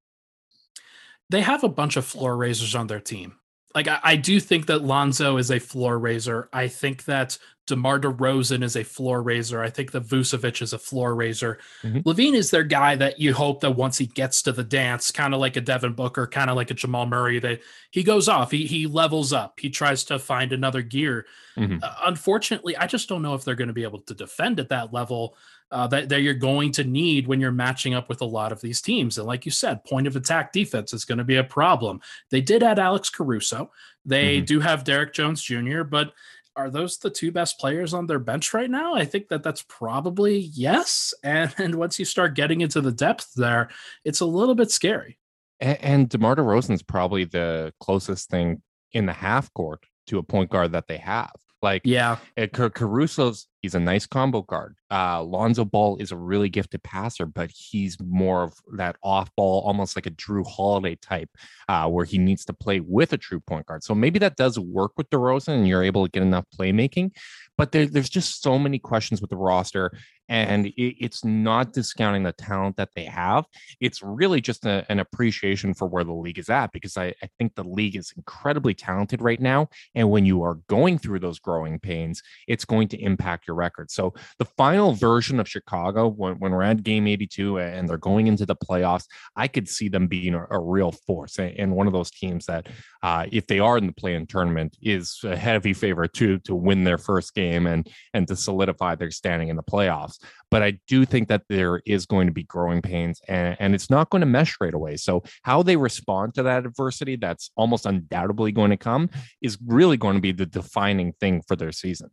They 1.30 1.42
have 1.42 1.64
a 1.64 1.70
bunch 1.70 1.98
of 1.98 2.06
floor 2.06 2.38
raisers 2.38 2.76
on 2.76 2.88
their 2.88 3.00
team. 3.00 3.38
Like 3.76 3.88
I, 3.90 4.00
I 4.04 4.16
do 4.16 4.40
think 4.40 4.68
that 4.68 4.84
Lonzo 4.84 5.38
is 5.38 5.52
a 5.52 5.60
floor 5.60 6.00
raiser. 6.00 6.50
I 6.54 6.70
think 6.70 7.04
that 7.06 7.38
DeMar 7.68 8.00
DeRozan 8.00 8.64
is 8.64 8.76
a 8.76 8.84
floor 8.84 9.22
raiser. 9.24 9.62
I 9.62 9.70
think 9.70 9.92
that 9.92 10.04
Vucevic 10.04 10.62
is 10.62 10.72
a 10.72 10.78
floor 10.78 11.16
raiser. 11.16 11.58
Mm-hmm. 11.84 12.08
LaVine 12.08 12.36
is 12.36 12.52
their 12.52 12.64
guy 12.64 12.96
that 12.96 13.20
you 13.20 13.34
hope 13.34 13.62
that 13.62 13.72
once 13.72 13.98
he 13.98 14.06
gets 14.06 14.44
to 14.44 14.52
the 14.52 14.64
dance, 14.64 15.12
kind 15.12 15.34
of 15.34 15.40
like 15.40 15.56
a 15.56 15.62
Devin 15.62 15.94
Booker, 15.94 16.28
kind 16.28 16.50
of 16.50 16.56
like 16.56 16.70
a 16.70 16.76
Jamal 16.76 17.08
Murray, 17.08 17.40
that 17.40 17.62
he 17.90 18.04
goes 18.04 18.30
off, 18.30 18.52
he 18.52 18.66
he 18.66 18.86
levels 18.86 19.34
up, 19.34 19.60
he 19.60 19.70
tries 19.70 20.04
to 20.06 20.20
find 20.20 20.54
another 20.54 20.84
gear. 20.84 21.26
Mm-hmm. 21.58 21.80
Uh, 21.82 21.94
unfortunately, 22.06 22.78
I 22.78 22.86
just 22.86 23.10
don't 23.10 23.24
know 23.24 23.34
if 23.34 23.44
they're 23.44 23.56
going 23.56 23.70
to 23.70 23.74
be 23.74 23.84
able 23.84 24.02
to 24.02 24.14
defend 24.14 24.60
at 24.60 24.70
that 24.70 24.94
level 24.94 25.36
uh, 25.72 25.88
that, 25.88 26.10
that 26.10 26.22
you're 26.22 26.34
going 26.34 26.72
to 26.72 26.84
need 26.84 27.28
when 27.28 27.40
you're 27.40 27.52
matching 27.52 27.94
up 27.94 28.08
with 28.08 28.22
a 28.22 28.26
lot 28.26 28.52
of 28.52 28.62
these 28.62 28.82
teams. 28.82 29.18
And 29.18 29.28
like 29.28 29.46
you 29.46 29.52
said, 29.52 29.84
point 29.84 30.08
of 30.08 30.16
attack 30.16 30.54
defense 30.54 30.94
is 30.94 31.06
going 31.06 31.18
to 31.18 31.24
be 31.24 31.38
a 31.38 31.44
problem. 31.44 32.02
They 32.32 32.42
did 32.42 32.64
add 32.64 32.80
Alex 32.80 33.10
Caruso. 33.10 33.72
They 34.06 34.38
mm-hmm. 34.38 34.46
do 34.46 34.60
have 34.60 34.84
Derrick 34.84 35.14
Jones 35.14 35.42
Jr., 35.42 35.84
but 35.84 36.14
are 36.56 36.70
those 36.70 36.98
the 36.98 37.10
two 37.10 37.32
best 37.32 37.60
players 37.60 37.94
on 37.94 38.08
their 38.08 38.20
bench 38.20 38.54
right 38.54 38.70
now? 38.70 38.96
I 38.96 39.04
think 39.04 39.28
that 39.28 39.44
that's 39.44 39.64
probably 39.64 40.38
yes. 40.38 41.14
And, 41.24 41.54
and 41.58 41.76
once 41.76 42.00
you 42.00 42.06
start 42.06 42.36
getting 42.36 42.62
into 42.62 42.82
the 42.82 42.92
depth 42.92 43.34
there, 43.36 43.70
it's 44.06 44.22
a 44.22 44.26
little 44.26 44.56
bit 44.56 44.72
scary. 44.72 45.18
And, 45.60 45.78
and 45.82 46.10
DeMar 46.10 46.36
DeRozan 46.36 46.72
is 46.72 46.84
probably 46.84 47.26
the 47.26 47.74
closest 47.80 48.30
thing 48.30 48.62
in 48.92 49.06
the 49.06 49.14
half 49.14 49.52
court 49.54 49.86
to 50.08 50.20
a 50.20 50.24
point 50.24 50.50
guard 50.50 50.72
that 50.74 50.88
they 50.88 50.98
have. 50.98 51.34
Like, 51.66 51.82
yeah, 51.84 52.18
Caruso's 52.54 53.48
he's 53.64 53.74
a 53.74 53.80
nice 53.80 54.06
combo 54.06 54.44
guard. 54.44 54.76
Uh, 54.92 55.24
Lonzo 55.24 55.66
Ball 55.66 55.98
is 55.98 56.12
a 56.12 56.16
really 56.16 56.48
gifted 56.48 56.84
passer, 56.84 57.26
but 57.26 57.50
he's 57.50 57.98
more 58.00 58.44
of 58.44 58.54
that 58.78 58.98
off 59.02 59.32
ball, 59.36 59.64
almost 59.66 59.96
like 59.98 60.06
a 60.06 60.12
Jrue 60.12 60.46
Holiday 60.46 60.96
type, 61.02 61.32
uh, 61.68 61.90
where 61.90 62.06
he 62.06 62.20
needs 62.20 62.46
to 62.46 62.54
play 62.54 62.82
with 62.82 63.14
a 63.14 63.18
true 63.18 63.40
point 63.40 63.66
guard. 63.66 63.84
So 63.84 63.96
maybe 63.96 64.20
that 64.20 64.36
does 64.36 64.60
work 64.60 64.92
with 64.96 65.10
DeRozan, 65.10 65.56
and 65.56 65.68
you're 65.68 65.84
able 65.84 66.06
to 66.06 66.12
get 66.12 66.22
enough 66.22 66.46
playmaking. 66.56 67.16
But 67.58 67.72
there, 67.72 67.88
there's 67.88 68.10
just 68.10 68.44
so 68.44 68.60
many 68.60 68.78
questions 68.78 69.20
with 69.20 69.32
the 69.32 69.38
roster, 69.38 69.92
and 70.28 70.68
it, 70.68 70.96
it's 71.04 71.24
not 71.24 71.74
discounting 71.74 72.24
the 72.24 72.32
talent 72.32 72.78
that 72.78 72.90
they 72.96 73.06
have. 73.06 73.46
It's 73.80 74.02
really 74.02 74.42
just 74.42 74.66
a, 74.66 74.86
an 74.90 75.00
appreciation 75.00 75.74
for 75.74 75.88
where 75.88 76.04
the 76.04 76.14
league 76.14 76.40
is 76.40 76.50
at, 76.50 76.72
because 76.72 76.98
I, 76.98 77.14
I 77.22 77.30
think 77.38 77.56
the 77.56 77.64
league 77.64 77.96
is 77.96 78.14
incredibly 78.18 78.74
talented 78.74 79.22
right 79.22 79.40
now. 79.40 79.70
And 79.94 80.10
when 80.10 80.26
you 80.26 80.44
are 80.44 80.56
going 80.68 80.98
through 80.98 81.20
those 81.20 81.40
growing 81.40 81.80
pains, 81.80 82.22
it's 82.48 82.66
going 82.66 82.88
to 82.90 83.02
impact 83.02 83.48
your 83.48 83.56
record. 83.56 83.92
So 83.92 84.14
the 84.40 84.46
final 84.46 84.94
version 84.94 85.40
of 85.40 85.48
Chicago, 85.48 86.08
when, 86.08 86.36
when 86.40 86.52
we're 86.52 86.64
at 86.64 86.84
game 86.84 87.08
82 87.08 87.60
and 87.60 87.88
they're 87.88 87.98
going 87.98 88.28
into 88.28 88.46
the 88.46 88.56
playoffs, 88.56 89.06
I 89.36 89.48
could 89.48 89.70
see 89.70 89.90
them 89.90 90.08
being 90.08 90.34
a, 90.34 90.46
a 90.50 90.60
real 90.60 90.92
force 90.92 91.36
and 91.40 91.76
one 91.76 91.88
of 91.88 91.94
those 91.94 92.12
teams 92.12 92.46
that, 92.46 92.68
uh, 93.04 93.26
if 93.32 93.48
they 93.48 93.60
are 93.60 93.78
in 93.78 93.88
the 93.88 93.94
play-in 93.94 94.26
tournament, 94.26 94.78
is 94.82 95.20
a 95.24 95.36
heavy 95.36 95.74
favorite 95.74 96.14
to 96.14 96.40
to 96.40 96.56
win 96.56 96.84
their 96.84 96.98
first 96.98 97.34
game 97.34 97.68
and 97.68 97.90
and 98.14 98.28
to 98.28 98.36
solidify 98.36 98.96
their 98.96 99.12
standing 99.12 99.50
in 99.50 99.56
the 99.56 99.64
playoffs. 99.64 100.15
But 100.52 100.64
I 100.64 100.80
do 100.88 101.06
think 101.06 101.28
that 101.30 101.44
there 101.50 101.82
is 101.86 102.06
going 102.06 102.28
to 102.28 102.34
be 102.34 102.44
growing 102.44 102.82
pains 102.82 103.22
and, 103.28 103.58
and 103.60 103.76
it's 103.76 103.90
not 103.90 104.10
going 104.10 104.22
to 104.22 104.28
mesh 104.28 104.56
right 104.60 104.74
away. 104.74 104.98
So 104.98 105.24
how 105.44 105.64
they 105.64 105.76
respond 105.76 106.34
to 106.36 106.44
that 106.44 106.66
adversity, 106.66 107.16
that's 107.16 107.52
almost 107.56 107.86
undoubtedly 107.86 108.52
going 108.52 108.72
to 108.72 108.78
come, 108.78 109.10
is 109.42 109.58
really 109.66 109.98
going 109.98 110.16
to 110.16 110.22
be 110.22 110.32
the 110.32 110.46
defining 110.46 111.14
thing 111.14 111.42
for 111.48 111.56
their 111.56 111.72
season. 111.72 112.10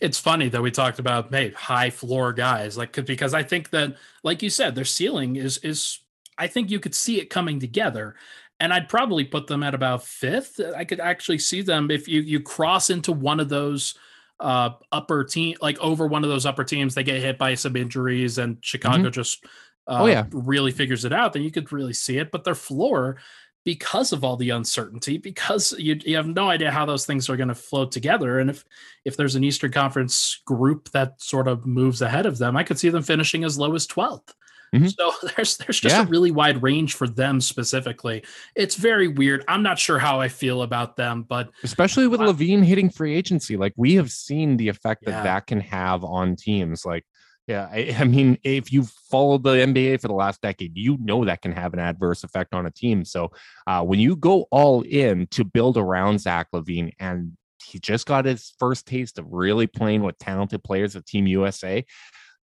It's 0.00 0.18
funny 0.18 0.48
that 0.48 0.62
we 0.62 0.70
talked 0.70 0.98
about 0.98 1.32
hey, 1.32 1.50
high 1.50 1.90
floor 1.90 2.32
guys, 2.32 2.76
like 2.76 2.92
because 3.04 3.34
I 3.34 3.42
think 3.42 3.70
that, 3.70 3.96
like 4.22 4.42
you 4.42 4.50
said, 4.50 4.74
their 4.74 4.84
ceiling 4.84 5.36
is 5.36 5.58
is 5.58 6.00
I 6.38 6.46
think 6.46 6.70
you 6.70 6.80
could 6.80 6.94
see 6.94 7.20
it 7.20 7.30
coming 7.30 7.60
together. 7.60 8.16
And 8.60 8.72
I'd 8.72 8.88
probably 8.88 9.24
put 9.24 9.48
them 9.48 9.62
at 9.62 9.74
about 9.74 10.04
fifth. 10.04 10.60
I 10.76 10.84
could 10.84 11.00
actually 11.00 11.38
see 11.38 11.60
them 11.60 11.90
if 11.90 12.06
you 12.06 12.20
you 12.20 12.40
cross 12.40 12.88
into 12.88 13.12
one 13.12 13.40
of 13.40 13.48
those 13.48 13.94
uh 14.44 14.70
upper 14.92 15.24
team 15.24 15.56
like 15.60 15.78
over 15.80 16.06
one 16.06 16.22
of 16.22 16.30
those 16.30 16.46
upper 16.46 16.64
teams, 16.64 16.94
they 16.94 17.02
get 17.02 17.20
hit 17.20 17.38
by 17.38 17.54
some 17.54 17.76
injuries 17.76 18.38
and 18.38 18.58
Chicago 18.60 19.04
mm-hmm. 19.04 19.10
just 19.10 19.44
uh, 19.86 19.98
oh 20.02 20.06
yeah 20.06 20.26
really 20.32 20.70
figures 20.70 21.04
it 21.04 21.12
out, 21.12 21.32
then 21.32 21.42
you 21.42 21.50
could 21.50 21.72
really 21.72 21.92
see 21.92 22.18
it. 22.18 22.30
But 22.30 22.44
their 22.44 22.54
floor 22.54 23.18
because 23.64 24.12
of 24.12 24.22
all 24.22 24.36
the 24.36 24.50
uncertainty 24.50 25.16
because 25.16 25.72
you, 25.78 25.98
you 26.04 26.16
have 26.16 26.26
no 26.26 26.48
idea 26.48 26.70
how 26.70 26.84
those 26.84 27.06
things 27.06 27.28
are 27.28 27.36
going 27.36 27.48
to 27.48 27.54
flow 27.54 27.86
together 27.86 28.38
and 28.38 28.50
if 28.50 28.64
if 29.04 29.16
there's 29.16 29.34
an 29.34 29.44
eastern 29.44 29.72
conference 29.72 30.42
group 30.44 30.90
that 30.90 31.20
sort 31.20 31.48
of 31.48 31.66
moves 31.66 32.02
ahead 32.02 32.26
of 32.26 32.38
them 32.38 32.56
i 32.56 32.62
could 32.62 32.78
see 32.78 32.90
them 32.90 33.02
finishing 33.02 33.42
as 33.42 33.58
low 33.58 33.74
as 33.74 33.86
12th 33.86 34.34
mm-hmm. 34.74 34.86
so 34.86 35.12
there's 35.36 35.56
there's 35.58 35.80
just 35.80 35.96
yeah. 35.96 36.02
a 36.02 36.06
really 36.06 36.30
wide 36.30 36.62
range 36.62 36.94
for 36.94 37.06
them 37.06 37.40
specifically 37.40 38.22
it's 38.54 38.74
very 38.74 39.08
weird 39.08 39.44
i'm 39.48 39.62
not 39.62 39.78
sure 39.78 39.98
how 39.98 40.20
i 40.20 40.28
feel 40.28 40.62
about 40.62 40.96
them 40.96 41.22
but 41.22 41.50
especially 41.62 42.06
with 42.06 42.20
uh, 42.20 42.24
LaVine 42.24 42.64
hitting 42.64 42.90
free 42.90 43.14
agency 43.14 43.56
like 43.56 43.72
we 43.76 43.94
have 43.94 44.10
seen 44.10 44.56
the 44.56 44.68
effect 44.68 45.04
that 45.04 45.12
yeah. 45.12 45.22
that 45.22 45.46
can 45.46 45.60
have 45.60 46.04
on 46.04 46.36
teams 46.36 46.84
like 46.84 47.04
yeah, 47.46 47.68
I, 47.70 47.94
I, 47.98 48.04
mean, 48.04 48.38
if 48.42 48.72
you've 48.72 48.90
followed 49.10 49.42
the 49.42 49.50
NBA 49.50 50.00
for 50.00 50.08
the 50.08 50.14
last 50.14 50.40
decade, 50.40 50.76
you 50.76 50.96
know 51.00 51.24
that 51.24 51.42
can 51.42 51.52
have 51.52 51.72
an 51.72 51.78
adverse 51.78 52.24
effect 52.24 52.54
on 52.54 52.66
a 52.66 52.70
team. 52.70 53.04
So 53.04 53.32
uh, 53.66 53.82
when 53.82 54.00
you 54.00 54.16
go 54.16 54.46
all 54.50 54.82
in 54.82 55.26
to 55.32 55.44
build 55.44 55.76
around 55.76 56.20
Zach 56.20 56.48
LaVine 56.54 56.92
and 56.98 57.36
he 57.64 57.78
just 57.78 58.06
got 58.06 58.24
his 58.24 58.52
first 58.58 58.86
taste 58.86 59.18
of 59.18 59.26
really 59.30 59.66
playing 59.66 60.02
with 60.02 60.18
talented 60.18 60.62
players 60.62 60.96
at 60.96 61.06
Team 61.06 61.26
USA, 61.26 61.84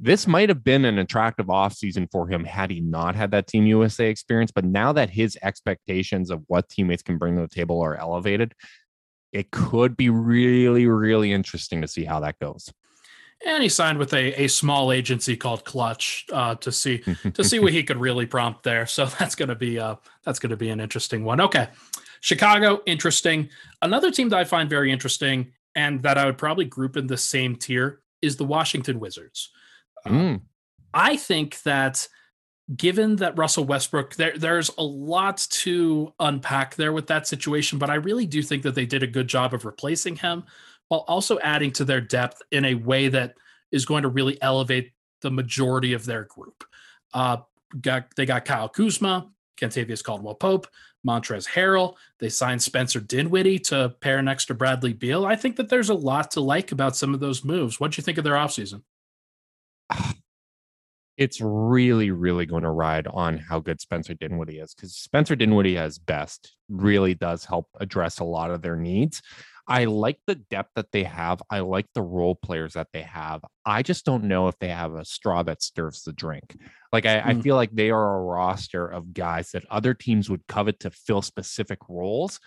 this 0.00 0.26
might 0.26 0.48
have 0.48 0.62
been 0.62 0.84
an 0.84 0.98
attractive 0.98 1.46
offseason 1.46 2.08
for 2.10 2.28
him 2.28 2.44
had 2.44 2.70
he 2.70 2.80
not 2.80 3.14
had 3.14 3.32
that 3.32 3.46
Team 3.46 3.66
USA 3.66 4.08
experience. 4.08 4.52
But 4.52 4.64
now 4.64 4.92
that 4.92 5.10
his 5.10 5.36
expectations 5.42 6.30
of 6.30 6.42
what 6.46 6.68
teammates 6.68 7.02
can 7.02 7.18
bring 7.18 7.36
to 7.36 7.42
the 7.42 7.48
table 7.48 7.80
are 7.80 7.96
elevated, 7.96 8.54
it 9.32 9.50
could 9.50 9.96
be 9.96 10.08
really, 10.08 10.86
really 10.86 11.32
interesting 11.32 11.82
to 11.82 11.88
see 11.88 12.04
how 12.04 12.20
that 12.20 12.38
goes 12.38 12.70
and 13.46 13.62
he 13.62 13.68
signed 13.68 13.98
with 13.98 14.12
a, 14.14 14.44
a 14.44 14.48
small 14.48 14.92
agency 14.92 15.36
called 15.36 15.64
Clutch 15.64 16.26
uh, 16.32 16.54
to 16.56 16.72
see 16.72 16.98
to 17.34 17.44
see 17.44 17.58
what 17.58 17.72
he 17.72 17.82
could 17.82 17.96
really 17.96 18.26
prompt 18.26 18.62
there. 18.62 18.86
So 18.86 19.06
that's 19.18 19.34
gonna 19.34 19.54
be 19.54 19.78
uh 19.78 19.96
that's 20.24 20.38
gonna 20.38 20.56
be 20.56 20.70
an 20.70 20.80
interesting 20.80 21.24
one. 21.24 21.40
Okay, 21.40 21.68
Chicago, 22.20 22.80
interesting. 22.86 23.48
Another 23.82 24.10
team 24.10 24.28
that 24.30 24.38
I 24.38 24.44
find 24.44 24.68
very 24.68 24.90
interesting 24.90 25.52
and 25.74 26.02
that 26.02 26.18
I 26.18 26.26
would 26.26 26.38
probably 26.38 26.64
group 26.64 26.96
in 26.96 27.06
the 27.06 27.16
same 27.16 27.56
tier 27.56 28.00
is 28.20 28.36
the 28.36 28.44
Washington 28.44 28.98
Wizards. 28.98 29.50
Mm. 30.08 30.40
I 30.94 31.16
think 31.16 31.62
that 31.62 32.08
given 32.74 33.16
that 33.16 33.38
Russell 33.38 33.64
Westbrook, 33.64 34.14
there 34.16 34.36
there's 34.36 34.70
a 34.78 34.82
lot 34.82 35.38
to 35.50 36.12
unpack 36.20 36.74
there 36.74 36.92
with 36.92 37.06
that 37.06 37.26
situation, 37.26 37.78
but 37.78 37.90
I 37.90 37.94
really 37.94 38.26
do 38.26 38.42
think 38.42 38.62
that 38.62 38.74
they 38.74 38.86
did 38.86 39.02
a 39.02 39.06
good 39.06 39.28
job 39.28 39.54
of 39.54 39.64
replacing 39.64 40.16
him 40.16 40.44
while 40.88 41.04
also 41.08 41.38
adding 41.40 41.70
to 41.72 41.84
their 41.84 42.00
depth 42.00 42.42
in 42.50 42.64
a 42.64 42.74
way 42.74 43.08
that 43.08 43.34
is 43.70 43.84
going 43.84 44.02
to 44.02 44.08
really 44.08 44.40
elevate 44.42 44.92
the 45.20 45.30
majority 45.30 45.92
of 45.92 46.04
their 46.04 46.24
group. 46.24 46.64
Uh, 47.12 47.38
got, 47.80 48.14
they 48.16 48.24
got 48.26 48.44
Kyle 48.44 48.68
Kuzma, 48.68 49.30
Kentavious 49.60 50.02
Caldwell 50.02 50.34
Pope, 50.34 50.66
Montrezl 51.06 51.48
Harrell. 51.48 51.96
They 52.18 52.28
signed 52.28 52.62
Spencer 52.62 53.00
Dinwiddie 53.00 53.58
to 53.60 53.94
pair 54.00 54.22
next 54.22 54.46
to 54.46 54.54
Bradley 54.54 54.92
Beal. 54.92 55.26
I 55.26 55.36
think 55.36 55.56
that 55.56 55.68
there's 55.68 55.90
a 55.90 55.94
lot 55.94 56.30
to 56.32 56.40
like 56.40 56.72
about 56.72 56.96
some 56.96 57.14
of 57.14 57.20
those 57.20 57.44
moves. 57.44 57.78
What 57.78 57.92
do 57.92 58.00
you 58.00 58.02
think 58.02 58.18
of 58.18 58.24
their 58.24 58.34
offseason? 58.34 58.82
It's 61.18 61.40
really, 61.42 62.10
really 62.10 62.46
going 62.46 62.62
to 62.62 62.70
ride 62.70 63.06
on 63.08 63.38
how 63.38 63.58
good 63.58 63.80
Spencer 63.80 64.14
Dinwiddie 64.14 64.60
is 64.60 64.72
because 64.72 64.94
Spencer 64.94 65.36
Dinwiddie 65.36 65.76
as 65.76 65.98
best 65.98 66.56
really 66.68 67.14
does 67.14 67.44
help 67.44 67.66
address 67.78 68.20
a 68.20 68.24
lot 68.24 68.50
of 68.50 68.62
their 68.62 68.76
needs. 68.76 69.20
I 69.66 69.84
like 69.84 70.18
the 70.26 70.36
depth 70.36 70.70
that 70.76 70.92
they 70.92 71.04
have. 71.04 71.42
I 71.50 71.60
like 71.60 71.86
the 71.94 72.02
role 72.02 72.34
players 72.34 72.72
that 72.72 72.88
they 72.94 73.02
have. 73.02 73.42
I 73.66 73.82
just 73.82 74.06
don't 74.06 74.24
know 74.24 74.48
if 74.48 74.58
they 74.58 74.68
have 74.68 74.94
a 74.94 75.04
straw 75.04 75.42
that 75.42 75.60
stirs 75.60 76.02
the 76.04 76.14
drink. 76.14 76.56
Like 76.90 77.04
I, 77.04 77.18
mm. 77.18 77.26
I 77.26 77.40
feel 77.42 77.56
like 77.56 77.72
they 77.72 77.90
are 77.90 78.16
a 78.16 78.22
roster 78.22 78.86
of 78.86 79.12
guys 79.12 79.50
that 79.50 79.66
other 79.70 79.92
teams 79.92 80.30
would 80.30 80.46
covet 80.46 80.80
to 80.80 80.90
fill 80.90 81.20
specific 81.20 81.80
roles 81.88 82.40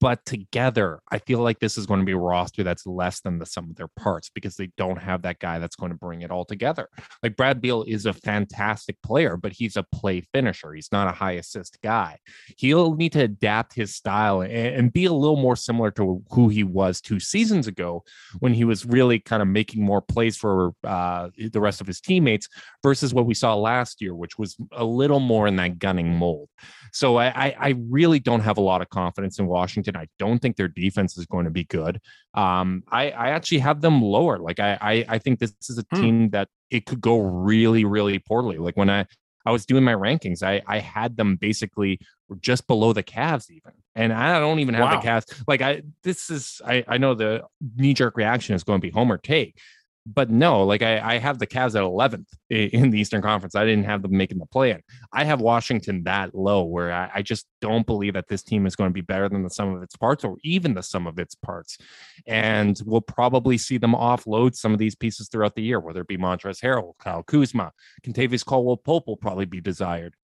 but 0.00 0.24
together, 0.24 1.00
I 1.10 1.18
feel 1.18 1.40
like 1.40 1.58
this 1.58 1.76
is 1.76 1.86
going 1.86 2.00
to 2.00 2.06
be 2.06 2.12
a 2.12 2.18
roster 2.18 2.62
that's 2.62 2.86
less 2.86 3.20
than 3.20 3.38
the 3.38 3.46
sum 3.46 3.70
of 3.70 3.76
their 3.76 3.88
parts 3.88 4.30
because 4.30 4.56
they 4.56 4.70
don't 4.76 4.96
have 4.96 5.22
that 5.22 5.38
guy 5.38 5.58
that's 5.58 5.76
going 5.76 5.92
to 5.92 5.98
bring 5.98 6.22
it 6.22 6.30
all 6.30 6.44
together. 6.44 6.88
Like 7.22 7.36
Brad 7.36 7.60
Beal 7.60 7.84
is 7.86 8.06
a 8.06 8.12
fantastic 8.12 9.00
player, 9.02 9.36
but 9.36 9.52
he's 9.52 9.76
a 9.76 9.82
play 9.82 10.22
finisher. 10.32 10.72
He's 10.72 10.90
not 10.92 11.08
a 11.08 11.12
high 11.12 11.32
assist 11.32 11.78
guy. 11.82 12.18
He'll 12.56 12.94
need 12.94 13.12
to 13.12 13.22
adapt 13.22 13.74
his 13.74 13.94
style 13.94 14.40
and, 14.40 14.52
and 14.52 14.92
be 14.92 15.04
a 15.04 15.12
little 15.12 15.36
more 15.36 15.56
similar 15.56 15.90
to 15.92 16.22
who 16.30 16.48
he 16.48 16.64
was 16.64 17.00
two 17.00 17.20
seasons 17.20 17.66
ago 17.66 18.04
when 18.38 18.54
he 18.54 18.64
was 18.64 18.86
really 18.86 19.18
kind 19.18 19.42
of 19.42 19.48
making 19.48 19.84
more 19.84 20.00
plays 20.00 20.36
for 20.36 20.72
uh, 20.84 21.28
the 21.36 21.60
rest 21.60 21.80
of 21.80 21.86
his 21.86 22.00
teammates 22.00 22.48
versus 22.82 23.12
what 23.12 23.26
we 23.26 23.34
saw 23.34 23.54
last 23.54 24.00
year, 24.00 24.14
which 24.14 24.38
was 24.38 24.56
a 24.72 24.84
little 24.84 25.20
more 25.20 25.46
in 25.46 25.56
that 25.56 25.78
gunning 25.78 26.14
mold. 26.14 26.48
So 26.92 27.18
I, 27.18 27.54
I 27.58 27.74
really 27.90 28.20
don't 28.20 28.40
have 28.40 28.56
a 28.56 28.62
lot 28.62 28.80
of 28.80 28.88
confidence 28.88 29.38
in 29.38 29.46
Washington. 29.46 29.73
I 29.96 30.06
don't 30.18 30.38
think 30.38 30.56
their 30.56 30.68
defense 30.68 31.16
is 31.16 31.26
going 31.26 31.44
to 31.44 31.50
be 31.50 31.64
good. 31.64 32.00
Um, 32.34 32.82
I, 32.90 33.10
I 33.10 33.30
actually 33.30 33.58
have 33.58 33.80
them 33.80 34.02
lower. 34.02 34.38
Like 34.38 34.60
I, 34.60 34.78
I, 34.80 35.04
I 35.08 35.18
think 35.18 35.38
this 35.38 35.54
is 35.68 35.78
a 35.78 35.84
hmm. 35.90 36.00
team 36.00 36.30
that 36.30 36.48
it 36.70 36.86
could 36.86 37.00
go 37.00 37.20
really, 37.20 37.84
really 37.84 38.18
poorly. 38.18 38.58
Like 38.58 38.76
when 38.76 38.90
I, 38.90 39.06
I 39.46 39.50
was 39.52 39.66
doing 39.66 39.84
my 39.84 39.94
rankings, 39.94 40.42
I, 40.42 40.62
I 40.66 40.78
had 40.78 41.16
them 41.16 41.36
basically 41.36 42.00
just 42.40 42.66
below 42.66 42.92
the 42.92 43.02
Cavs 43.02 43.50
even. 43.50 43.72
And 43.94 44.12
I 44.12 44.40
don't 44.40 44.58
even 44.58 44.74
have 44.74 44.84
wow. 44.84 45.00
the 45.00 45.06
Cavs. 45.06 45.42
Like 45.46 45.60
I, 45.60 45.82
this 46.02 46.30
is, 46.30 46.62
I, 46.66 46.84
I 46.88 46.98
know 46.98 47.14
the 47.14 47.42
knee 47.76 47.94
jerk 47.94 48.16
reaction 48.16 48.54
is 48.54 48.64
going 48.64 48.80
to 48.80 48.86
be 48.86 48.90
Homer 48.90 49.18
take, 49.18 49.58
but 50.06 50.30
no, 50.30 50.64
like 50.64 50.82
I, 50.82 51.14
I 51.14 51.18
have 51.18 51.38
the 51.38 51.46
Cavs 51.46 51.74
at 51.74 51.82
11th 51.82 52.26
in 52.50 52.90
the 52.90 52.98
Eastern 52.98 53.22
Conference. 53.22 53.54
I 53.54 53.64
didn't 53.64 53.84
have 53.84 54.02
them 54.02 54.16
making 54.16 54.38
the 54.38 54.46
play 54.46 54.70
in. 54.70 54.82
I 55.12 55.24
have 55.24 55.40
Washington 55.40 56.04
that 56.04 56.34
low 56.34 56.64
where 56.64 56.92
I, 56.92 57.10
I, 57.14 57.22
just 57.22 57.46
don't 57.62 57.86
believe 57.86 58.12
that 58.12 58.28
this 58.28 58.42
team 58.42 58.66
is 58.66 58.76
going 58.76 58.90
to 58.90 58.94
be 58.94 59.00
better 59.00 59.30
than 59.30 59.42
the 59.42 59.48
sum 59.50 59.74
of 59.74 59.82
its 59.82 59.96
parts 59.96 60.22
or 60.22 60.36
even 60.44 60.74
the 60.74 60.82
sum 60.82 61.06
of 61.06 61.18
its 61.18 61.34
parts. 61.34 61.78
And 62.26 62.78
we'll 62.84 63.00
probably 63.00 63.56
see 63.56 63.78
them 63.78 63.92
offload 63.92 64.54
some 64.54 64.74
of 64.74 64.78
these 64.78 64.94
pieces 64.94 65.28
throughout 65.28 65.54
the 65.54 65.62
year, 65.62 65.80
whether 65.80 66.02
it 66.02 66.08
be 66.08 66.18
Montrezl 66.18 66.60
Harrell, 66.62 66.92
Kyle 66.98 67.22
Kuzma, 67.22 67.72
Kentavious 68.06 68.44
Caldwell 68.44 68.76
Pope 68.76 69.06
will 69.06 69.16
probably 69.16 69.46
be 69.46 69.62
desired. 69.62 70.14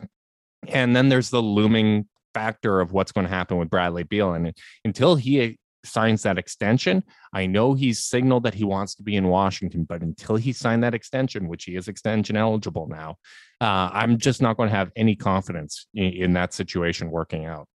And 0.68 0.94
then 0.94 1.08
there's 1.08 1.30
the 1.30 1.42
looming 1.42 2.06
factor 2.34 2.80
of 2.80 2.92
what's 2.92 3.12
going 3.12 3.26
to 3.26 3.32
happen 3.32 3.56
with 3.56 3.70
Bradley 3.70 4.02
Beal. 4.02 4.34
And 4.34 4.52
until 4.84 5.16
he 5.16 5.58
signs 5.84 6.22
that 6.22 6.38
extension. 6.38 7.02
I 7.32 7.46
know 7.46 7.74
he's 7.74 8.02
signaled 8.02 8.44
that 8.44 8.54
he 8.54 8.64
wants 8.64 8.94
to 8.96 9.02
be 9.02 9.16
in 9.16 9.28
Washington, 9.28 9.84
but 9.84 10.02
until 10.02 10.36
he 10.36 10.52
signed 10.52 10.84
that 10.84 10.94
extension, 10.94 11.48
which 11.48 11.64
he 11.64 11.76
is 11.76 11.88
extension 11.88 12.36
eligible 12.36 12.86
now, 12.88 13.16
uh, 13.60 13.90
I'm 13.92 14.18
just 14.18 14.42
not 14.42 14.56
going 14.56 14.68
to 14.68 14.74
have 14.74 14.90
any 14.96 15.16
confidence 15.16 15.86
in, 15.94 16.12
in 16.12 16.32
that 16.34 16.52
situation 16.52 17.10
working 17.10 17.46
out. 17.46 17.66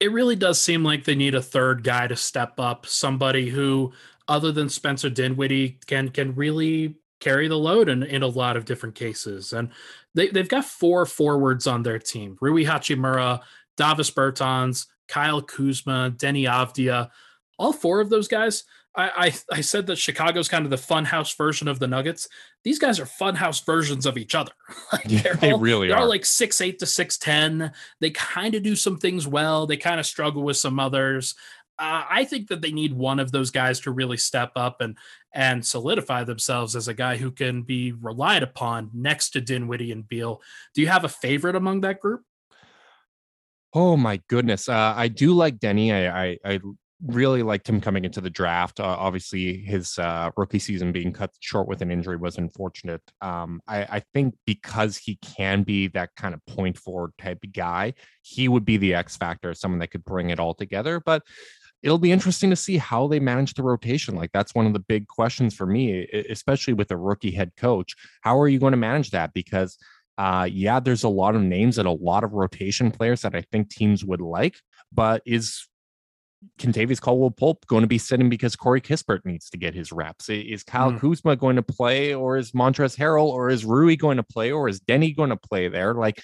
It 0.00 0.12
really 0.12 0.36
does 0.36 0.60
seem 0.60 0.84
like 0.84 1.04
they 1.04 1.14
need 1.14 1.34
a 1.34 1.42
third 1.42 1.82
guy 1.84 2.06
to 2.08 2.16
step 2.16 2.58
up, 2.58 2.84
somebody 2.86 3.48
who, 3.48 3.92
other 4.28 4.52
than 4.52 4.68
Spencer 4.68 5.08
Dinwiddie, 5.08 5.78
can 5.86 6.08
can 6.10 6.34
really 6.34 6.96
carry 7.20 7.48
the 7.48 7.58
load 7.58 7.88
in, 7.88 8.02
in 8.02 8.22
a 8.22 8.26
lot 8.26 8.56
of 8.56 8.66
different 8.66 8.94
cases. 8.94 9.52
And 9.52 9.70
they, 10.14 10.28
they've 10.28 10.48
got 10.48 10.64
four 10.64 11.06
forwards 11.06 11.66
on 11.66 11.82
their 11.82 11.98
team 11.98 12.36
Rui 12.40 12.64
Hachimura, 12.64 13.40
Davis 13.76 14.10
Bertans, 14.10 14.86
Kyle 15.08 15.42
Kuzma, 15.42 16.14
Deni 16.16 16.48
Avdija, 16.48 17.10
all 17.58 17.72
four 17.72 18.00
of 18.00 18.10
those 18.10 18.28
guys. 18.28 18.64
I, 18.96 19.10
I, 19.50 19.56
I 19.56 19.60
said 19.60 19.86
that 19.88 19.98
Chicago's 19.98 20.48
kind 20.48 20.64
of 20.64 20.70
the 20.70 20.76
funhouse 20.76 21.36
version 21.36 21.66
of 21.66 21.80
the 21.80 21.88
Nuggets. 21.88 22.28
These 22.62 22.78
guys 22.78 23.00
are 23.00 23.06
funhouse 23.06 23.64
versions 23.66 24.06
of 24.06 24.16
each 24.16 24.34
other. 24.34 24.52
like 24.92 25.04
yeah, 25.06 25.34
they 25.34 25.50
all, 25.50 25.58
really 25.58 25.88
they're 25.88 25.98
are. 25.98 26.08
like 26.08 26.24
six 26.24 26.60
eight 26.60 26.78
to 26.78 26.86
six 26.86 27.18
ten. 27.18 27.72
They 28.00 28.10
kind 28.10 28.54
of 28.54 28.62
do 28.62 28.76
some 28.76 28.98
things 28.98 29.26
well. 29.26 29.66
They 29.66 29.76
kind 29.76 29.98
of 29.98 30.06
struggle 30.06 30.42
with 30.42 30.56
some 30.56 30.78
others. 30.78 31.34
uh, 31.78 32.04
I 32.08 32.24
think 32.24 32.48
that 32.48 32.62
they 32.62 32.70
need 32.70 32.92
one 32.92 33.18
of 33.18 33.32
those 33.32 33.50
guys 33.50 33.80
to 33.80 33.90
really 33.90 34.16
step 34.16 34.52
up 34.54 34.80
and 34.80 34.96
and 35.32 35.66
solidify 35.66 36.22
themselves 36.22 36.76
as 36.76 36.86
a 36.86 36.94
guy 36.94 37.16
who 37.16 37.32
can 37.32 37.62
be 37.62 37.90
relied 37.90 38.44
upon 38.44 38.90
next 38.94 39.30
to 39.30 39.40
Dinwiddie 39.40 39.90
and 39.90 40.06
Beal. 40.06 40.40
Do 40.72 40.80
you 40.80 40.86
have 40.86 41.04
a 41.04 41.08
favorite 41.08 41.56
among 41.56 41.80
that 41.80 41.98
group? 41.98 42.22
Oh 43.76 43.96
my 43.96 44.20
goodness, 44.28 44.68
uh, 44.68 44.94
I 44.96 45.08
do 45.08 45.34
like 45.34 45.58
Deni. 45.58 45.92
I, 45.92 46.26
I, 46.26 46.38
I 46.44 46.60
really 47.04 47.42
liked 47.42 47.68
him 47.68 47.80
coming 47.80 48.04
into 48.04 48.20
the 48.20 48.30
draft. 48.30 48.78
Uh, 48.78 48.84
obviously, 48.84 49.58
his 49.58 49.98
uh, 49.98 50.30
rookie 50.36 50.60
season 50.60 50.92
being 50.92 51.12
cut 51.12 51.32
short 51.40 51.66
with 51.66 51.82
an 51.82 51.90
injury 51.90 52.16
was 52.16 52.38
unfortunate. 52.38 53.02
Um, 53.20 53.60
I, 53.66 53.82
I, 53.82 54.02
think 54.14 54.36
because 54.46 54.96
he 54.96 55.16
can 55.16 55.64
be 55.64 55.88
that 55.88 56.10
kind 56.16 56.34
of 56.34 56.46
point 56.46 56.78
forward 56.78 57.12
type 57.18 57.40
of 57.42 57.52
guy, 57.52 57.94
he 58.22 58.46
would 58.46 58.64
be 58.64 58.76
the 58.76 58.94
X 58.94 59.16
factor, 59.16 59.52
someone 59.54 59.80
that 59.80 59.90
could 59.90 60.04
bring 60.04 60.30
it 60.30 60.38
all 60.38 60.54
together. 60.54 61.00
But 61.00 61.24
it'll 61.82 61.98
be 61.98 62.12
interesting 62.12 62.50
to 62.50 62.56
see 62.56 62.78
how 62.78 63.08
they 63.08 63.20
manage 63.20 63.54
the 63.54 63.62
rotation. 63.62 64.14
Like 64.14 64.30
that's 64.32 64.54
one 64.54 64.66
of 64.66 64.72
the 64.72 64.78
big 64.78 65.08
questions 65.08 65.52
for 65.52 65.66
me, 65.66 66.06
especially 66.30 66.74
with 66.74 66.90
a 66.92 66.96
rookie 66.96 67.32
head 67.32 67.52
coach. 67.56 67.94
How 68.22 68.38
are 68.40 68.48
you 68.48 68.58
going 68.58 68.70
to 68.70 68.78
manage 68.78 69.10
that? 69.10 69.34
Because 69.34 69.76
uh, 70.18 70.48
yeah, 70.50 70.80
there's 70.80 71.04
a 71.04 71.08
lot 71.08 71.34
of 71.34 71.42
names 71.42 71.78
and 71.78 71.88
a 71.88 71.92
lot 71.92 72.24
of 72.24 72.32
rotation 72.32 72.90
players 72.90 73.22
that 73.22 73.34
I 73.34 73.42
think 73.52 73.70
teams 73.70 74.04
would 74.04 74.20
like, 74.20 74.56
but 74.92 75.22
is 75.26 75.66
Kentavious 76.58 77.00
Caldwell 77.00 77.30
Pope 77.30 77.66
going 77.66 77.82
to 77.82 77.88
be 77.88 77.98
sitting 77.98 78.28
because 78.28 78.56
Corey 78.56 78.80
Kispert 78.80 79.24
needs 79.24 79.50
to 79.50 79.58
get 79.58 79.74
his 79.74 79.92
reps? 79.92 80.28
Is 80.28 80.62
Kyle 80.62 80.92
mm. 80.92 81.00
Kuzma 81.00 81.36
going 81.36 81.56
to 81.56 81.62
play, 81.62 82.14
or 82.14 82.36
is 82.36 82.52
Montrezl 82.52 82.96
Harrell, 82.96 83.26
or 83.26 83.50
is 83.50 83.64
Rui 83.64 83.96
going 83.96 84.16
to 84.16 84.22
play, 84.22 84.52
or 84.52 84.68
is 84.68 84.80
Deni 84.80 85.14
going 85.16 85.30
to 85.30 85.36
play 85.36 85.68
there? 85.68 85.94
Like 85.94 86.20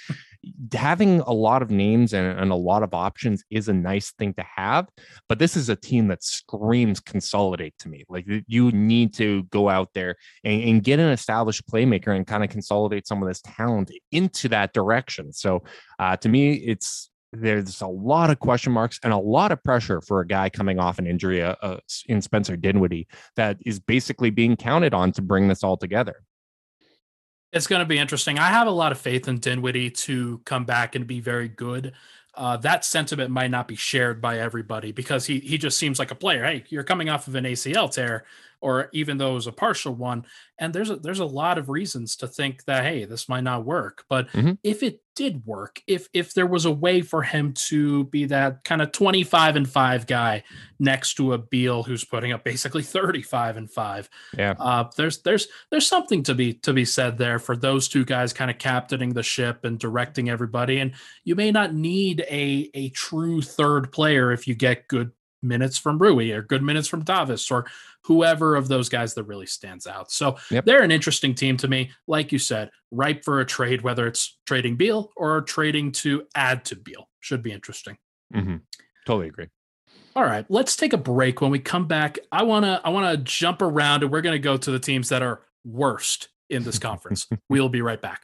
having 0.73 1.21
a 1.21 1.33
lot 1.33 1.63
of 1.63 1.71
names 1.71 2.13
and, 2.15 2.39
and, 2.39 2.51
a 2.51 2.55
lot 2.55 2.83
of 2.83 2.95
options 2.95 3.45
is 3.51 3.69
a 3.69 3.73
nice 3.73 4.13
thing 4.13 4.33
to 4.35 4.45
have. 4.57 4.89
But 5.29 5.39
this 5.39 5.57
is 5.57 5.69
a 5.69 5.77
team 5.77 6.09
that 6.09 6.25
screams 6.25 6.99
consolidate 7.01 7.75
to 7.81 7.89
me. 7.89 8.05
Like 8.09 8.27
you 8.47 8.71
need 8.73 9.13
to 9.15 9.43
go 9.45 9.69
out 9.69 9.91
there 9.95 10.17
and, 10.45 10.63
and 10.63 10.83
get 10.83 10.99
an 10.99 11.11
established 11.11 11.69
playmaker 11.69 12.17
and 12.17 12.27
kind 12.27 12.43
of 12.43 12.51
consolidate 12.51 13.07
some 13.07 13.23
of 13.23 13.29
this 13.29 13.43
talent 13.43 13.91
into 14.11 14.49
that 14.49 14.73
direction. 14.73 15.33
So 15.33 15.63
uh, 15.99 16.17
to 16.19 16.29
me, 16.29 16.55
it's 16.55 17.10
there's 17.33 17.81
a 17.81 17.87
lot 17.87 18.31
of 18.31 18.39
question 18.41 18.73
marks 18.73 18.99
and 19.05 19.13
a 19.13 19.19
lot 19.19 19.53
of 19.53 19.63
pressure 19.63 20.01
for 20.01 20.21
a 20.21 20.27
guy 20.27 20.49
coming 20.49 20.79
off 20.79 20.99
an 20.99 21.07
injury 21.07 21.43
uh, 21.43 21.55
uh, 21.63 21.79
in 22.07 22.21
Spencer 22.21 22.57
Dinwiddie 22.57 23.07
that 23.37 23.59
is 23.65 23.79
basically 23.79 24.31
being 24.31 24.57
counted 24.57 24.95
on 24.95 25.13
to 25.13 25.23
bring 25.23 25.49
this 25.49 25.63
all 25.63 25.77
together. 25.77 26.25
It's 27.53 27.67
going 27.67 27.81
to 27.81 27.87
be 27.87 27.99
interesting. 27.99 28.39
I 28.39 28.49
have 28.49 28.67
a 28.67 28.73
lot 28.73 28.93
of 28.93 28.99
faith 28.99 29.29
in 29.29 29.39
Dinwiddie 29.39 29.91
to 29.91 30.39
come 30.45 30.65
back 30.65 30.95
and 30.95 31.07
be 31.07 31.21
very 31.21 31.49
good. 31.49 31.93
Uh, 32.35 32.57
that 32.59 32.85
sentiment 32.85 33.31
might 33.31 33.51
not 33.51 33.67
be 33.67 33.75
shared 33.75 34.21
by 34.21 34.39
everybody 34.39 34.93
because 34.93 35.27
he 35.27 35.41
he 35.41 35.59
just 35.59 35.77
seems 35.77 35.99
like 35.99 36.13
a 36.13 36.15
player. 36.15 36.45
Hey, 36.45 36.65
you're 36.69 36.85
coming 36.85 37.09
off 37.09 37.27
of 37.27 37.35
an 37.35 37.45
ACL 37.45 37.91
tear 37.91 38.25
or 38.61 38.89
even 38.93 39.19
though 39.19 39.33
it 39.33 39.35
was 39.35 39.47
a 39.47 39.53
partial 39.53 39.95
one. 39.95 40.25
And 40.59 40.75
there's 40.75 40.91
a, 40.91 40.97
there's 40.97 41.21
a 41.21 41.25
lot 41.25 41.59
of 41.59 41.69
reasons 41.69 42.17
to 42.17 42.29
think 42.29 42.65
that 42.65 42.85
hey, 42.85 43.05
this 43.05 43.29
might 43.29 43.45
not 43.45 43.65
work. 43.65 44.05
But 44.09 44.29
mm-hmm. 44.29 44.53
if 44.63 44.83
it 44.83 45.01
did 45.17 45.45
work, 45.47 45.83
if 45.87 46.09
if 46.13 46.35
there 46.35 46.47
was 46.47 46.67
a 46.67 46.71
way 46.71 47.01
for 47.01 47.23
him 47.23 47.55
to 47.69 48.05
be 48.05 48.27
that 48.27 48.65
kind 48.65 48.83
of 48.83 48.93
25 48.93 49.57
and 49.57 49.69
five 49.69 50.07
guy 50.07 50.43
next 50.79 51.15
to 51.15 51.33
a 51.33 51.39
Beal 51.39 51.83
who's 51.83 52.05
putting 52.05 52.33
up 52.33 52.45
basically 52.45 52.83
35 52.85 53.57
and 53.57 53.71
five, 53.71 54.09
yeah, 54.37 54.55
uh, 54.59 54.85
there's 54.97 55.23
there's 55.23 55.49
there's 55.71 55.87
something 55.87 56.23
to 56.25 56.35
be 56.35 56.55
to 56.55 56.73
be 56.73 56.85
said 56.85 57.17
there 57.17 57.39
for 57.39 57.57
those 57.57 57.89
two 57.89 58.05
guys 58.05 58.33
kind 58.33 58.51
of 58.51 58.59
captaining 58.59 59.15
the 59.15 59.23
ship 59.23 59.65
and 59.65 59.79
directing 59.79 60.29
everybody. 60.29 60.79
And 60.79 60.93
you 61.25 61.35
may 61.35 61.51
not 61.51 61.75
need 61.75 62.21
a 62.31 62.71
a 62.75 62.91
true 62.91 63.41
third 63.41 63.93
player 63.93 64.33
if 64.33 64.47
you 64.47 64.55
get 64.55 64.89
good 64.89 65.13
minutes 65.43 65.79
from 65.79 65.99
Rui 65.99 66.31
or 66.31 66.43
good 66.43 66.63
minutes 66.63 66.89
from 66.89 67.05
Davis 67.05 67.51
or 67.51 67.67
whoever 68.05 68.57
of 68.57 68.69
those 68.69 68.89
guys 68.89 69.15
that 69.15 69.25
really 69.25 69.47
stands 69.47 69.87
out. 69.87 70.11
So 70.11 70.37
yep. 70.51 70.65
they're 70.65 70.83
an 70.83 70.91
interesting 70.91 71.35
team 71.35 71.57
to 71.59 71.69
me. 71.69 71.91
Like 72.07 72.33
you 72.33 72.39
said, 72.39 72.71
ripe 72.91 73.25
for 73.25 73.41
a 73.41 73.47
trade, 73.47 73.83
whether 73.83 74.07
it's 74.07 74.39
trading 74.47 74.77
Beal 74.77 75.11
or 75.17 75.41
trading 75.43 75.93
to 75.93 76.27
add 76.35 76.65
to 76.67 76.77
Beal. 76.77 77.09
Should 77.21 77.43
be 77.43 77.53
interesting. 77.53 77.99
Mm-hmm. 78.35 78.57
Totally 79.07 79.29
agree. 79.29 79.49
All 80.17 80.25
right, 80.25 80.45
let's 80.49 80.77
take 80.77 80.93
a 80.93 80.99
break. 80.99 81.41
When 81.41 81.51
we 81.51 81.61
come 81.61 81.87
back, 81.87 82.19
I 82.33 82.43
wanna 82.43 82.81
I 82.85 82.91
wanna 82.91 83.17
jump 83.19 83.63
around 83.63 84.03
and 84.03 84.11
we're 84.11 84.23
gonna 84.23 84.39
go 84.39 84.57
to 84.57 84.71
the 84.71 84.79
teams 84.79 85.09
that 85.11 85.23
are 85.23 85.43
worst 85.65 86.29
in 86.49 86.65
this 86.65 86.79
conference. 86.79 87.29
we'll 87.49 87.69
be 87.69 87.81
right 87.81 88.01
back. 88.01 88.23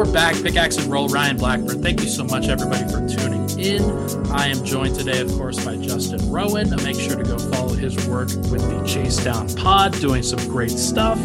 We're 0.00 0.12
back. 0.14 0.34
Pickaxe 0.42 0.78
and 0.78 0.86
Roll, 0.86 1.08
Ryan 1.08 1.36
Blackburn. 1.36 1.82
Thank 1.82 2.00
you 2.00 2.08
so 2.08 2.24
much, 2.24 2.48
everybody, 2.48 2.90
for 2.90 3.06
tuning 3.06 3.46
in. 3.60 3.82
I 4.30 4.46
am 4.46 4.64
joined 4.64 4.94
today, 4.94 5.20
of 5.20 5.30
course, 5.32 5.62
by 5.62 5.76
Justin 5.76 6.30
Rowan. 6.30 6.70
Make 6.82 6.96
sure 6.96 7.16
to 7.16 7.22
go 7.22 7.36
follow 7.36 7.74
his 7.74 8.08
work 8.08 8.28
with 8.28 8.62
the 8.62 8.82
Chase 8.86 9.22
Down 9.22 9.54
Pod, 9.56 9.92
doing 10.00 10.22
some 10.22 10.38
great 10.48 10.70
stuff. 10.70 11.18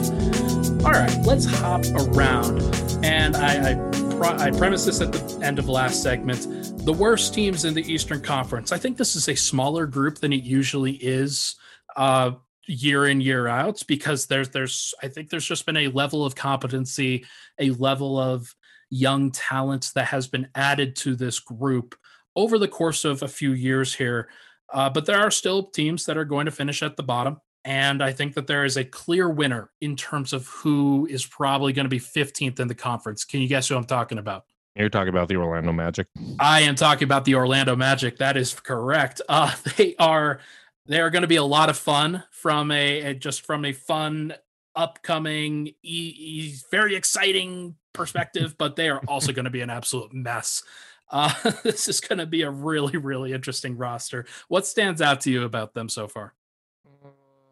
All 0.83 0.91
right, 0.91 1.17
let's 1.23 1.45
hop 1.45 1.85
around. 1.95 2.61
And 3.01 3.38
I, 3.38 3.79
I, 3.79 4.47
I 4.47 4.51
premised 4.51 4.88
this 4.88 4.99
at 4.99 5.13
the 5.13 5.39
end 5.41 5.57
of 5.57 5.69
last 5.69 6.03
segment. 6.03 6.85
The 6.85 6.91
worst 6.91 7.33
teams 7.33 7.63
in 7.63 7.75
the 7.75 7.93
Eastern 7.93 8.19
Conference. 8.19 8.73
I 8.73 8.77
think 8.77 8.97
this 8.97 9.15
is 9.15 9.29
a 9.29 9.35
smaller 9.35 9.85
group 9.85 10.17
than 10.17 10.33
it 10.33 10.43
usually 10.43 10.95
is. 10.95 11.55
Uh, 11.95 12.31
year 12.67 13.05
in 13.05 13.21
year 13.21 13.47
out 13.47 13.83
because 13.88 14.25
there's 14.25 14.49
there's 14.49 14.95
I 15.01 15.07
think 15.07 15.29
there's 15.29 15.45
just 15.45 15.67
been 15.67 15.77
a 15.77 15.88
level 15.89 16.25
of 16.25 16.33
competency, 16.33 17.23
a 17.59 17.69
level 17.69 18.19
of 18.19 18.55
young 18.89 19.32
talent 19.32 19.91
that 19.95 20.08
has 20.08 20.28
been 20.28 20.48
added 20.56 20.95
to 20.98 21.15
this 21.15 21.39
group 21.39 21.95
over 22.36 22.58
the 22.58 22.67
course 22.67 23.06
of 23.06 23.24
a 23.24 23.28
few 23.28 23.54
years 23.54 23.93
here. 23.95 24.30
Uh, 24.74 24.89
but 24.89 25.06
there 25.06 25.19
are 25.19 25.32
still 25.32 25.63
teams 25.63 26.06
that 26.06 26.17
are 26.17 26.26
going 26.26 26.45
to 26.45 26.52
finish 26.52 26.84
at 26.84 26.98
the 26.98 27.04
bottom. 27.04 27.39
And 27.63 28.04
I 28.04 28.12
think 28.12 28.36
that 28.36 28.45
there 28.45 28.63
is 28.63 28.78
a 28.78 28.84
clear 28.84 29.30
winner 29.30 29.71
in 29.82 29.95
terms 29.95 30.34
of 30.34 30.48
who 30.48 31.08
is 31.10 31.26
probably 31.26 31.74
going 31.74 31.86
to 31.86 31.89
be 31.89 32.00
15th 32.00 32.60
in 32.60 32.67
the 32.67 32.76
conference. 32.76 33.26
Can 33.26 33.41
you 33.41 33.48
guess 33.48 33.67
who 33.67 33.76
I'm 33.76 33.86
talking 33.86 34.19
about? 34.19 34.45
You're 34.76 34.89
talking 34.89 35.10
about 35.10 35.30
the 35.30 35.38
Orlando 35.38 35.71
Magic. 35.71 36.08
I 36.38 36.62
am 36.62 36.76
talking 36.76 37.06
about 37.06 37.26
the 37.26 37.36
Orlando 37.36 37.76
Magic. 37.76 38.17
That 38.17 38.38
is 38.38 38.54
correct. 38.54 39.21
Uh, 39.30 39.54
they 39.78 39.95
are 39.98 40.39
they 40.86 41.00
are 41.00 41.10
going 41.10 41.24
to 41.24 41.28
be 41.28 41.38
a 41.38 41.43
lot 41.43 41.69
of 41.69 41.78
fun 41.78 42.24
from 42.32 42.71
a, 42.71 43.02
a 43.02 43.13
just 43.15 43.45
from 43.45 43.65
a 43.65 43.74
fun 43.74 44.36
upcoming, 44.76 45.67
e- 45.67 45.74
e- 45.84 46.56
very 46.69 46.95
exciting 46.95 47.76
perspective, 47.95 48.55
but 48.58 48.75
they 48.75 48.89
are 48.89 49.01
also 49.08 49.31
going 49.31 49.45
to 49.45 49.51
be 49.51 49.62
an 49.62 49.69
absolute 49.69 50.13
mess. 50.13 50.63
Uh, 51.10 51.34
this 51.63 51.88
is 51.88 51.99
going 51.99 52.19
to 52.19 52.25
be 52.25 52.41
a 52.41 52.49
really, 52.49 52.97
really 52.97 53.34
interesting 53.34 53.77
roster. 53.77 54.25
What 54.47 54.65
stands 54.65 55.01
out 55.01 55.21
to 55.21 55.31
you 55.31 55.43
about 55.43 55.73
them 55.73 55.89
so 55.89 56.08
far? 56.08 56.34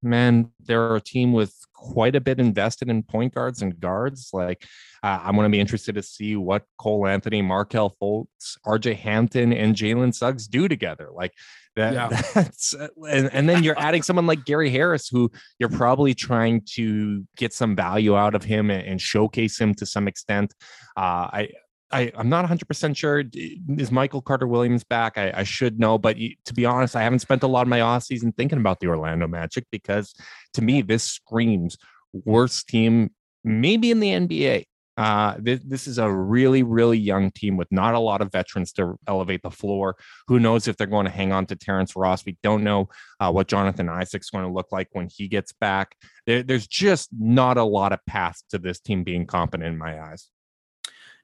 Man, 0.01 0.51
they're 0.61 0.95
a 0.95 1.01
team 1.01 1.33
with 1.33 1.53
quite 1.73 2.15
a 2.15 2.21
bit 2.21 2.39
invested 2.39 2.89
in 2.89 3.03
point 3.03 3.33
guards 3.33 3.61
and 3.61 3.79
guards. 3.79 4.29
Like, 4.33 4.65
uh, 5.03 5.19
I'm 5.23 5.35
going 5.35 5.45
to 5.45 5.51
be 5.51 5.59
interested 5.59 5.95
to 5.95 6.03
see 6.03 6.35
what 6.35 6.63
Cole 6.77 7.07
Anthony, 7.07 7.41
Markelle 7.41 7.95
Fultz, 8.01 8.57
RJ 8.65 8.97
Hampton, 8.97 9.53
and 9.53 9.75
Jalen 9.75 10.13
Suggs 10.13 10.47
do 10.47 10.67
together. 10.67 11.09
Like, 11.13 11.33
that, 11.79 11.93
yeah. 11.93 12.21
That's 12.33 12.73
uh, 12.73 12.87
and, 13.09 13.29
and 13.33 13.49
then 13.49 13.63
you're 13.63 13.79
adding 13.79 14.03
someone 14.03 14.27
like 14.27 14.45
Gary 14.45 14.69
Harris, 14.69 15.07
who 15.07 15.31
you're 15.57 15.69
probably 15.69 16.13
trying 16.13 16.61
to 16.75 17.25
get 17.37 17.53
some 17.53 17.75
value 17.75 18.15
out 18.15 18.35
of 18.35 18.43
him 18.43 18.69
and, 18.69 18.85
and 18.85 19.01
showcase 19.01 19.59
him 19.59 19.73
to 19.75 19.85
some 19.85 20.07
extent. 20.07 20.53
Uh, 20.95 21.29
I 21.31 21.49
I, 21.91 22.11
I'm 22.15 22.29
not 22.29 22.45
100% 22.45 22.95
sure. 22.95 23.23
Is 23.33 23.91
Michael 23.91 24.21
Carter 24.21 24.47
Williams 24.47 24.83
back? 24.83 25.17
I, 25.17 25.31
I 25.35 25.43
should 25.43 25.79
know, 25.79 25.97
but 25.97 26.17
to 26.17 26.53
be 26.53 26.65
honest, 26.65 26.95
I 26.95 27.01
haven't 27.01 27.19
spent 27.19 27.43
a 27.43 27.47
lot 27.47 27.63
of 27.63 27.67
my 27.67 27.81
off 27.81 28.03
season 28.03 28.31
thinking 28.31 28.59
about 28.59 28.79
the 28.79 28.87
Orlando 28.87 29.27
Magic 29.27 29.65
because 29.71 30.13
to 30.53 30.61
me, 30.61 30.81
this 30.81 31.03
screams 31.03 31.77
worst 32.13 32.67
team 32.67 33.11
maybe 33.43 33.91
in 33.91 33.99
the 33.99 34.09
NBA. 34.09 34.65
Uh, 34.99 35.33
this, 35.39 35.87
is 35.87 35.97
a 35.97 36.11
really, 36.11 36.61
really 36.61 36.97
young 36.97 37.31
team 37.31 37.55
with 37.55 37.71
not 37.71 37.93
a 37.93 37.99
lot 37.99 38.19
of 38.19 38.29
veterans 38.33 38.73
to 38.73 38.99
elevate 39.07 39.41
the 39.41 39.49
floor. 39.49 39.95
Who 40.27 40.41
knows 40.41 40.67
if 40.67 40.75
they're 40.75 40.87
going 40.87 41.05
to 41.05 41.11
hang 41.11 41.31
on 41.31 41.45
to 41.45 41.55
Terrence 41.55 41.95
Ross? 41.95 42.25
We 42.25 42.37
don't 42.43 42.65
know 42.65 42.89
uh, 43.21 43.31
what 43.31 43.47
Jonathan 43.47 43.87
Isaac's 43.87 44.29
going 44.29 44.43
to 44.43 44.51
look 44.51 44.73
like 44.73 44.89
when 44.91 45.07
he 45.09 45.29
gets 45.29 45.53
back. 45.53 45.95
There, 46.25 46.43
there's 46.43 46.67
just 46.67 47.07
not 47.17 47.57
a 47.57 47.63
lot 47.63 47.93
of 47.93 48.05
paths 48.07 48.43
to 48.49 48.57
this 48.57 48.81
team 48.81 49.05
being 49.05 49.25
competent 49.25 49.69
in 49.69 49.77
my 49.77 50.01
eyes. 50.01 50.27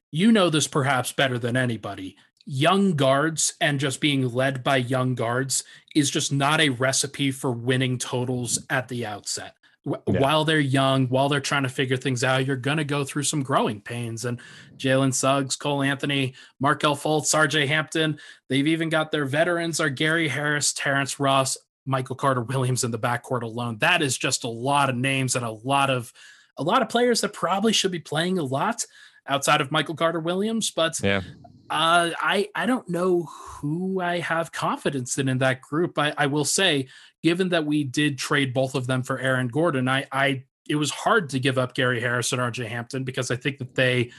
You 0.09 0.31
know 0.31 0.49
this 0.49 0.69
perhaps 0.69 1.11
better 1.11 1.37
than 1.37 1.57
anybody 1.57 2.15
young 2.47 2.93
guards 2.93 3.55
and 3.59 3.79
just 3.79 3.99
being 3.99 4.31
led 4.31 4.63
by 4.63 4.77
young 4.77 5.15
guards 5.15 5.63
is 5.95 6.11
just 6.11 6.31
not 6.31 6.61
a 6.61 6.69
recipe 6.69 7.31
for 7.31 7.51
winning 7.51 7.97
totals 7.97 8.63
at 8.69 8.87
the 8.87 9.03
outset 9.03 9.55
yeah. 9.85 10.19
while 10.19 10.45
they're 10.45 10.59
young, 10.59 11.07
while 11.07 11.29
they're 11.29 11.39
trying 11.39 11.63
to 11.63 11.69
figure 11.69 11.97
things 11.97 12.23
out, 12.23 12.45
you're 12.45 12.55
going 12.55 12.77
to 12.77 12.83
go 12.83 13.03
through 13.03 13.23
some 13.23 13.43
growing 13.43 13.81
pains. 13.81 14.25
And 14.25 14.39
Jalen 14.77 15.13
Suggs, 15.13 15.55
Cole 15.55 15.83
Anthony, 15.83 16.33
Markelle 16.59 16.95
Fultz, 16.95 17.33
RJ 17.33 17.67
Hampton, 17.67 18.19
they've 18.49 18.67
even 18.67 18.89
got 18.89 19.11
their 19.11 19.25
veterans 19.25 19.79
are 19.79 19.89
Gary 19.89 20.27
Harris, 20.27 20.73
Terrence 20.73 21.19
Ross, 21.19 21.57
Michael 21.85 22.15
Carter 22.15 22.41
Williams 22.41 22.83
in 22.83 22.91
the 22.91 22.99
backcourt 22.99 23.43
alone. 23.43 23.77
That 23.77 24.01
is 24.01 24.17
just 24.17 24.43
a 24.43 24.49
lot 24.49 24.89
of 24.89 24.95
names 24.95 25.35
and 25.35 25.45
a 25.45 25.51
lot 25.51 25.89
of 25.89 26.11
a 26.57 26.63
lot 26.63 26.81
of 26.81 26.89
players 26.89 27.21
that 27.21 27.33
probably 27.33 27.73
should 27.73 27.91
be 27.91 27.99
playing 27.99 28.39
a 28.39 28.43
lot 28.43 28.85
outside 29.27 29.61
of 29.61 29.71
Michael 29.71 29.95
Carter 29.95 30.19
Williams. 30.19 30.71
But 30.71 30.99
yeah. 31.01 31.21
Uh, 31.67 32.11
I 32.19 32.49
I 32.53 32.67
don't 32.67 32.87
know 32.87 33.23
who 33.23 33.99
I 33.99 34.19
have 34.19 34.51
confidence 34.51 35.17
in 35.17 35.27
in 35.27 35.39
that 35.39 35.61
group. 35.61 35.97
I, 35.97 36.13
I 36.15 36.27
will 36.27 36.45
say, 36.45 36.87
given 37.25 37.49
that 37.49 37.65
we 37.65 37.83
did 37.83 38.19
trade 38.19 38.53
both 38.53 38.75
of 38.75 38.85
them 38.85 39.01
for 39.01 39.17
Aaron 39.17 39.47
Gordon, 39.47 39.87
I 39.89 40.05
I 40.11 40.43
it 40.69 40.75
was 40.75 40.91
hard 40.91 41.27
to 41.31 41.39
give 41.39 41.57
up 41.57 41.73
Gary 41.73 41.99
Harris 41.99 42.31
and 42.31 42.39
RJ 42.39 42.67
Hampton 42.67 43.03
because 43.03 43.31
I 43.31 43.35
think 43.35 43.57
that 43.57 43.73
they 43.73 44.11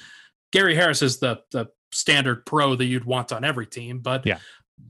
Gary 0.53 0.75
Harris 0.75 1.03
is 1.03 1.21
the 1.21 1.41
the 1.53 1.67
standard 1.93 2.45
pro 2.47 2.75
that 2.75 2.85
you'd 2.85 3.05
want 3.05 3.31
on 3.31 3.45
every 3.45 3.65
team, 3.65 4.01
but 4.01 4.27
yeah. 4.27 4.39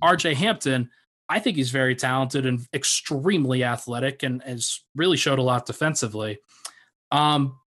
RJ 0.03 0.33
Hampton, 0.33 0.89
I 1.29 1.41
think 1.41 1.59
he's 1.59 1.71
very 1.71 1.95
talented 1.95 2.47
and 2.47 2.67
extremely 2.73 3.63
athletic 3.63 4.23
and 4.23 4.43
has 4.45 4.81
really 4.95 5.19
showed 5.19 5.39
a 5.39 5.43
lot 5.43 5.67
defensively. 5.67 6.39
Um, 7.13 7.59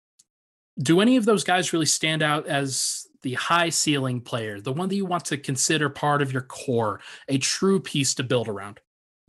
do 0.81 0.99
any 0.99 1.15
of 1.15 1.25
those 1.25 1.43
guys 1.43 1.73
really 1.73 1.85
stand 1.85 2.23
out 2.23 2.47
as 2.47 3.05
the 3.21 3.35
high 3.35 3.69
ceiling 3.69 4.19
player, 4.19 4.59
the 4.59 4.73
one 4.73 4.89
that 4.89 4.95
you 4.95 5.05
want 5.05 5.25
to 5.25 5.37
consider 5.37 5.89
part 5.89 6.23
of 6.23 6.33
your 6.33 6.41
core, 6.41 7.01
a 7.27 7.37
true 7.37 7.79
piece 7.79 8.15
to 8.15 8.23
build 8.23 8.47
around? 8.47 8.79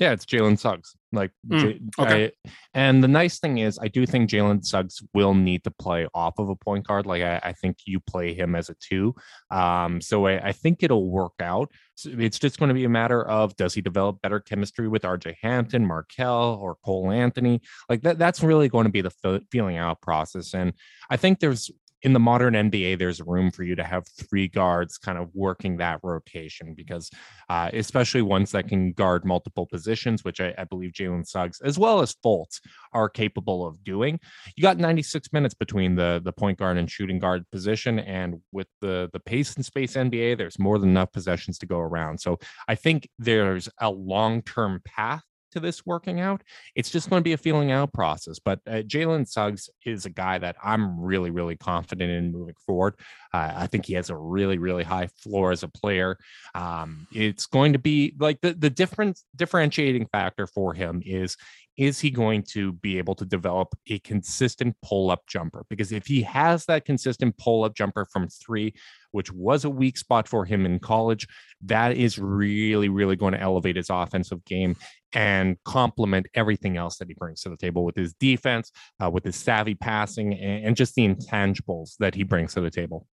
Yeah, 0.00 0.12
it's 0.12 0.24
Jalen 0.24 0.58
Suggs. 0.58 0.96
Like, 1.12 1.30
mm, 1.46 1.78
okay. 1.98 2.32
I, 2.46 2.50
and 2.72 3.04
the 3.04 3.08
nice 3.08 3.38
thing 3.38 3.58
is, 3.58 3.78
I 3.78 3.88
do 3.88 4.06
think 4.06 4.30
Jalen 4.30 4.64
Suggs 4.64 5.02
will 5.12 5.34
need 5.34 5.62
to 5.64 5.70
play 5.70 6.08
off 6.14 6.38
of 6.38 6.48
a 6.48 6.56
point 6.56 6.86
guard. 6.86 7.04
Like, 7.04 7.22
I, 7.22 7.38
I 7.42 7.52
think 7.52 7.76
you 7.84 8.00
play 8.00 8.32
him 8.32 8.54
as 8.54 8.70
a 8.70 8.76
two. 8.80 9.14
Um, 9.50 10.00
so 10.00 10.26
I, 10.26 10.48
I 10.48 10.52
think 10.52 10.82
it'll 10.82 11.10
work 11.10 11.34
out. 11.40 11.70
It's 12.02 12.38
just 12.38 12.58
going 12.58 12.68
to 12.68 12.74
be 12.74 12.84
a 12.84 12.88
matter 12.88 13.22
of 13.28 13.54
does 13.56 13.74
he 13.74 13.82
develop 13.82 14.22
better 14.22 14.40
chemistry 14.40 14.88
with 14.88 15.02
RJ 15.02 15.34
Hampton, 15.42 15.86
Markelle, 15.86 16.58
or 16.62 16.76
Cole 16.82 17.10
Anthony? 17.10 17.60
Like 17.90 18.00
that. 18.02 18.18
That's 18.18 18.42
really 18.42 18.70
going 18.70 18.86
to 18.86 18.90
be 18.90 19.02
the 19.02 19.42
feeling 19.52 19.76
out 19.76 20.00
process. 20.00 20.54
And 20.54 20.72
I 21.10 21.18
think 21.18 21.40
there's 21.40 21.70
in 22.02 22.12
the 22.12 22.20
modern 22.20 22.54
NBA, 22.54 22.98
there's 22.98 23.20
room 23.20 23.50
for 23.50 23.62
you 23.62 23.74
to 23.76 23.84
have 23.84 24.06
three 24.08 24.48
guards 24.48 24.98
kind 24.98 25.18
of 25.18 25.30
working 25.34 25.76
that 25.76 26.00
rotation 26.02 26.74
because, 26.74 27.10
uh, 27.48 27.70
especially 27.72 28.22
ones 28.22 28.52
that 28.52 28.68
can 28.68 28.92
guard 28.92 29.24
multiple 29.24 29.66
positions, 29.66 30.24
which 30.24 30.40
I, 30.40 30.54
I 30.56 30.64
believe 30.64 30.92
Jalen 30.92 31.26
Suggs 31.26 31.60
as 31.60 31.78
well 31.78 32.00
as 32.00 32.14
Fultz 32.24 32.60
are 32.92 33.08
capable 33.08 33.66
of 33.66 33.82
doing. 33.84 34.18
You 34.56 34.62
got 34.62 34.78
96 34.78 35.32
minutes 35.32 35.54
between 35.54 35.94
the 35.94 36.20
the 36.24 36.32
point 36.32 36.58
guard 36.58 36.78
and 36.78 36.90
shooting 36.90 37.18
guard 37.18 37.44
position, 37.50 37.98
and 37.98 38.40
with 38.52 38.68
the 38.80 39.10
the 39.12 39.20
pace 39.20 39.54
and 39.56 39.64
space 39.64 39.94
NBA, 39.94 40.38
there's 40.38 40.58
more 40.58 40.78
than 40.78 40.90
enough 40.90 41.12
possessions 41.12 41.58
to 41.58 41.66
go 41.66 41.78
around. 41.78 42.18
So 42.20 42.38
I 42.68 42.74
think 42.74 43.08
there's 43.18 43.68
a 43.80 43.90
long 43.90 44.42
term 44.42 44.80
path 44.84 45.24
to 45.52 45.60
this 45.60 45.84
working 45.86 46.20
out. 46.20 46.42
It's 46.74 46.90
just 46.90 47.10
going 47.10 47.20
to 47.20 47.24
be 47.24 47.32
a 47.32 47.38
feeling 47.38 47.70
out 47.70 47.92
process. 47.92 48.38
But 48.38 48.60
uh, 48.66 48.82
Jalen 48.82 49.28
Suggs 49.28 49.70
is 49.84 50.06
a 50.06 50.10
guy 50.10 50.38
that 50.38 50.56
I'm 50.62 51.00
really, 51.00 51.30
really 51.30 51.56
confident 51.56 52.10
in 52.10 52.32
moving 52.32 52.54
forward. 52.66 52.94
Uh, 53.32 53.52
I 53.56 53.66
think 53.66 53.86
he 53.86 53.94
has 53.94 54.10
a 54.10 54.16
really, 54.16 54.58
really 54.58 54.84
high 54.84 55.08
floor 55.22 55.52
as 55.52 55.62
a 55.62 55.68
player. 55.68 56.18
Um, 56.54 57.06
it's 57.12 57.46
going 57.46 57.72
to 57.72 57.78
be 57.78 58.14
like 58.18 58.40
the 58.40 58.54
the 58.54 58.70
difference 58.70 59.24
differentiating 59.36 60.06
factor 60.06 60.46
for 60.46 60.74
him 60.74 61.02
is 61.04 61.36
is 61.80 61.98
he 61.98 62.10
going 62.10 62.42
to 62.42 62.72
be 62.74 62.98
able 62.98 63.14
to 63.14 63.24
develop 63.24 63.74
a 63.88 63.98
consistent 64.00 64.76
pull 64.82 65.10
up 65.10 65.26
jumper? 65.26 65.64
Because 65.70 65.92
if 65.92 66.06
he 66.06 66.20
has 66.22 66.66
that 66.66 66.84
consistent 66.84 67.38
pull 67.38 67.64
up 67.64 67.74
jumper 67.74 68.06
from 68.12 68.28
three, 68.28 68.74
which 69.12 69.32
was 69.32 69.64
a 69.64 69.70
weak 69.70 69.98
spot 69.98 70.28
for 70.28 70.44
him 70.44 70.66
in 70.66 70.78
college, 70.78 71.26
that 71.64 71.96
is 71.96 72.18
really, 72.18 72.88
really 72.88 73.16
going 73.16 73.32
to 73.32 73.40
elevate 73.40 73.76
his 73.76 73.90
offensive 73.90 74.44
game 74.44 74.76
and 75.12 75.56
complement 75.64 76.26
everything 76.34 76.76
else 76.76 76.98
that 76.98 77.08
he 77.08 77.14
brings 77.14 77.40
to 77.42 77.48
the 77.48 77.56
table 77.56 77.84
with 77.84 77.96
his 77.96 78.14
defense, 78.14 78.70
uh, 79.02 79.10
with 79.10 79.24
his 79.24 79.36
savvy 79.36 79.74
passing, 79.74 80.34
and, 80.34 80.66
and 80.66 80.76
just 80.76 80.94
the 80.94 81.06
intangibles 81.06 81.96
that 81.98 82.14
he 82.14 82.22
brings 82.22 82.54
to 82.54 82.60
the 82.60 82.70
table. 82.70 83.06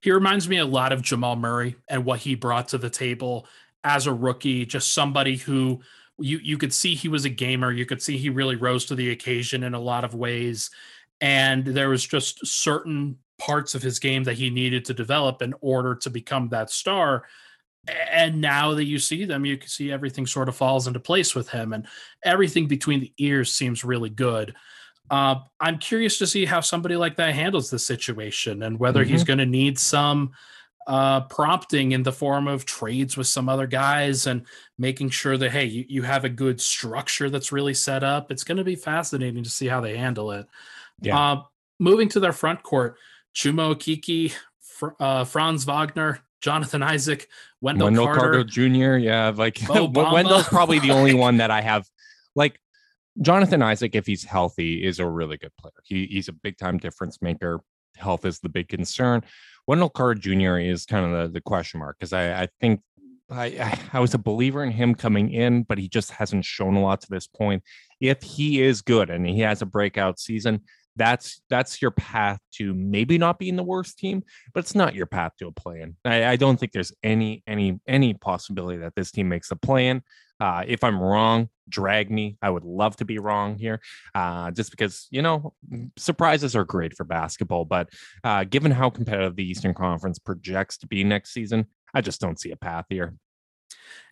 He 0.00 0.10
reminds 0.10 0.48
me 0.48 0.58
a 0.58 0.66
lot 0.66 0.92
of 0.92 1.02
Jamal 1.02 1.36
Murray 1.36 1.76
and 1.88 2.04
what 2.04 2.20
he 2.20 2.34
brought 2.34 2.68
to 2.68 2.78
the 2.78 2.90
table 2.90 3.46
as 3.82 4.06
a 4.06 4.12
rookie, 4.12 4.66
just 4.66 4.92
somebody 4.92 5.36
who 5.36 5.80
you 6.18 6.38
you 6.38 6.58
could 6.58 6.72
see 6.72 6.94
he 6.94 7.08
was 7.08 7.24
a 7.24 7.30
gamer. 7.30 7.72
You 7.72 7.86
could 7.86 8.02
see 8.02 8.16
he 8.16 8.30
really 8.30 8.56
rose 8.56 8.84
to 8.86 8.94
the 8.94 9.10
occasion 9.10 9.62
in 9.62 9.74
a 9.74 9.80
lot 9.80 10.04
of 10.04 10.14
ways, 10.14 10.70
and 11.20 11.64
there 11.64 11.88
was 11.88 12.04
just 12.04 12.46
certain 12.46 13.18
parts 13.38 13.74
of 13.74 13.82
his 13.82 13.98
game 13.98 14.24
that 14.24 14.34
he 14.34 14.50
needed 14.50 14.84
to 14.84 14.94
develop 14.94 15.42
in 15.42 15.54
order 15.60 15.94
to 15.94 16.10
become 16.10 16.48
that 16.48 16.70
star. 16.70 17.24
And 18.10 18.40
now 18.40 18.74
that 18.74 18.84
you 18.84 18.98
see 18.98 19.24
them, 19.24 19.44
you 19.44 19.58
can 19.58 19.68
see 19.68 19.92
everything 19.92 20.26
sort 20.26 20.48
of 20.48 20.56
falls 20.56 20.86
into 20.86 21.00
place 21.00 21.34
with 21.34 21.50
him, 21.50 21.72
and 21.72 21.86
everything 22.24 22.66
between 22.66 23.00
the 23.00 23.12
ears 23.18 23.52
seems 23.52 23.84
really 23.84 24.10
good. 24.10 24.54
Uh, 25.10 25.36
I'm 25.60 25.78
curious 25.78 26.16
to 26.18 26.26
see 26.26 26.46
how 26.46 26.60
somebody 26.60 26.96
like 26.96 27.16
that 27.16 27.34
handles 27.34 27.68
the 27.68 27.78
situation 27.78 28.62
and 28.62 28.78
whether 28.78 29.02
mm-hmm. 29.02 29.12
he's 29.12 29.24
going 29.24 29.38
to 29.38 29.46
need 29.46 29.78
some 29.78 30.32
uh, 30.86 31.22
prompting 31.22 31.92
in 31.92 32.02
the 32.02 32.12
form 32.12 32.46
of 32.46 32.64
trades 32.64 33.16
with 33.16 33.26
some 33.26 33.48
other 33.48 33.66
guys 33.66 34.26
and 34.26 34.46
making 34.78 35.08
sure 35.08 35.36
that 35.38 35.50
hey 35.50 35.64
you, 35.64 35.84
you 35.88 36.02
have 36.02 36.24
a 36.24 36.28
good 36.28 36.60
structure 36.60 37.30
that's 37.30 37.52
really 37.52 37.72
set 37.72 38.04
up 38.04 38.30
it's 38.30 38.44
going 38.44 38.58
to 38.58 38.64
be 38.64 38.76
fascinating 38.76 39.42
to 39.42 39.48
see 39.48 39.66
how 39.66 39.80
they 39.80 39.96
handle 39.96 40.30
it 40.30 40.46
yeah. 41.00 41.18
Uh, 41.18 41.42
moving 41.80 42.08
to 42.08 42.20
their 42.20 42.32
front 42.34 42.62
court 42.62 42.98
Chuma 43.34 43.74
Okeke, 43.74 44.32
Fr- 44.60 44.96
uh, 44.98 45.24
franz 45.24 45.64
wagner 45.64 46.20
jonathan 46.40 46.82
isaac 46.82 47.26
wendell, 47.62 47.86
wendell 47.86 48.04
carter, 48.04 48.20
carter, 48.20 48.44
jr 48.44 48.96
yeah 48.98 49.32
like 49.34 49.58
wendell's 49.68 50.46
probably 50.46 50.78
the 50.78 50.90
only 50.90 51.14
one 51.26 51.38
that 51.38 51.50
i 51.50 51.62
have 51.62 51.86
like 52.34 52.60
jonathan 53.22 53.62
isaac 53.62 53.94
if 53.94 54.04
he's 54.04 54.24
healthy 54.24 54.84
is 54.84 54.98
a 54.98 55.08
really 55.08 55.38
good 55.38 55.56
player 55.56 55.72
he, 55.84 56.04
he's 56.04 56.28
a 56.28 56.32
big 56.32 56.58
time 56.58 56.76
difference 56.76 57.22
maker 57.22 57.60
health 57.96 58.26
is 58.26 58.40
the 58.40 58.50
big 58.50 58.68
concern 58.68 59.22
Wendell 59.66 59.88
Carter 59.88 60.20
Jr. 60.20 60.58
is 60.58 60.84
kind 60.84 61.06
of 61.06 61.12
the, 61.12 61.34
the 61.34 61.40
question 61.40 61.80
mark 61.80 61.96
because 61.98 62.12
I, 62.12 62.42
I 62.42 62.48
think 62.60 62.80
I, 63.30 63.78
I 63.92 64.00
was 64.00 64.12
a 64.12 64.18
believer 64.18 64.62
in 64.62 64.70
him 64.70 64.94
coming 64.94 65.30
in, 65.32 65.62
but 65.62 65.78
he 65.78 65.88
just 65.88 66.10
hasn't 66.10 66.44
shown 66.44 66.74
a 66.74 66.82
lot 66.82 67.00
to 67.02 67.10
this 67.10 67.26
point. 67.26 67.62
If 68.00 68.22
he 68.22 68.60
is 68.60 68.82
good 68.82 69.08
and 69.08 69.26
he 69.26 69.40
has 69.40 69.62
a 69.62 69.66
breakout 69.66 70.18
season, 70.20 70.62
that's 70.96 71.42
that's 71.50 71.82
your 71.82 71.90
path 71.90 72.38
to 72.54 72.74
maybe 72.74 73.18
not 73.18 73.38
being 73.38 73.56
the 73.56 73.62
worst 73.62 73.98
team, 73.98 74.22
but 74.52 74.60
it's 74.60 74.74
not 74.74 74.94
your 74.94 75.06
path 75.06 75.32
to 75.38 75.48
a 75.48 75.52
play-in. 75.52 75.96
I, 76.04 76.24
I 76.26 76.36
don't 76.36 76.58
think 76.58 76.72
there's 76.72 76.92
any 77.02 77.42
any 77.46 77.80
any 77.86 78.14
possibility 78.14 78.78
that 78.78 78.94
this 78.94 79.10
team 79.10 79.28
makes 79.28 79.50
a 79.50 79.56
play-in. 79.56 80.02
Uh, 80.40 80.64
if 80.66 80.82
I'm 80.82 81.00
wrong, 81.00 81.48
drag 81.68 82.10
me. 82.10 82.36
I 82.42 82.50
would 82.50 82.64
love 82.64 82.96
to 82.96 83.04
be 83.04 83.18
wrong 83.18 83.56
here, 83.56 83.80
uh, 84.14 84.50
just 84.50 84.70
because, 84.70 85.06
you 85.10 85.22
know, 85.22 85.54
surprises 85.96 86.56
are 86.56 86.64
great 86.64 86.96
for 86.96 87.04
basketball. 87.04 87.64
But 87.64 87.88
uh, 88.24 88.44
given 88.44 88.72
how 88.72 88.90
competitive 88.90 89.36
the 89.36 89.48
Eastern 89.48 89.74
Conference 89.74 90.18
projects 90.18 90.76
to 90.78 90.86
be 90.86 91.04
next 91.04 91.32
season, 91.32 91.66
I 91.94 92.00
just 92.00 92.20
don't 92.20 92.38
see 92.38 92.50
a 92.50 92.56
path 92.56 92.86
here. 92.88 93.14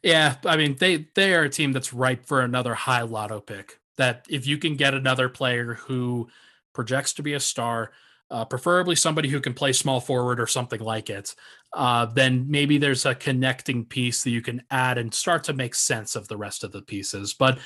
Yeah, 0.03 0.37
I 0.45 0.57
mean 0.57 0.77
they 0.79 1.09
they 1.15 1.35
are 1.35 1.43
a 1.43 1.51
team 1.51 1.73
that's 1.73 1.93
ripe 1.93 2.27
for 2.27 2.41
another 2.41 2.75
high 2.75 3.03
lotto 3.03 3.41
pick. 3.41 3.79
That 3.97 4.27
if 4.29 4.47
you 4.47 4.59
can 4.59 4.77
get 4.77 4.95
another 4.95 5.29
player 5.29 5.75
who 5.75 6.29
projects 6.73 7.13
to 7.15 7.23
be 7.23 7.35
a 7.35 7.41
star, 7.41 7.93
uh, 8.31 8.45
preferably 8.45 8.97
somebody 8.97 9.29
who 9.29 9.41
can 9.41 9.53
play 9.53 9.73
small 9.73 10.01
forward 10.01 10.41
or 10.41 10.47
something 10.47 10.81
like 10.81 11.11
it, 11.11 11.35
uh, 11.75 12.07
then 12.07 12.47
maybe 12.49 12.79
there's 12.79 13.05
a 13.05 13.15
connecting 13.15 13.85
piece 13.85 14.25
that 14.25 14.31
you 14.31 14.41
can 14.41 14.63
add 14.71 14.97
and 14.97 15.13
start 15.13 15.45
to 15.45 15.53
make 15.53 15.75
sense 15.75 16.17
of 16.17 16.27
the 16.29 16.37
rest 16.37 16.65
of 16.65 16.73
the 16.73 16.83
pieces. 16.83 17.35
But 17.35 17.59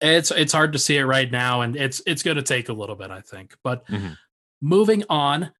it's 0.00 0.30
it's 0.30 0.52
hard 0.52 0.72
to 0.74 0.78
see 0.78 0.96
it 0.96 1.04
right 1.04 1.30
now, 1.30 1.62
and 1.62 1.76
it's 1.76 2.00
it's 2.06 2.22
going 2.22 2.36
to 2.36 2.42
take 2.42 2.68
a 2.68 2.72
little 2.72 2.96
bit, 2.96 3.10
I 3.10 3.20
think. 3.20 3.56
But 3.64 3.86
mm-hmm. 3.88 4.12
moving 4.60 5.04
on, 5.10 5.50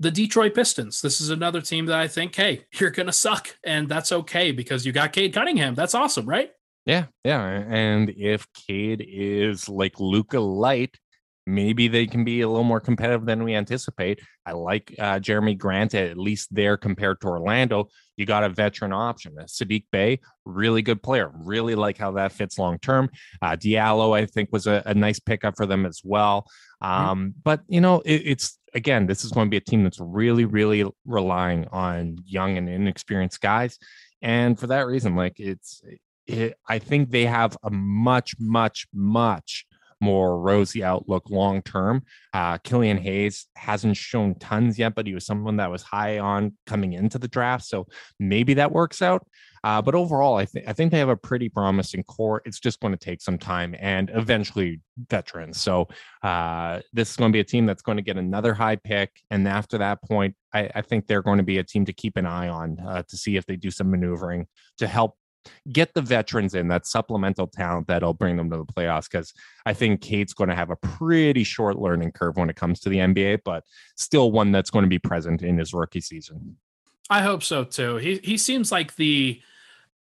the 0.00 0.10
Detroit 0.10 0.54
Pistons. 0.54 1.00
This 1.00 1.20
is 1.20 1.30
another 1.30 1.60
team 1.60 1.86
that 1.86 1.98
I 1.98 2.08
think, 2.08 2.34
hey, 2.34 2.64
you're 2.74 2.90
going 2.90 3.06
to 3.06 3.12
suck, 3.12 3.56
and 3.64 3.88
that's 3.88 4.12
okay 4.12 4.52
because 4.52 4.86
you 4.86 4.92
got 4.92 5.12
Cade 5.12 5.34
Cunningham. 5.34 5.74
That's 5.74 5.94
awesome, 5.94 6.26
right? 6.26 6.50
Yeah, 6.86 7.06
yeah. 7.24 7.42
And 7.42 8.10
if 8.10 8.46
Cade 8.52 9.04
is 9.08 9.68
like 9.68 9.98
Luka 9.98 10.38
Light, 10.38 10.98
maybe 11.46 11.88
they 11.88 12.06
can 12.06 12.24
be 12.24 12.40
a 12.40 12.48
little 12.48 12.64
more 12.64 12.80
competitive 12.80 13.26
than 13.26 13.44
we 13.44 13.54
anticipate. 13.54 14.20
I 14.46 14.52
like 14.52 14.94
uh, 14.98 15.18
Jerami 15.18 15.56
Grant 15.56 15.94
at 15.94 16.16
least 16.16 16.54
there 16.54 16.76
compared 16.76 17.20
to 17.20 17.28
Orlando. 17.28 17.88
You 18.16 18.26
got 18.26 18.44
a 18.44 18.48
veteran 18.48 18.92
option, 18.92 19.34
Saddiq 19.34 19.84
Bey, 19.90 20.20
really 20.44 20.82
good 20.82 21.02
player. 21.02 21.30
Really 21.34 21.74
like 21.74 21.98
how 21.98 22.12
that 22.12 22.32
fits 22.32 22.58
long 22.58 22.78
term. 22.78 23.10
Uh, 23.42 23.56
Diallo, 23.56 24.16
I 24.16 24.26
think, 24.26 24.50
was 24.52 24.66
a, 24.66 24.82
a, 24.86 24.94
nice 24.94 25.18
pickup 25.18 25.56
for 25.56 25.66
them 25.66 25.84
as 25.84 26.00
well. 26.04 26.46
Um, 26.80 27.18
mm-hmm. 27.18 27.28
But 27.42 27.60
you 27.68 27.80
know, 27.80 28.00
it, 28.04 28.22
it's 28.24 28.58
again, 28.72 29.06
this 29.06 29.24
is 29.24 29.32
going 29.32 29.48
to 29.48 29.50
be 29.50 29.56
a 29.56 29.60
team 29.60 29.82
that's 29.82 30.00
really, 30.00 30.44
really 30.44 30.84
relying 31.04 31.66
on 31.72 32.18
young 32.24 32.56
and 32.56 32.68
inexperienced 32.68 33.40
guys, 33.40 33.78
and 34.22 34.58
for 34.58 34.68
that 34.68 34.86
reason, 34.86 35.16
like 35.16 35.38
it's. 35.38 35.82
It, 36.26 36.54
I 36.66 36.78
think 36.78 37.10
they 37.10 37.26
have 37.26 37.54
a 37.62 37.70
much, 37.70 38.34
much, 38.40 38.86
much 38.94 39.66
more 40.04 40.38
rosy 40.38 40.84
outlook 40.84 41.30
long 41.30 41.62
term. 41.62 42.04
Uh, 42.32 42.58
Killian 42.58 42.98
Hayes 42.98 43.46
hasn't 43.56 43.96
shown 43.96 44.38
tons 44.38 44.78
yet, 44.78 44.94
but 44.94 45.06
he 45.06 45.14
was 45.14 45.24
someone 45.26 45.56
that 45.56 45.70
was 45.70 45.82
high 45.82 46.18
on 46.18 46.52
coming 46.66 46.92
into 46.92 47.18
the 47.18 47.28
draft. 47.28 47.64
So 47.64 47.86
maybe 48.20 48.54
that 48.54 48.70
works 48.72 49.00
out. 49.02 49.26
Uh, 49.64 49.80
but 49.80 49.94
overall, 49.94 50.36
I 50.36 50.44
think 50.44 50.68
I 50.68 50.74
think 50.74 50.92
they 50.92 50.98
have 50.98 51.08
a 51.08 51.16
pretty 51.16 51.48
promising 51.48 52.02
core. 52.04 52.42
It's 52.44 52.60
just 52.60 52.80
going 52.80 52.92
to 52.92 52.98
take 52.98 53.22
some 53.22 53.38
time 53.38 53.74
and 53.80 54.10
eventually 54.12 54.82
veterans. 55.08 55.58
So 55.58 55.88
uh, 56.22 56.80
this 56.92 57.10
is 57.10 57.16
going 57.16 57.32
to 57.32 57.36
be 57.36 57.40
a 57.40 57.44
team 57.44 57.64
that's 57.64 57.80
going 57.80 57.96
to 57.96 58.02
get 58.02 58.18
another 58.18 58.52
high 58.52 58.76
pick, 58.76 59.10
and 59.30 59.48
after 59.48 59.78
that 59.78 60.02
point, 60.02 60.36
I, 60.52 60.70
I 60.74 60.82
think 60.82 61.06
they're 61.06 61.22
going 61.22 61.38
to 61.38 61.44
be 61.44 61.58
a 61.58 61.64
team 61.64 61.86
to 61.86 61.94
keep 61.94 62.18
an 62.18 62.26
eye 62.26 62.48
on 62.48 62.78
uh, 62.86 63.02
to 63.08 63.16
see 63.16 63.36
if 63.36 63.46
they 63.46 63.56
do 63.56 63.70
some 63.70 63.90
maneuvering 63.90 64.48
to 64.76 64.86
help 64.86 65.16
get 65.72 65.94
the 65.94 66.02
veterans 66.02 66.54
in 66.54 66.68
that 66.68 66.86
supplemental 66.86 67.46
talent 67.46 67.86
that'll 67.86 68.14
bring 68.14 68.36
them 68.36 68.50
to 68.50 68.58
the 68.58 68.64
playoffs 68.64 69.10
because 69.10 69.32
I 69.66 69.74
think 69.74 70.00
Cade's 70.00 70.34
going 70.34 70.50
to 70.50 70.56
have 70.56 70.70
a 70.70 70.76
pretty 70.76 71.44
short 71.44 71.78
learning 71.78 72.12
curve 72.12 72.36
when 72.36 72.50
it 72.50 72.56
comes 72.56 72.80
to 72.80 72.88
the 72.88 72.98
NBA, 72.98 73.40
but 73.44 73.64
still 73.96 74.32
one 74.32 74.52
that's 74.52 74.70
going 74.70 74.84
to 74.84 74.88
be 74.88 74.98
present 74.98 75.42
in 75.42 75.58
his 75.58 75.74
rookie 75.74 76.00
season. 76.00 76.56
I 77.10 77.22
hope 77.22 77.42
so 77.42 77.64
too. 77.64 77.96
He 77.96 78.20
he 78.22 78.38
seems 78.38 78.72
like 78.72 78.96
the 78.96 79.40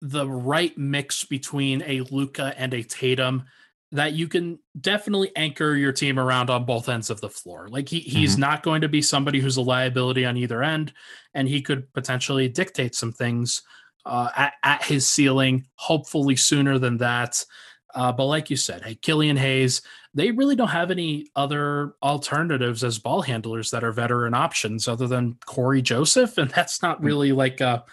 the 0.00 0.28
right 0.28 0.76
mix 0.76 1.24
between 1.24 1.82
a 1.82 2.00
Luka 2.10 2.54
and 2.56 2.72
a 2.74 2.82
Tatum 2.82 3.44
that 3.92 4.12
you 4.12 4.28
can 4.28 4.58
definitely 4.80 5.30
anchor 5.36 5.74
your 5.74 5.92
team 5.92 6.18
around 6.18 6.50
on 6.50 6.64
both 6.64 6.88
ends 6.88 7.08
of 7.08 7.20
the 7.20 7.30
floor. 7.30 7.68
Like 7.68 7.88
he 7.88 8.00
he's 8.00 8.32
mm-hmm. 8.32 8.40
not 8.40 8.62
going 8.62 8.80
to 8.80 8.88
be 8.88 9.02
somebody 9.02 9.40
who's 9.40 9.56
a 9.56 9.62
liability 9.62 10.24
on 10.24 10.36
either 10.36 10.62
end, 10.62 10.92
and 11.34 11.48
he 11.48 11.62
could 11.62 11.92
potentially 11.92 12.48
dictate 12.48 12.94
some 12.94 13.12
things 13.12 13.62
uh, 14.06 14.30
at, 14.36 14.54
at 14.62 14.84
his 14.84 15.06
ceiling, 15.06 15.66
hopefully 15.74 16.36
sooner 16.36 16.78
than 16.78 16.96
that. 16.98 17.44
Uh, 17.94 18.12
but 18.12 18.26
like 18.26 18.50
you 18.50 18.56
said, 18.56 18.82
hey, 18.84 18.94
Killian 18.94 19.36
Hayes, 19.36 19.82
they 20.14 20.30
really 20.30 20.54
don't 20.54 20.68
have 20.68 20.90
any 20.90 21.26
other 21.34 21.94
alternatives 22.02 22.84
as 22.84 22.98
ball 22.98 23.22
handlers 23.22 23.70
that 23.70 23.84
are 23.84 23.92
veteran 23.92 24.34
options 24.34 24.86
other 24.86 25.06
than 25.06 25.36
Cory 25.44 25.82
Joseph, 25.82 26.38
and 26.38 26.50
that's 26.50 26.82
not 26.82 26.98
hmm. 26.98 27.06
really 27.06 27.32
like 27.32 27.60
a 27.60 27.84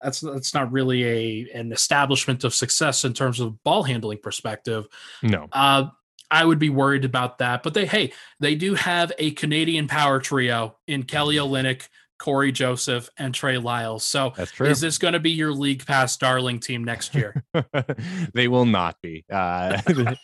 that's 0.00 0.20
that's 0.20 0.54
not 0.54 0.70
really 0.70 1.04
a 1.04 1.50
an 1.54 1.72
establishment 1.72 2.44
of 2.44 2.54
success 2.54 3.04
in 3.04 3.12
terms 3.12 3.40
of 3.40 3.62
ball 3.64 3.82
handling 3.82 4.18
perspective. 4.18 4.86
No. 5.22 5.48
Uh, 5.52 5.86
I 6.30 6.44
would 6.44 6.58
be 6.58 6.68
worried 6.70 7.04
about 7.04 7.38
that. 7.38 7.62
But 7.62 7.74
they 7.74 7.86
hey, 7.86 8.12
they 8.38 8.54
do 8.54 8.74
have 8.74 9.12
a 9.18 9.32
Canadian 9.32 9.88
power 9.88 10.20
trio 10.20 10.76
in 10.86 11.02
Kelly 11.02 11.36
Olynyk, 11.36 11.88
Cory 12.18 12.52
Joseph, 12.52 13.08
and 13.18 13.34
Trey 13.34 13.58
Lyles. 13.58 14.04
So 14.04 14.32
That's 14.36 14.50
true. 14.50 14.66
is 14.66 14.80
this 14.80 14.98
going 14.98 15.14
to 15.14 15.20
be 15.20 15.30
your 15.30 15.52
league 15.52 15.86
pass 15.86 16.16
darling 16.16 16.60
team 16.60 16.84
next 16.84 17.14
year? 17.14 17.44
they 18.34 18.48
will 18.48 18.66
not 18.66 18.96
be. 19.02 19.24
Uh, 19.32 19.80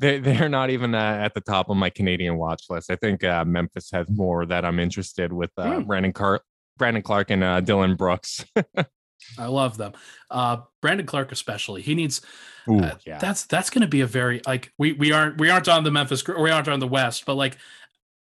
they, 0.00 0.18
they're 0.18 0.48
not 0.48 0.70
even 0.70 0.94
uh, 0.94 1.20
at 1.22 1.34
the 1.34 1.40
top 1.40 1.70
of 1.70 1.76
my 1.76 1.90
Canadian 1.90 2.36
watch 2.36 2.64
list. 2.70 2.90
I 2.90 2.96
think 2.96 3.22
uh, 3.24 3.44
Memphis 3.44 3.90
has 3.92 4.08
more 4.10 4.46
that 4.46 4.64
I'm 4.64 4.78
interested 4.78 5.32
with 5.32 5.54
mm. 5.56 5.86
Brandon 5.86 6.12
Car- 6.12 6.42
Brandon 6.78 7.02
Clarke 7.02 7.30
and 7.30 7.44
uh, 7.44 7.60
Dillon 7.60 7.94
Brooks. 7.94 8.44
I 9.38 9.46
love 9.46 9.76
them. 9.76 9.92
Uh, 10.30 10.58
Brandon 10.80 11.06
Clarke 11.06 11.32
especially, 11.32 11.82
he 11.82 11.94
needs. 11.94 12.22
Ooh, 12.68 12.80
uh, 12.80 12.96
yeah. 13.06 13.18
That's 13.18 13.44
that's 13.44 13.70
going 13.70 13.82
to 13.82 13.88
be 13.88 14.00
a 14.00 14.06
very 14.06 14.40
like 14.46 14.72
we 14.78 14.92
we 14.92 15.12
aren't 15.12 15.38
we 15.38 15.50
aren't 15.50 15.68
on 15.68 15.84
the 15.84 15.90
Memphis 15.90 16.26
we 16.26 16.50
aren't 16.50 16.68
on 16.68 16.80
the 16.80 16.88
West, 16.88 17.24
but 17.26 17.34
like 17.34 17.56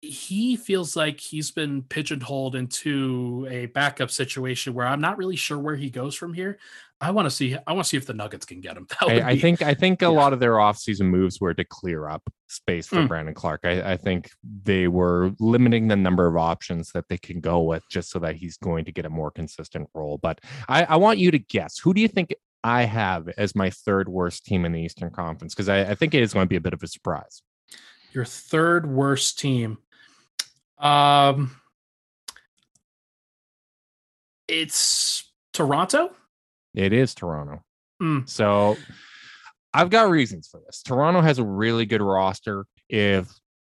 he 0.01 0.55
feels 0.55 0.95
like 0.95 1.19
he's 1.19 1.51
been 1.51 1.83
pigeonholed 1.83 2.55
into 2.55 3.47
a 3.49 3.67
backup 3.67 4.09
situation 4.09 4.73
where 4.73 4.87
I'm 4.87 4.99
not 4.99 5.17
really 5.17 5.35
sure 5.35 5.59
where 5.59 5.75
he 5.75 5.91
goes 5.91 6.15
from 6.15 6.33
here. 6.33 6.57
I 6.99 7.11
want 7.11 7.27
to 7.27 7.31
see. 7.31 7.55
I 7.65 7.73
want 7.73 7.85
to 7.85 7.89
see 7.89 7.97
if 7.97 8.05
the 8.07 8.13
Nuggets 8.13 8.45
can 8.45 8.61
get 8.61 8.77
him. 8.77 8.87
I, 9.01 9.13
be, 9.13 9.21
I, 9.21 9.37
think. 9.37 9.61
I 9.61 9.73
think 9.73 10.01
a 10.01 10.05
yeah. 10.05 10.09
lot 10.09 10.33
of 10.33 10.39
their 10.39 10.53
offseason 10.53 11.05
moves 11.05 11.39
were 11.39 11.53
to 11.53 11.63
clear 11.63 12.07
up 12.07 12.21
space 12.47 12.87
for 12.87 12.97
mm. 12.97 13.07
Brandon 13.07 13.33
Clarke. 13.33 13.61
I, 13.63 13.93
I, 13.93 13.97
think 13.97 14.31
they 14.63 14.87
were 14.87 15.31
limiting 15.39 15.87
the 15.87 15.95
number 15.95 16.27
of 16.27 16.37
options 16.37 16.91
that 16.91 17.07
they 17.09 17.17
can 17.17 17.39
go 17.39 17.61
with, 17.61 17.83
just 17.89 18.11
so 18.11 18.19
that 18.19 18.35
he's 18.35 18.57
going 18.57 18.85
to 18.85 18.91
get 18.91 19.05
a 19.05 19.09
more 19.09 19.31
consistent 19.31 19.89
role. 19.95 20.19
But 20.19 20.41
I, 20.67 20.83
I 20.83 20.95
want 20.97 21.17
you 21.17 21.31
to 21.31 21.39
guess. 21.39 21.79
Who 21.79 21.93
do 21.93 22.01
you 22.01 22.07
think 22.07 22.35
I 22.63 22.83
have 22.83 23.29
as 23.29 23.55
my 23.55 23.71
third 23.71 24.07
worst 24.07 24.45
team 24.45 24.65
in 24.65 24.71
the 24.71 24.81
Eastern 24.81 25.09
Conference? 25.09 25.55
Because 25.55 25.69
I, 25.69 25.81
I 25.81 25.95
think 25.95 26.13
it 26.13 26.21
is 26.21 26.33
going 26.33 26.45
to 26.45 26.49
be 26.49 26.55
a 26.55 26.61
bit 26.61 26.73
of 26.73 26.83
a 26.83 26.87
surprise. 26.87 27.41
Your 28.13 28.25
third 28.25 28.87
worst 28.87 29.39
team. 29.39 29.79
Um, 30.81 31.55
it's 34.47 35.31
Toronto. 35.53 36.11
It 36.73 36.91
is 36.91 37.13
Toronto. 37.13 37.61
Mm. 38.01 38.27
So 38.27 38.77
I've 39.73 39.89
got 39.89 40.09
reasons 40.09 40.47
for 40.47 40.59
this. 40.65 40.81
Toronto 40.81 41.21
has 41.21 41.39
a 41.39 41.45
really 41.45 41.85
good 41.85 42.01
roster. 42.01 42.65
If 42.89 43.31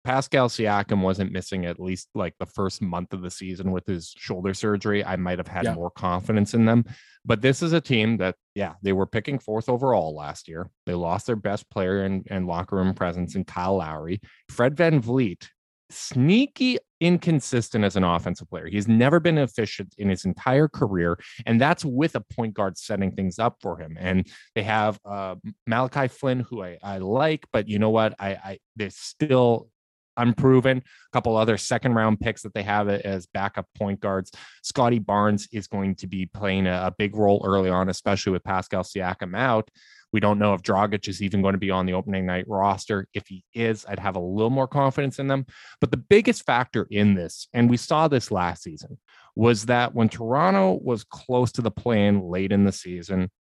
Pascal 0.04 0.50
Siakam 0.50 1.02
wasn't 1.02 1.32
missing 1.32 1.66
at 1.66 1.80
least 1.80 2.10
like 2.16 2.36
the 2.40 2.46
first 2.46 2.82
month 2.82 3.14
of 3.14 3.22
the 3.22 3.32
season 3.32 3.72
with 3.72 3.86
his 3.86 4.14
shoulder 4.18 4.54
surgery, 4.54 5.04
I 5.04 5.16
might 5.16 5.40
have 5.40 5.48
had 5.48 5.66
yeah. 5.66 5.76
more 5.76 5.92
confidence 5.92 6.54
in 6.54 6.66
them. 6.66 6.86
But 7.26 7.42
this 7.42 7.62
is 7.62 7.74
a 7.74 7.80
team 7.82 8.18
that, 8.18 8.36
yeah, 8.54 8.74
they 8.82 8.92
were 8.92 9.06
picking 9.06 9.40
fourth 9.40 9.70
overall 9.70 10.16
last 10.16 10.48
year. 10.48 10.70
They 10.86 10.94
lost 10.94 11.26
their 11.26 11.38
best 11.38 11.70
player 11.70 12.04
and, 12.04 12.28
and 12.30 12.48
locker 12.48 12.76
room 12.76 12.94
presence 12.94 13.36
in 13.36 13.46
Kyle 13.46 13.78
Lowry. 13.78 14.22
Fred 14.50 14.76
VanVleet 14.76 15.48
sneaky 15.94 16.78
inconsistent 17.00 17.84
as 17.84 17.96
an 17.96 18.04
offensive 18.04 18.50
player. 18.50 18.68
He's 18.68 18.88
never 18.88 19.20
been 19.20 19.38
efficient 19.38 19.94
in 19.98 20.10
his 20.10 20.26
entire 20.26 20.68
career, 20.68 21.20
and 21.46 21.60
that's 21.60 21.84
with 21.84 22.16
a 22.16 22.22
point 22.22 22.54
guard 22.54 22.78
setting 22.78 23.12
things 23.12 23.40
up 23.40 23.58
for 23.62 23.78
him. 23.78 23.98
And 24.00 24.28
they 24.56 24.64
have 24.64 25.00
uh, 25.06 25.36
Malachi 25.68 26.08
Flynn, 26.08 26.42
who 26.42 26.64
I, 26.64 26.78
I 26.82 26.98
like, 27.00 27.46
but 27.52 27.68
you 27.68 27.80
know 27.80 27.90
what? 27.90 28.16
I, 28.20 28.30
I 28.30 28.58
they're 28.76 28.90
still 28.90 29.70
unproven. 30.18 30.78
A 30.78 30.82
couple 31.12 31.36
other 31.36 31.58
second 31.58 31.94
round 31.94 32.20
picks 32.20 32.44
that 32.44 32.54
they 32.54 32.64
have 32.64 32.88
as 32.90 33.26
backup 33.28 33.68
point 33.78 34.00
guards. 34.00 34.32
Scottie 34.62 35.00
Barnes 35.00 35.48
is 35.52 35.68
going 35.68 35.96
to 35.96 36.08
be 36.08 36.26
playing 36.26 36.68
a, 36.68 36.88
a 36.88 36.96
big 36.98 37.16
role 37.16 37.44
early 37.46 37.70
on, 37.70 37.90
especially 37.90 38.32
with 38.32 38.44
Pascal 38.44 38.84
Siakam 38.84 39.36
out. 39.36 39.70
We 40.14 40.20
don't 40.20 40.40
know 40.40 40.54
if 40.54 40.62
Dragic 40.62 41.08
is 41.08 41.22
even 41.22 41.42
going 41.42 41.54
to 41.54 41.60
be 41.60 41.72
on 41.72 41.86
the 41.86 41.94
opening 41.94 42.26
night 42.26 42.46
roster. 42.48 43.08
If 43.14 43.28
he 43.28 43.44
is, 43.54 43.86
I'd 43.88 44.00
have 44.00 44.16
a 44.16 44.22
little 44.22 44.52
more 44.52 44.68
confidence 44.68 45.20
in 45.20 45.28
them. 45.28 45.46
But 45.82 45.92
the 45.92 45.98
biggest 45.98 46.46
factor 46.46 46.88
in 46.90 47.16
this, 47.16 47.48
and 47.54 47.70
we 47.70 47.78
saw 47.78 48.08
this 48.08 48.32
last 48.32 48.64
season, 48.64 49.00
was 49.36 49.66
that 49.66 49.96
when 49.96 50.10
Toronto 50.10 50.80
was 50.82 51.04
close 51.04 51.52
to 51.54 51.62
the 51.62 51.72
play-in 51.72 52.22
late 52.22 52.52
in 52.52 52.64
the 52.64 52.72
season, 52.72 53.32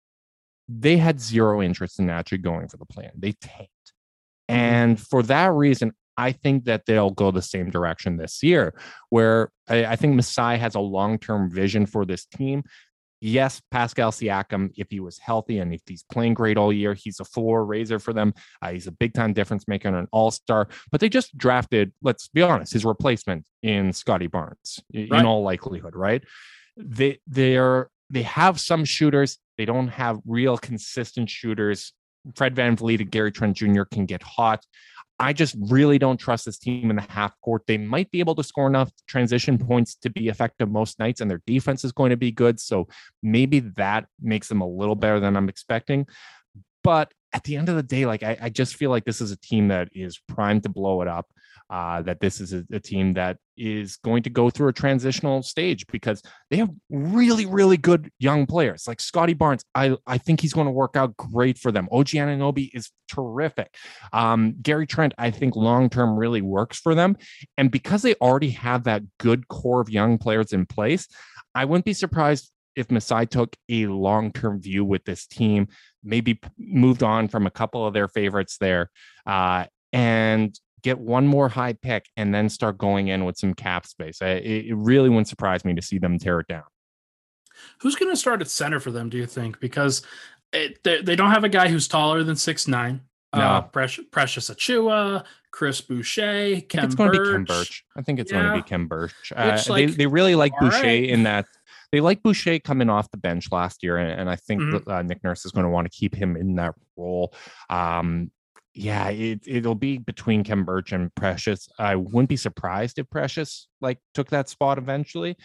they 0.69 0.97
had 0.97 1.21
zero 1.21 1.61
interest 1.63 1.99
in 2.01 2.09
actually 2.09 2.39
going 2.39 2.69
for 2.69 2.79
the 2.79 2.87
play-in. 2.87 3.13
They 3.17 3.33
tanked. 3.33 3.71
Mm-hmm. 4.51 4.55
And 4.57 5.01
for 5.01 5.23
that 5.25 5.53
reason, 5.53 5.93
I 6.17 6.33
think 6.33 6.65
that 6.65 6.87
they'll 6.87 7.11
go 7.11 7.31
the 7.31 7.43
same 7.43 7.71
direction 7.71 8.17
this 8.17 8.43
year, 8.43 8.75
where 9.11 9.51
I, 9.69 9.85
I 9.87 9.97
think 9.97 10.15
Masai 10.15 10.59
has 10.59 10.75
a 10.75 10.81
long 10.81 11.19
term 11.19 11.51
vision 11.51 11.87
for 11.87 12.05
this 12.05 12.27
team 12.27 12.65
yes, 13.23 13.63
Pascal 13.71 14.11
Siakam, 14.11 14.73
if 14.77 14.89
he 14.91 14.99
was 14.99 15.17
healthy 15.19 15.59
and 15.59 15.73
if 15.73 15.81
he's 15.87 16.03
playing 16.03 16.35
great 16.35 16.59
all 16.59 16.73
year, 16.73 16.93
he's 16.93 17.21
a 17.21 17.25
floor 17.25 17.65
raiser 17.65 17.99
for 17.99 18.13
them. 18.13 18.35
Uh, 18.61 18.73
he's 18.73 18.89
a 18.89 18.93
big 18.93 19.15
time 19.15 19.33
difference 19.33 19.69
maker 19.69 19.89
and 19.89 19.97
an 19.97 20.09
all 20.11 20.31
star. 20.31 20.69
But 20.91 21.01
they 21.01 21.09
just 21.09 21.37
drafted, 21.39 21.93
let's 22.03 22.29
be 22.29 22.43
honest, 22.43 22.73
his 22.73 22.85
replacement 22.85 23.45
in 23.63 23.93
Scottie 23.93 24.27
Barnes, 24.27 24.81
right. 24.93 25.21
in 25.21 25.25
all 25.25 25.43
likelihood, 25.43 25.95
right? 25.95 26.25
They 26.77 27.21
they 27.27 27.57
are 27.57 27.91
they 28.11 28.23
have 28.23 28.59
some 28.61 28.85
shooters. 28.85 29.39
They 29.57 29.67
don't 29.67 29.89
have 29.89 30.19
real 30.27 30.59
consistent 30.59 31.31
shooters. 31.31 31.93
Fred 32.35 32.55
VanVleet 32.55 33.01
and 33.01 33.11
Gary 33.11 33.31
Trent 33.31 33.57
Jr. 33.57 33.85
can 33.85 34.07
get 34.07 34.23
hot. 34.23 34.65
I 35.23 35.33
just 35.33 35.55
really 35.61 36.01
don't 36.01 36.17
trust 36.17 36.47
this 36.47 36.59
team 36.59 36.91
in 36.91 36.97
the 36.97 37.07
half 37.09 37.41
court. 37.43 37.63
They 37.69 37.79
might 37.79 38.11
be 38.11 38.19
able 38.19 38.35
to 38.35 38.43
score 38.43 38.67
enough 38.67 38.91
transition 39.07 39.57
points 39.57 39.95
to 40.03 40.11
be 40.11 40.27
effective 40.27 40.69
most 40.69 40.99
nights, 40.99 41.21
and 41.21 41.31
their 41.31 41.41
defense 41.47 41.85
is 41.85 41.93
going 41.93 42.11
to 42.11 42.17
be 42.17 42.33
good. 42.33 42.59
So 42.59 42.89
maybe 43.23 43.61
that 43.61 44.07
makes 44.21 44.49
them 44.49 44.61
a 44.61 44.67
little 44.67 44.97
better 44.97 45.21
than 45.21 45.37
I'm 45.37 45.49
expecting. 45.49 46.09
But 46.83 47.15
at 47.33 47.45
the 47.45 47.57
end 47.57 47.69
of 47.69 47.77
the 47.77 47.85
day, 47.85 48.05
like 48.05 48.25
I, 48.25 48.37
I 48.43 48.49
just 48.49 48.75
feel 48.75 48.91
like 48.91 49.05
this 49.05 49.21
is 49.21 49.31
a 49.31 49.37
team 49.37 49.69
that 49.69 49.91
is 49.95 50.21
primed 50.27 50.65
to 50.65 50.69
blow 50.69 51.03
it 51.03 51.09
up 51.09 51.29
uh, 51.73 52.03
that 52.03 52.21
this 52.21 52.39
is 52.39 52.53
a, 52.53 52.67
a, 52.71 52.79
team 52.79 53.15
that 53.15 53.39
is 53.57 53.97
going 54.05 54.23
to 54.23 54.29
go 54.29 54.51
through 54.51 54.69
a 54.69 54.73
transitional 54.75 55.43
stage 55.43 55.87
because 55.87 56.23
they 56.51 56.59
have 56.59 56.69
really, 56.91 57.47
really 57.47 57.79
good 57.79 58.11
young 58.19 58.45
players 58.45 58.87
like 58.87 59.01
Scottie 59.01 59.33
Barnes. 59.33 59.65
I, 59.75 59.97
I 60.07 60.19
think 60.19 60.43
he's 60.43 60.53
going 60.53 60.67
to 60.67 60.71
work 60.71 60.97
out 60.97 61.17
great 61.17 61.57
for 61.57 61.73
them. 61.73 61.89
OG 61.91 62.09
Anunoby 62.09 62.69
is 62.75 62.91
terrific. 63.11 63.75
Um, 64.13 64.55
Gary 64.61 64.87
Trent, 64.87 65.15
I 65.17 65.31
think 65.31 65.57
long 65.57 65.89
term 65.89 66.15
really 66.15 66.43
works 66.43 66.79
for 66.79 66.95
them. 66.95 67.17
And 67.57 67.71
because 67.71 68.03
they 68.03 68.17
already 68.17 68.51
have 68.51 68.85
that 68.85 69.03
good 69.19 69.49
core 69.49 69.81
of 69.81 69.89
young 69.89 70.19
players 70.19 70.53
in 70.53 70.67
place, 70.67 71.09
I 71.55 71.65
wouldn't 71.65 71.87
be 71.87 71.95
surprised 71.95 72.53
if 72.77 72.91
Masai 72.91 73.25
took 73.25 73.57
a 73.71 73.87
long 73.87 74.31
term 74.31 74.61
view 74.61 74.85
with 74.85 75.07
this 75.07 75.27
team, 75.27 75.69
maybe 76.05 76.39
moved 76.59 77.03
on 77.03 77.29
from 77.29 77.47
a 77.47 77.51
couple 77.51 77.87
of 77.87 77.95
their 77.95 78.09
favorites 78.09 78.59
there, 78.61 78.91
uh, 79.25 79.65
and 79.95 80.59
get 80.83 80.99
one 80.99 81.27
more 81.27 81.49
high 81.49 81.73
pick 81.73 82.07
and 82.17 82.35
then 82.35 82.49
start 82.49 82.79
going 82.79 83.09
in 83.09 83.25
with 83.25 83.37
some 83.37 83.55
cap 83.55 83.87
space. 83.87 84.21
it, 84.21 84.75
really 84.75 85.09
wouldn't 85.09 85.29
surprise 85.29 85.65
me 85.65 85.75
to 85.75 85.83
see 85.83 85.99
them 85.99 86.19
tear 86.19 86.41
it 86.41 86.49
down. 86.49 86.65
Who's 87.81 87.95
going 87.95 88.11
to 88.11 88.17
start 88.17 88.41
at 88.41 88.49
center 88.49 88.81
for 88.81 88.91
them, 88.91 89.09
do 89.09 89.19
you 89.19 89.27
think? 89.27 89.61
Because 89.61 90.03
it, 90.53 90.83
they, 90.85 91.03
they 91.03 91.17
don't 91.17 91.31
have 91.31 91.45
a 91.45 91.49
guy 91.49 91.69
who's 91.69 91.89
taller 91.89 92.23
than 92.25 92.37
six 92.37 92.67
nine. 92.67 93.03
No. 93.35 93.41
Uh, 93.41 93.61
Precious, 93.63 94.05
Precious 94.11 94.51
Achiuwa, 94.51 95.25
Chris 95.53 95.81
Boucher, 95.81 96.61
it's 96.61 96.95
going 96.95 97.13
to 97.13 97.19
be 97.19 97.31
Khem 97.31 97.45
Birch. 97.45 97.85
I 97.97 98.03
think 98.03 98.21
it's 98.21 98.31
yeah. 98.31 98.43
going 98.43 98.53
to 98.53 98.63
be 98.63 98.69
Khem 98.69 98.87
Birch. 98.89 99.33
Uh, 99.35 99.53
Which, 99.53 99.69
like, 99.71 99.87
they, 99.89 99.95
they 99.95 100.07
really 100.07 100.35
like 100.35 100.53
Boucher 100.61 100.83
right. 100.83 101.05
in 101.05 101.23
that 101.23 101.47
they 101.93 102.01
like 102.01 102.23
Boucher 102.23 102.59
coming 102.59 102.91
off 102.91 103.11
the 103.11 103.19
bench 103.19 103.53
last 103.53 103.83
year, 103.83 103.99
and, 103.99 104.21
and 104.21 104.31
I 104.31 104.37
think 104.37 104.63
mm-hmm. 104.63 104.91
uh, 104.91 105.03
Nick 105.03 105.23
Nurse 105.23 105.45
is 105.45 105.53
going 105.53 105.65
to 105.65 105.71
want 105.71 105.91
to 105.91 105.97
keep 105.97 106.15
him 106.15 106.37
in 106.37 106.57
that 106.57 106.75
role. 106.97 107.35
Um, 107.71 108.31
yeah, 108.75 109.11
it 109.11 109.41
it'll 109.47 109.75
be 109.75 109.99
between 109.99 110.45
Khem 110.45 110.65
Birch 110.65 110.93
and 110.93 111.15
Precious. 111.15 111.69
I 111.79 111.97
wouldn't 111.97 112.29
be 112.29 112.37
surprised 112.37 112.99
if 112.99 113.09
Precious 113.11 113.69
like 113.81 113.99
took 114.15 114.31
that 114.31 114.49
spot 114.49 114.79
eventually. 114.79 115.37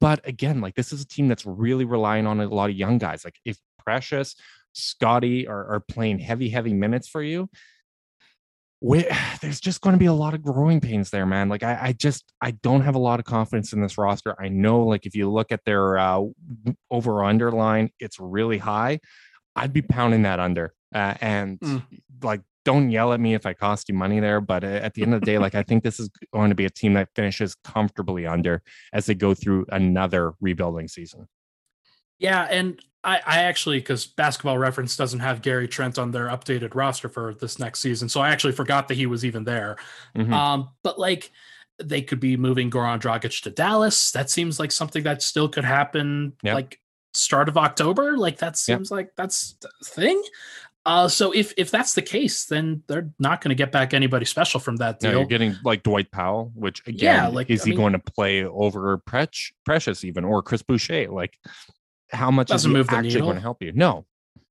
But 0.00 0.26
again, 0.26 0.60
like 0.60 0.74
this 0.74 0.92
is 0.92 1.02
a 1.02 1.06
team 1.06 1.28
that's 1.28 1.44
really 1.44 1.84
relying 1.84 2.26
on 2.26 2.40
a 2.40 2.48
lot 2.48 2.70
of 2.70 2.76
young 2.76 2.98
guys. 2.98 3.24
Like 3.24 3.36
if 3.44 3.58
Precious, 3.78 4.36
Scottie 4.72 5.46
are, 5.46 5.74
are 5.74 5.80
playing 5.80 6.18
heavy, 6.18 6.48
heavy 6.48 6.72
minutes 6.72 7.08
for 7.08 7.22
you, 7.22 7.50
we, 8.80 9.06
there's 9.42 9.60
just 9.60 9.80
going 9.80 9.94
to 9.94 9.98
be 9.98 10.06
a 10.06 10.12
lot 10.12 10.32
of 10.32 10.42
growing 10.42 10.80
pains 10.80 11.10
there, 11.10 11.26
man. 11.26 11.48
Like 11.48 11.62
I, 11.62 11.78
I 11.80 11.92
just 11.92 12.32
I 12.40 12.52
don't 12.52 12.82
have 12.82 12.94
a 12.94 13.00
lot 13.00 13.20
of 13.20 13.26
confidence 13.26 13.72
in 13.72 13.82
this 13.82 13.98
roster. 13.98 14.34
I 14.40 14.48
know, 14.48 14.84
like 14.84 15.06
if 15.06 15.14
you 15.14 15.30
look 15.30 15.52
at 15.52 15.64
their 15.64 15.98
uh, 15.98 16.22
over 16.90 17.24
under 17.24 17.50
line, 17.52 17.90
it's 18.00 18.18
really 18.18 18.58
high. 18.58 19.00
I'd 19.54 19.72
be 19.72 19.82
pounding 19.82 20.22
that 20.22 20.40
under. 20.40 20.72
Uh, 20.94 21.14
and 21.20 21.60
mm. 21.60 21.82
like 22.22 22.42
don't 22.64 22.90
yell 22.90 23.12
at 23.12 23.20
me 23.20 23.34
if 23.34 23.46
I 23.46 23.52
cost 23.52 23.88
you 23.88 23.94
money 23.94 24.20
there. 24.20 24.40
But 24.40 24.64
at 24.64 24.94
the 24.94 25.02
end 25.02 25.14
of 25.14 25.20
the 25.20 25.26
day, 25.26 25.38
like 25.38 25.54
I 25.54 25.62
think 25.62 25.82
this 25.82 25.98
is 25.98 26.10
going 26.32 26.50
to 26.50 26.54
be 26.54 26.64
a 26.64 26.70
team 26.70 26.94
that 26.94 27.08
finishes 27.14 27.54
comfortably 27.64 28.26
under 28.26 28.62
as 28.92 29.06
they 29.06 29.14
go 29.14 29.34
through 29.34 29.66
another 29.70 30.34
rebuilding 30.40 30.88
season. 30.88 31.28
Yeah, 32.18 32.46
and 32.50 32.80
I, 33.02 33.20
I 33.26 33.38
actually 33.42 33.78
because 33.78 34.06
Basketball 34.06 34.58
Reference 34.58 34.96
doesn't 34.96 35.20
have 35.20 35.42
Gary 35.42 35.66
Trent 35.66 35.98
on 35.98 36.12
their 36.12 36.28
updated 36.28 36.74
roster 36.74 37.08
for 37.08 37.34
this 37.34 37.58
next 37.58 37.80
season, 37.80 38.08
so 38.08 38.20
I 38.20 38.30
actually 38.30 38.52
forgot 38.52 38.88
that 38.88 38.94
he 38.94 39.06
was 39.06 39.24
even 39.24 39.44
there. 39.44 39.76
Mm-hmm. 40.16 40.32
Um, 40.32 40.68
but 40.84 40.98
like 40.98 41.32
they 41.82 42.02
could 42.02 42.20
be 42.20 42.36
moving 42.36 42.70
Goran 42.70 43.00
Dragic 43.00 43.42
to 43.42 43.50
Dallas. 43.50 44.12
That 44.12 44.30
seems 44.30 44.60
like 44.60 44.70
something 44.70 45.02
that 45.02 45.22
still 45.22 45.48
could 45.48 45.64
happen. 45.64 46.34
Yep. 46.44 46.54
Like 46.54 46.80
start 47.12 47.48
of 47.48 47.56
October. 47.56 48.16
Like 48.16 48.38
that 48.38 48.56
seems 48.56 48.90
yep. 48.90 48.96
like 48.96 49.10
that's 49.16 49.56
a 49.64 49.84
thing. 49.84 50.22
Uh, 50.84 51.06
so 51.06 51.30
if 51.30 51.54
if 51.56 51.70
that's 51.70 51.94
the 51.94 52.02
case, 52.02 52.46
then 52.46 52.82
they're 52.88 53.10
not 53.20 53.40
going 53.40 53.50
to 53.50 53.54
get 53.54 53.70
back 53.70 53.94
anybody 53.94 54.24
special 54.24 54.58
from 54.58 54.76
that 54.76 54.98
deal. 54.98 55.12
No, 55.12 55.18
you're 55.18 55.28
getting 55.28 55.54
like 55.64 55.84
Dwight 55.84 56.10
Powell, 56.10 56.50
which 56.54 56.84
again, 56.88 56.98
yeah, 56.98 57.26
like, 57.28 57.50
is 57.50 57.62
I 57.62 57.66
he 57.66 57.70
mean, 57.70 57.78
going 57.78 57.92
to 57.92 58.00
play 58.00 58.44
over 58.44 59.00
Precious 59.64 60.04
even 60.04 60.24
or 60.24 60.42
Chris 60.42 60.62
Boucher? 60.62 61.08
Like, 61.08 61.38
how 62.10 62.32
much 62.32 62.50
is 62.50 62.64
he 62.64 62.76
actually 62.76 63.20
going 63.20 63.36
to 63.36 63.40
help 63.40 63.62
you? 63.62 63.72
No. 63.72 64.06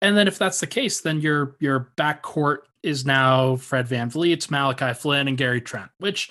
And 0.01 0.17
then 0.17 0.27
if 0.27 0.37
that's 0.37 0.59
the 0.59 0.67
case, 0.67 0.99
then 1.01 1.21
your 1.21 1.55
your 1.59 1.91
backcourt 1.95 2.59
is 2.83 3.05
now 3.05 3.55
Fred 3.55 3.87
VanVleet, 3.87 4.33
it's 4.33 4.51
Malachi 4.51 4.93
Flynn, 4.93 5.29
and 5.29 5.37
Gary 5.37 5.61
Trent, 5.61 5.89
which 5.97 6.29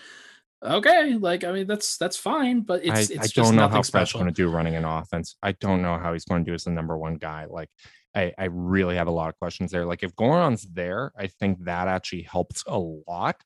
okay, 0.62 1.14
like 1.14 1.42
I 1.42 1.52
mean 1.52 1.66
that's 1.66 1.96
that's 1.96 2.16
fine, 2.16 2.60
but 2.60 2.84
it's 2.84 3.10
I, 3.10 3.14
it's 3.14 3.38
I 3.38 3.42
don't 3.42 3.56
know 3.56 3.68
how 3.68 3.82
Fred's 3.82 4.12
going 4.12 4.26
to 4.26 4.32
do 4.32 4.48
running 4.50 4.76
an 4.76 4.84
offense. 4.84 5.36
I 5.42 5.52
don't 5.52 5.80
know 5.82 5.98
how 5.98 6.12
he's 6.12 6.26
going 6.26 6.44
to 6.44 6.50
do 6.50 6.54
as 6.54 6.64
the 6.64 6.70
number 6.70 6.96
one 6.96 7.16
guy. 7.16 7.46
Like 7.46 7.70
I, 8.16 8.32
I 8.38 8.44
really 8.46 8.96
have 8.96 9.06
a 9.06 9.12
lot 9.12 9.28
of 9.28 9.38
questions 9.38 9.70
there. 9.70 9.84
Like 9.84 10.02
if 10.02 10.16
Goran's 10.16 10.66
there, 10.72 11.12
I 11.18 11.26
think 11.26 11.64
that 11.64 11.86
actually 11.86 12.22
helps 12.22 12.64
a 12.66 12.78
lot. 12.78 13.36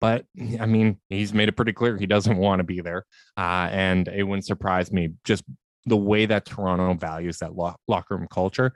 But 0.00 0.24
I 0.58 0.66
mean, 0.66 0.98
he's 1.08 1.34
made 1.34 1.48
it 1.48 1.56
pretty 1.56 1.72
clear 1.72 1.98
he 1.98 2.06
doesn't 2.06 2.36
want 2.36 2.60
to 2.60 2.64
be 2.64 2.80
there. 2.80 3.04
Uh, 3.36 3.68
and 3.70 4.08
it 4.08 4.22
wouldn't 4.22 4.46
surprise 4.46 4.92
me 4.92 5.10
just 5.24 5.44
the 5.84 5.96
way 5.96 6.26
that 6.26 6.46
Toronto 6.46 6.94
values 6.94 7.38
that 7.38 7.54
lo- 7.54 7.74
locker 7.88 8.16
room 8.16 8.28
culture 8.30 8.72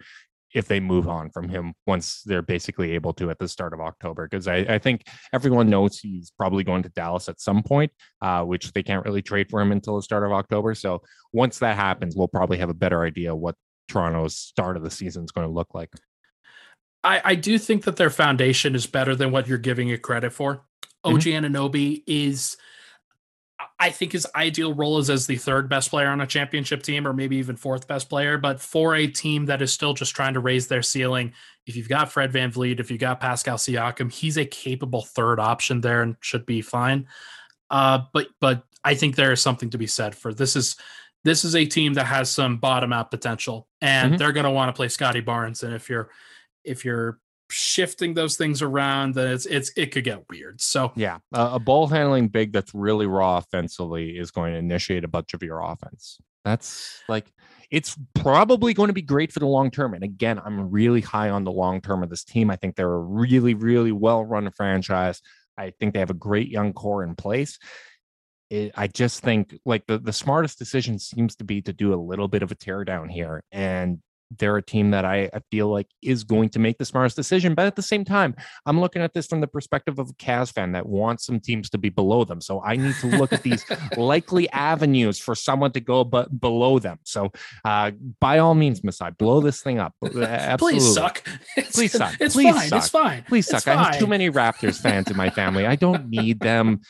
if 0.54 0.68
they 0.68 0.78
move 0.78 1.08
on 1.08 1.30
from 1.30 1.48
him 1.48 1.74
once 1.86 2.22
they're 2.24 2.40
basically 2.40 2.92
able 2.92 3.12
to 3.12 3.28
at 3.28 3.38
the 3.38 3.48
start 3.48 3.72
of 3.72 3.80
October. 3.80 4.28
Because 4.28 4.46
I, 4.46 4.58
I, 4.58 4.78
think 4.78 5.02
everyone 5.32 5.68
knows 5.68 5.98
he's 5.98 6.30
probably 6.30 6.62
going 6.62 6.84
to 6.84 6.88
Dallas 6.90 7.28
at 7.28 7.40
some 7.40 7.62
point, 7.62 7.90
uh, 8.22 8.44
which 8.44 8.72
they 8.72 8.82
can't 8.82 9.04
really 9.04 9.20
trade 9.20 9.50
for 9.50 9.60
him 9.60 9.72
until 9.72 9.96
the 9.96 10.02
start 10.02 10.24
of 10.24 10.30
October. 10.30 10.74
So 10.76 11.02
once 11.32 11.58
that 11.58 11.76
happens, 11.76 12.14
we'll 12.16 12.28
probably 12.28 12.58
have 12.58 12.70
a 12.70 12.74
better 12.74 13.04
idea 13.04 13.34
what 13.34 13.56
Toronto's 13.88 14.36
start 14.36 14.76
of 14.76 14.82
the 14.82 14.90
season 14.90 15.24
is 15.24 15.30
going 15.30 15.46
to 15.46 15.52
look 15.52 15.74
like. 15.74 15.90
I, 17.02 17.20
I 17.24 17.34
do 17.34 17.58
think 17.58 17.84
that 17.84 17.96
their 17.96 18.10
foundation 18.10 18.74
is 18.74 18.86
better 18.86 19.14
than 19.14 19.30
what 19.30 19.46
you're 19.46 19.58
giving 19.58 19.90
it 19.90 20.02
credit 20.02 20.32
for. 20.32 20.64
OG 21.04 21.20
mm-hmm. 21.20 21.44
Anunoby 21.44 22.02
is, 22.06 22.56
I 23.78 23.90
think, 23.90 24.12
his 24.12 24.26
ideal 24.34 24.72
role 24.72 24.98
is 24.98 25.10
as 25.10 25.26
the 25.26 25.36
third 25.36 25.68
best 25.68 25.90
player 25.90 26.08
on 26.08 26.22
a 26.22 26.26
championship 26.26 26.82
team, 26.82 27.06
or 27.06 27.12
maybe 27.12 27.36
even 27.36 27.56
fourth 27.56 27.86
best 27.86 28.08
player. 28.08 28.38
But 28.38 28.58
for 28.58 28.94
a 28.94 29.06
team 29.06 29.46
that 29.46 29.60
is 29.60 29.70
still 29.70 29.92
just 29.92 30.16
trying 30.16 30.32
to 30.34 30.40
raise 30.40 30.66
their 30.66 30.82
ceiling, 30.82 31.34
if 31.66 31.76
you've 31.76 31.90
got 31.90 32.10
Fred 32.10 32.32
VanVleet, 32.32 32.80
if 32.80 32.90
you've 32.90 33.00
got 33.00 33.20
Pascal 33.20 33.58
Siakam, 33.58 34.10
he's 34.10 34.38
a 34.38 34.46
capable 34.46 35.02
third 35.02 35.38
option 35.38 35.82
there 35.82 36.00
and 36.00 36.16
should 36.20 36.46
be 36.46 36.62
fine. 36.62 37.06
Uh, 37.70 38.00
but 38.14 38.28
but 38.40 38.64
I 38.82 38.94
think 38.94 39.16
there 39.16 39.32
is 39.32 39.42
something 39.42 39.70
to 39.70 39.78
be 39.78 39.86
said 39.86 40.14
for 40.14 40.32
this 40.32 40.56
is 40.56 40.76
this 41.24 41.44
is 41.44 41.56
a 41.56 41.64
team 41.64 41.94
that 41.94 42.06
has 42.06 42.30
some 42.30 42.58
bottom 42.58 42.92
out 42.92 43.10
potential 43.10 43.66
and 43.80 44.10
mm-hmm. 44.10 44.18
they're 44.18 44.32
going 44.32 44.44
to 44.44 44.50
want 44.50 44.68
to 44.68 44.72
play 44.72 44.88
Scottie 44.88 45.20
Barnes 45.20 45.62
and 45.62 45.74
if 45.74 45.88
you're 45.88 46.10
if 46.64 46.84
you're 46.84 47.18
shifting 47.50 48.14
those 48.14 48.36
things 48.36 48.62
around 48.62 49.14
then 49.14 49.28
it's 49.28 49.46
it's 49.46 49.70
it 49.76 49.86
could 49.86 50.04
get 50.04 50.22
weird. 50.30 50.60
So 50.60 50.92
yeah 50.94 51.18
uh, 51.34 51.50
a 51.54 51.58
ball 51.58 51.86
handling 51.86 52.28
big 52.28 52.52
that's 52.52 52.74
really 52.74 53.06
raw 53.06 53.38
offensively 53.38 54.18
is 54.18 54.30
going 54.30 54.52
to 54.52 54.58
initiate 54.58 55.04
a 55.04 55.08
bunch 55.08 55.34
of 55.34 55.42
your 55.42 55.60
offense. 55.60 56.18
That's 56.44 57.02
like 57.08 57.32
it's 57.70 57.96
probably 58.14 58.74
going 58.74 58.88
to 58.88 58.94
be 58.94 59.02
great 59.02 59.32
for 59.32 59.40
the 59.40 59.46
long 59.46 59.70
term 59.70 59.94
and 59.94 60.04
again 60.04 60.38
i'm 60.44 60.70
really 60.70 61.00
high 61.00 61.30
on 61.30 61.44
the 61.44 61.52
long 61.52 61.80
term 61.80 62.02
of 62.02 62.10
this 62.10 62.24
team. 62.24 62.50
I 62.50 62.56
think 62.56 62.76
they're 62.76 62.92
a 62.92 62.98
really 62.98 63.54
really 63.54 63.92
well 63.92 64.24
run 64.24 64.50
franchise. 64.50 65.20
I 65.56 65.70
think 65.78 65.94
they 65.94 66.00
have 66.00 66.10
a 66.10 66.14
great 66.14 66.48
young 66.48 66.72
core 66.72 67.04
in 67.04 67.14
place 67.14 67.58
it, 68.50 68.72
I 68.76 68.86
just 68.86 69.20
think 69.20 69.58
like 69.64 69.86
the, 69.86 69.98
the 69.98 70.12
smartest 70.12 70.58
decision 70.58 70.98
seems 70.98 71.36
to 71.36 71.44
be 71.44 71.62
to 71.62 71.72
do 71.72 71.94
a 71.94 71.96
little 71.96 72.28
bit 72.28 72.42
of 72.42 72.52
a 72.52 72.54
teardown 72.54 73.10
here. 73.10 73.42
And 73.50 74.00
they're 74.38 74.56
a 74.56 74.62
team 74.62 74.90
that 74.90 75.04
I, 75.04 75.30
I, 75.32 75.40
feel 75.50 75.68
like 75.68 75.86
is 76.02 76.24
going 76.24 76.48
to 76.50 76.58
make 76.58 76.78
the 76.78 76.84
smartest 76.84 77.16
decision. 77.16 77.54
But 77.54 77.66
at 77.66 77.76
the 77.76 77.82
same 77.82 78.04
time, 78.04 78.34
I'm 78.66 78.80
looking 78.80 79.02
at 79.02 79.12
this 79.12 79.26
from 79.26 79.40
the 79.40 79.46
perspective 79.46 79.98
of 79.98 80.10
a 80.10 80.12
Cavs 80.14 80.52
fan 80.52 80.72
that 80.72 80.86
wants 80.86 81.26
some 81.26 81.40
teams 81.40 81.70
to 81.70 81.78
be 81.78 81.88
below 81.88 82.24
them. 82.24 82.40
So 82.40 82.62
I 82.62 82.76
need 82.76 82.94
to 82.96 83.06
look 83.06 83.32
at 83.32 83.42
these 83.42 83.64
likely 83.96 84.48
avenues 84.50 85.18
for 85.18 85.34
someone 85.34 85.72
to 85.72 85.80
go 85.80 86.04
but 86.04 86.40
below 86.40 86.78
them. 86.78 86.98
So 87.04 87.32
uh, 87.64 87.92
by 88.20 88.38
all 88.38 88.54
means, 88.54 88.82
Masai, 88.82 89.10
blow 89.18 89.40
this 89.40 89.62
thing 89.62 89.78
up. 89.78 89.94
Absolutely. 90.04 90.80
Please 90.80 90.94
suck. 90.94 91.22
Please 91.72 91.92
suck. 91.92 92.14
It's 92.20 92.34
Please 92.34 92.54
fine. 92.54 92.68
Suck. 92.68 92.78
It's 92.78 92.88
fine. 92.88 93.24
Please 93.28 93.46
suck. 93.46 93.62
Fine. 93.64 93.78
I 93.78 93.84
have 93.92 93.98
too 93.98 94.06
many 94.06 94.30
Raptors 94.30 94.80
fans 94.80 95.10
in 95.10 95.16
my 95.16 95.30
family. 95.30 95.66
I 95.66 95.76
don't 95.76 96.08
need 96.08 96.40
them 96.40 96.80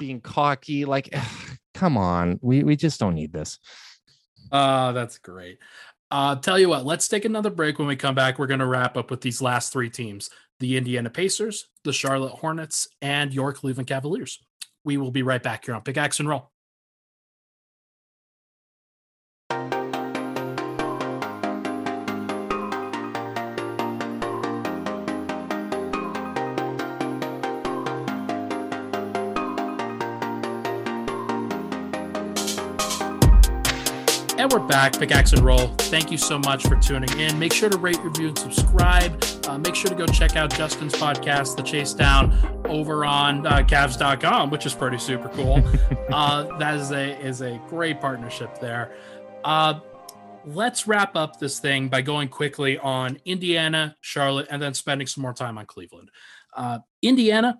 being 0.00 0.20
cocky. 0.20 0.84
Like, 0.84 1.14
come 1.74 1.96
on, 1.96 2.40
we 2.42 2.64
we 2.64 2.74
just 2.74 2.98
don't 2.98 3.14
need 3.14 3.32
this. 3.32 3.60
Uh, 4.50 4.90
that's 4.90 5.18
great. 5.18 5.58
Uh, 6.10 6.34
tell 6.34 6.58
you 6.58 6.68
what, 6.68 6.84
let's 6.84 7.06
take 7.06 7.24
another 7.24 7.50
break. 7.50 7.78
When 7.78 7.86
we 7.86 7.94
come 7.94 8.16
back, 8.16 8.40
we're 8.40 8.48
going 8.48 8.58
to 8.58 8.66
wrap 8.66 8.96
up 8.96 9.12
with 9.12 9.20
these 9.20 9.40
last 9.40 9.72
three 9.72 9.90
teams 9.90 10.28
the 10.58 10.76
Indiana 10.76 11.08
Pacers, 11.08 11.68
the 11.84 11.92
Charlotte 11.92 12.32
Hornets, 12.32 12.88
and 13.00 13.32
your 13.32 13.52
Cleveland 13.52 13.86
Cavaliers. 13.86 14.40
We 14.84 14.96
will 14.96 15.10
be 15.10 15.22
right 15.22 15.42
back 15.42 15.64
here 15.64 15.74
on 15.74 15.82
Pickaxe 15.82 16.18
and 16.18 16.28
Roll. 16.28 16.49
And 34.50 34.60
we're 34.60 34.66
back, 34.66 34.98
Pickaxe 34.98 35.32
and 35.32 35.42
Roll. 35.42 35.68
Thank 35.78 36.10
you 36.10 36.18
so 36.18 36.38
much 36.38 36.66
for 36.66 36.76
tuning 36.76 37.18
in. 37.18 37.38
Make 37.38 37.52
sure 37.52 37.68
to 37.68 37.78
rate, 37.78 37.98
review, 38.02 38.28
and 38.28 38.38
subscribe. 38.38 39.22
Uh, 39.46 39.58
make 39.58 39.74
sure 39.74 39.90
to 39.90 39.94
go 39.94 40.06
check 40.06 40.36
out 40.36 40.52
Justin's 40.54 40.94
podcast, 40.94 41.56
The 41.56 41.62
Chase 41.62 41.92
Down, 41.92 42.32
over 42.66 43.04
on 43.04 43.46
uh, 43.46 43.58
Cavs.com, 43.58 44.50
which 44.50 44.66
is 44.66 44.74
pretty 44.74 44.98
super 44.98 45.28
cool. 45.30 45.62
uh, 46.12 46.56
that 46.58 46.74
is 46.76 46.90
a 46.90 47.20
is 47.20 47.42
a 47.42 47.60
great 47.68 48.00
partnership 48.00 48.58
there. 48.60 48.92
Uh, 49.44 49.80
let's 50.44 50.86
wrap 50.86 51.14
up 51.16 51.38
this 51.38 51.60
thing 51.60 51.88
by 51.88 52.00
going 52.02 52.28
quickly 52.28 52.78
on 52.78 53.18
Indiana, 53.24 53.96
Charlotte, 54.00 54.48
and 54.50 54.60
then 54.60 54.74
spending 54.74 55.06
some 55.06 55.22
more 55.22 55.34
time 55.34 55.58
on 55.58 55.66
Cleveland. 55.66 56.10
Uh, 56.56 56.80
Indiana, 57.02 57.58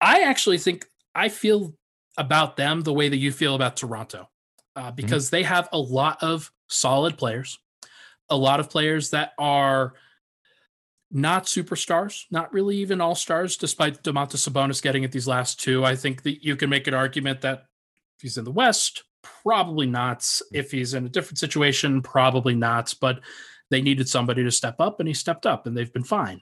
I 0.00 0.22
actually 0.22 0.58
think 0.58 0.86
I 1.14 1.28
feel 1.28 1.74
about 2.16 2.56
them 2.56 2.82
the 2.82 2.92
way 2.92 3.08
that 3.08 3.18
you 3.18 3.32
feel 3.32 3.54
about 3.54 3.76
Toronto 3.76 4.28
uh, 4.76 4.82
mm-hmm. 4.82 4.94
because 4.94 5.26
mm-hmm. 5.26 5.36
they 5.36 5.42
have 5.42 5.68
a 5.72 5.78
lot 5.78 6.22
of 6.22 6.50
solid 6.68 7.16
players, 7.16 7.58
a 8.28 8.36
lot 8.36 8.60
of 8.60 8.70
players 8.70 9.10
that 9.10 9.32
are 9.38 9.94
not 11.10 11.44
superstars, 11.44 12.24
not 12.30 12.52
really 12.52 12.76
even 12.78 13.00
all 13.00 13.14
stars, 13.14 13.56
despite 13.56 14.02
Domantas 14.02 14.48
Sabonis 14.48 14.82
getting 14.82 15.04
at 15.04 15.12
these 15.12 15.28
last 15.28 15.60
two. 15.60 15.84
I 15.84 15.94
think 15.94 16.22
that 16.24 16.44
you 16.44 16.56
can 16.56 16.68
make 16.68 16.86
an 16.86 16.94
argument 16.94 17.40
that 17.42 17.66
if 18.16 18.22
he's 18.22 18.36
in 18.36 18.44
the 18.44 18.50
West, 18.50 19.04
probably 19.42 19.86
not. 19.86 20.20
Mm. 20.20 20.42
If 20.52 20.70
he's 20.70 20.94
in 20.94 21.06
a 21.06 21.08
different 21.08 21.38
situation, 21.38 22.02
probably 22.02 22.54
not. 22.54 22.94
But 23.00 23.20
they 23.70 23.80
needed 23.80 24.08
somebody 24.08 24.42
to 24.42 24.50
step 24.50 24.76
up, 24.80 25.00
and 25.00 25.08
he 25.08 25.14
stepped 25.14 25.46
up, 25.46 25.66
and 25.66 25.76
they've 25.76 25.92
been 25.92 26.04
fine. 26.04 26.40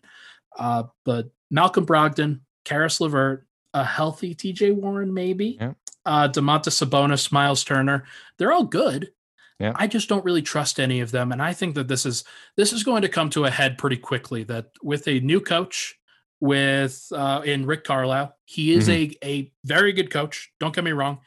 Uh, 0.58 0.84
but 1.04 1.30
Malcolm 1.50 1.86
Brogdon, 1.86 2.40
Caris 2.64 3.00
LeVert, 3.00 3.46
a 3.74 3.84
healthy 3.84 4.34
TJ 4.34 4.74
Warren, 4.74 5.12
maybe, 5.12 5.58
Yeah. 5.60 5.72
Uh, 6.04 6.28
Domantas 6.28 6.84
Sabonis, 6.84 7.30
Miles 7.30 7.64
Turner, 7.64 8.04
they're 8.38 8.52
all 8.52 8.64
good. 8.64 9.12
Yeah. 9.58 9.72
I 9.76 9.86
just 9.86 10.08
don't 10.08 10.24
really 10.24 10.42
trust 10.42 10.80
any 10.80 11.00
of 11.00 11.12
them, 11.12 11.30
and 11.30 11.40
I 11.40 11.52
think 11.52 11.76
that 11.76 11.86
this 11.86 12.04
is 12.04 12.24
this 12.56 12.72
is 12.72 12.82
going 12.82 13.02
to 13.02 13.08
come 13.08 13.30
to 13.30 13.44
a 13.44 13.50
head 13.50 13.78
pretty 13.78 13.96
quickly. 13.96 14.42
That 14.42 14.70
with 14.82 15.06
a 15.06 15.20
new 15.20 15.40
coach, 15.40 15.96
with 16.40 17.06
uh, 17.12 17.42
in 17.44 17.66
Rick 17.66 17.84
Carlisle, 17.84 18.34
he 18.44 18.72
is 18.72 18.88
a 18.88 19.12
a 19.22 19.52
very 19.64 19.92
good 19.92 20.10
coach. 20.10 20.50
Don't 20.58 20.74
get 20.74 20.82
me 20.82 20.90
wrong. 20.90 21.20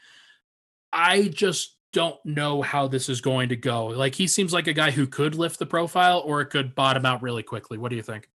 I 0.92 1.28
just 1.28 1.78
don't 1.94 2.18
know 2.26 2.60
how 2.60 2.88
this 2.88 3.08
is 3.08 3.22
going 3.22 3.48
to 3.48 3.56
go. 3.56 3.86
Like 3.86 4.14
he 4.14 4.26
seems 4.26 4.52
like 4.52 4.66
a 4.66 4.74
guy 4.74 4.90
who 4.90 5.06
could 5.06 5.34
lift 5.34 5.58
the 5.58 5.64
profile, 5.64 6.22
or 6.26 6.42
it 6.42 6.50
could 6.50 6.74
bottom 6.74 7.06
out 7.06 7.22
really 7.22 7.42
quickly. 7.42 7.78
What 7.78 7.88
do 7.88 7.96
you 7.96 8.02
think? 8.02 8.28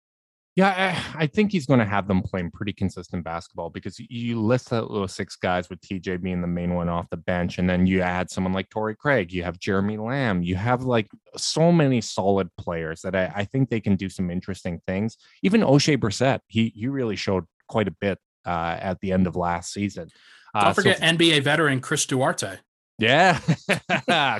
Yeah, 0.57 1.03
I, 1.15 1.23
I 1.23 1.27
think 1.27 1.53
he's 1.53 1.65
going 1.65 1.79
to 1.79 1.85
have 1.85 2.09
them 2.09 2.21
playing 2.21 2.51
pretty 2.51 2.73
consistent 2.73 3.23
basketball 3.23 3.69
because 3.69 3.97
you- 3.99 4.41
list 4.41 4.69
that 4.71 4.81
those 4.89 5.13
six 5.13 5.37
guys 5.37 5.69
with 5.69 5.79
TJ 5.79 6.21
being 6.21 6.41
the 6.41 6.47
main 6.47 6.73
one 6.73 6.89
off 6.89 7.09
the 7.09 7.15
bench, 7.17 7.57
and 7.57 7.69
then 7.69 7.85
you 7.87 8.01
add 8.01 8.29
someone 8.29 8.51
like 8.51 8.69
Torrey 8.69 8.95
Craig, 8.95 9.31
you 9.31 9.43
have 9.43 9.59
Jeremy 9.59 9.95
Lamb, 9.97 10.43
you 10.43 10.55
have 10.57 10.83
like 10.83 11.07
so 11.37 11.71
many 11.71 12.01
solid 12.01 12.49
players 12.57 13.01
that 13.01 13.15
I, 13.15 13.31
I 13.33 13.45
think 13.45 13.69
they 13.69 13.79
can 13.79 13.95
do 13.95 14.09
some 14.09 14.29
interesting 14.29 14.81
things. 14.85 15.15
Even 15.41 15.61
Oshae 15.61 15.97
Brissett, 15.97 16.39
he 16.47 16.73
he 16.75 16.87
really 16.87 17.15
showed 17.15 17.45
quite 17.69 17.87
a 17.87 17.95
bit 18.01 18.19
uh, 18.45 18.77
at 18.81 18.99
the 18.99 19.13
end 19.13 19.27
of 19.27 19.37
last 19.37 19.71
season. 19.71 20.09
Don't 20.53 20.63
Uh, 20.65 20.73
so 20.73 20.81
forget 20.81 20.99
NBA 20.99 21.43
veteran 21.43 21.79
Chris 21.79 22.05
Duarte. 22.05 22.57
Yeah, 23.01 23.39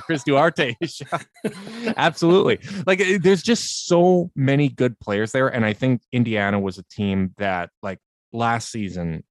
Chris 0.06 0.22
Duarte. 0.22 0.76
Absolutely. 1.96 2.60
Like 2.86 3.00
eh, 3.00 3.18
there's 3.20 3.42
just 3.42 3.88
so 3.88 4.30
many 4.36 4.68
good 4.68 4.98
players 5.00 5.32
there. 5.32 5.48
And 5.48 5.64
I 5.64 5.72
think 5.72 6.02
Indiana 6.12 6.60
was 6.60 6.78
a 6.78 6.84
team 6.84 7.34
that, 7.38 7.70
like 7.82 7.98
last 8.32 8.70
season, 8.70 9.24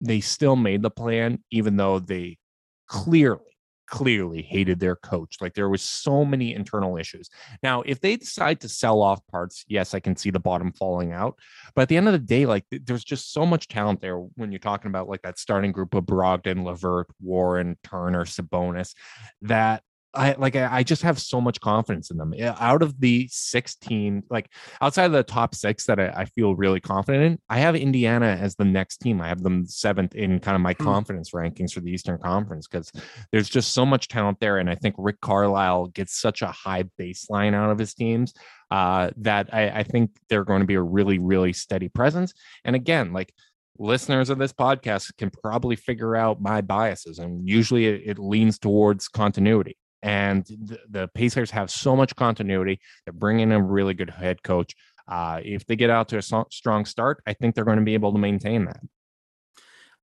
they 0.00 0.20
still 0.20 0.56
made 0.56 0.80
the 0.80 0.90
play-in, 0.90 1.44
even 1.50 1.76
though 1.76 1.98
they 1.98 2.38
clearly, 2.86 3.47
clearly 3.88 4.42
hated 4.42 4.78
their 4.78 4.96
coach. 4.96 5.36
Like 5.40 5.54
there 5.54 5.68
was 5.68 5.82
so 5.82 6.24
many 6.24 6.54
internal 6.54 6.96
issues. 6.96 7.28
Now, 7.62 7.82
if 7.82 8.00
they 8.00 8.16
decide 8.16 8.60
to 8.60 8.68
sell 8.68 9.00
off 9.02 9.20
parts, 9.30 9.64
yes, 9.68 9.94
I 9.94 10.00
can 10.00 10.16
see 10.16 10.30
the 10.30 10.40
bottom 10.40 10.72
falling 10.72 11.12
out. 11.12 11.36
But 11.74 11.82
at 11.82 11.88
the 11.88 11.96
end 11.96 12.06
of 12.06 12.12
the 12.12 12.18
day, 12.18 12.46
like 12.46 12.68
th- 12.70 12.82
there's 12.84 13.04
just 13.04 13.32
so 13.32 13.46
much 13.46 13.68
talent 13.68 14.00
there 14.00 14.18
when 14.18 14.52
you're 14.52 14.58
talking 14.58 14.88
about 14.88 15.08
like 15.08 15.22
that 15.22 15.38
starting 15.38 15.72
group 15.72 15.94
of 15.94 16.04
Brogdon, 16.04 16.64
LeVert, 16.64 17.06
Warren, 17.20 17.76
Turner, 17.82 18.24
Sabonis, 18.24 18.94
that 19.42 19.82
I 20.18 20.34
like 20.38 20.56
I 20.56 20.82
just 20.82 21.02
have 21.02 21.18
so 21.18 21.40
much 21.40 21.60
confidence 21.60 22.10
in 22.10 22.16
them. 22.16 22.34
Out 22.58 22.82
of 22.82 22.98
the 23.00 23.28
16, 23.30 24.24
like 24.28 24.50
outside 24.80 25.06
of 25.06 25.12
the 25.12 25.22
top 25.22 25.54
six 25.54 25.86
that 25.86 26.00
I, 26.00 26.08
I 26.08 26.24
feel 26.24 26.56
really 26.56 26.80
confident 26.80 27.24
in, 27.24 27.38
I 27.48 27.58
have 27.60 27.76
Indiana 27.76 28.26
as 28.40 28.56
the 28.56 28.64
next 28.64 28.98
team. 28.98 29.20
I 29.20 29.28
have 29.28 29.42
them 29.42 29.64
seventh 29.66 30.14
in 30.14 30.40
kind 30.40 30.54
of 30.54 30.60
my 30.60 30.74
Hmm. 30.74 30.84
confidence 30.84 31.30
rankings 31.30 31.72
for 31.72 31.80
the 31.80 31.90
Eastern 31.90 32.18
Conference 32.18 32.66
because 32.66 32.90
there's 33.32 33.48
just 33.48 33.72
so 33.72 33.86
much 33.86 34.08
talent 34.08 34.40
there. 34.40 34.58
And 34.58 34.68
I 34.68 34.74
think 34.74 34.94
Rick 34.98 35.20
Carlisle 35.20 35.86
gets 35.88 36.18
such 36.20 36.42
a 36.42 36.48
high 36.48 36.84
baseline 37.00 37.54
out 37.54 37.70
of 37.70 37.78
his 37.78 37.94
teams 37.94 38.34
uh, 38.70 39.10
that 39.18 39.54
I, 39.54 39.70
I 39.70 39.82
think 39.84 40.10
they're 40.28 40.44
going 40.44 40.60
to 40.60 40.66
be 40.66 40.74
a 40.74 40.82
really, 40.82 41.18
really 41.18 41.52
steady 41.52 41.88
presence. 41.88 42.34
And 42.64 42.76
again, 42.76 43.12
like 43.12 43.32
listeners 43.78 44.28
of 44.28 44.38
this 44.38 44.52
podcast 44.52 45.16
can 45.16 45.30
probably 45.30 45.76
figure 45.76 46.16
out 46.16 46.40
my 46.40 46.60
biases, 46.60 47.18
and 47.20 47.48
usually 47.48 47.86
it, 47.86 48.02
it 48.04 48.18
leans 48.18 48.58
towards 48.58 49.06
continuity. 49.08 49.76
And 50.02 50.44
the, 50.44 50.78
the 50.88 51.08
Pacers 51.08 51.50
have 51.50 51.70
so 51.70 51.96
much 51.96 52.14
continuity. 52.16 52.80
They're 53.04 53.12
bringing 53.12 53.50
in 53.50 53.52
a 53.52 53.62
really 53.62 53.94
good 53.94 54.10
head 54.10 54.42
coach. 54.42 54.74
Uh, 55.06 55.40
if 55.42 55.66
they 55.66 55.74
get 55.76 55.90
out 55.90 56.08
to 56.10 56.18
a 56.18 56.22
so- 56.22 56.46
strong 56.50 56.84
start, 56.84 57.22
I 57.26 57.32
think 57.32 57.54
they're 57.54 57.64
going 57.64 57.78
to 57.78 57.84
be 57.84 57.94
able 57.94 58.12
to 58.12 58.18
maintain 58.18 58.66
that. 58.66 58.80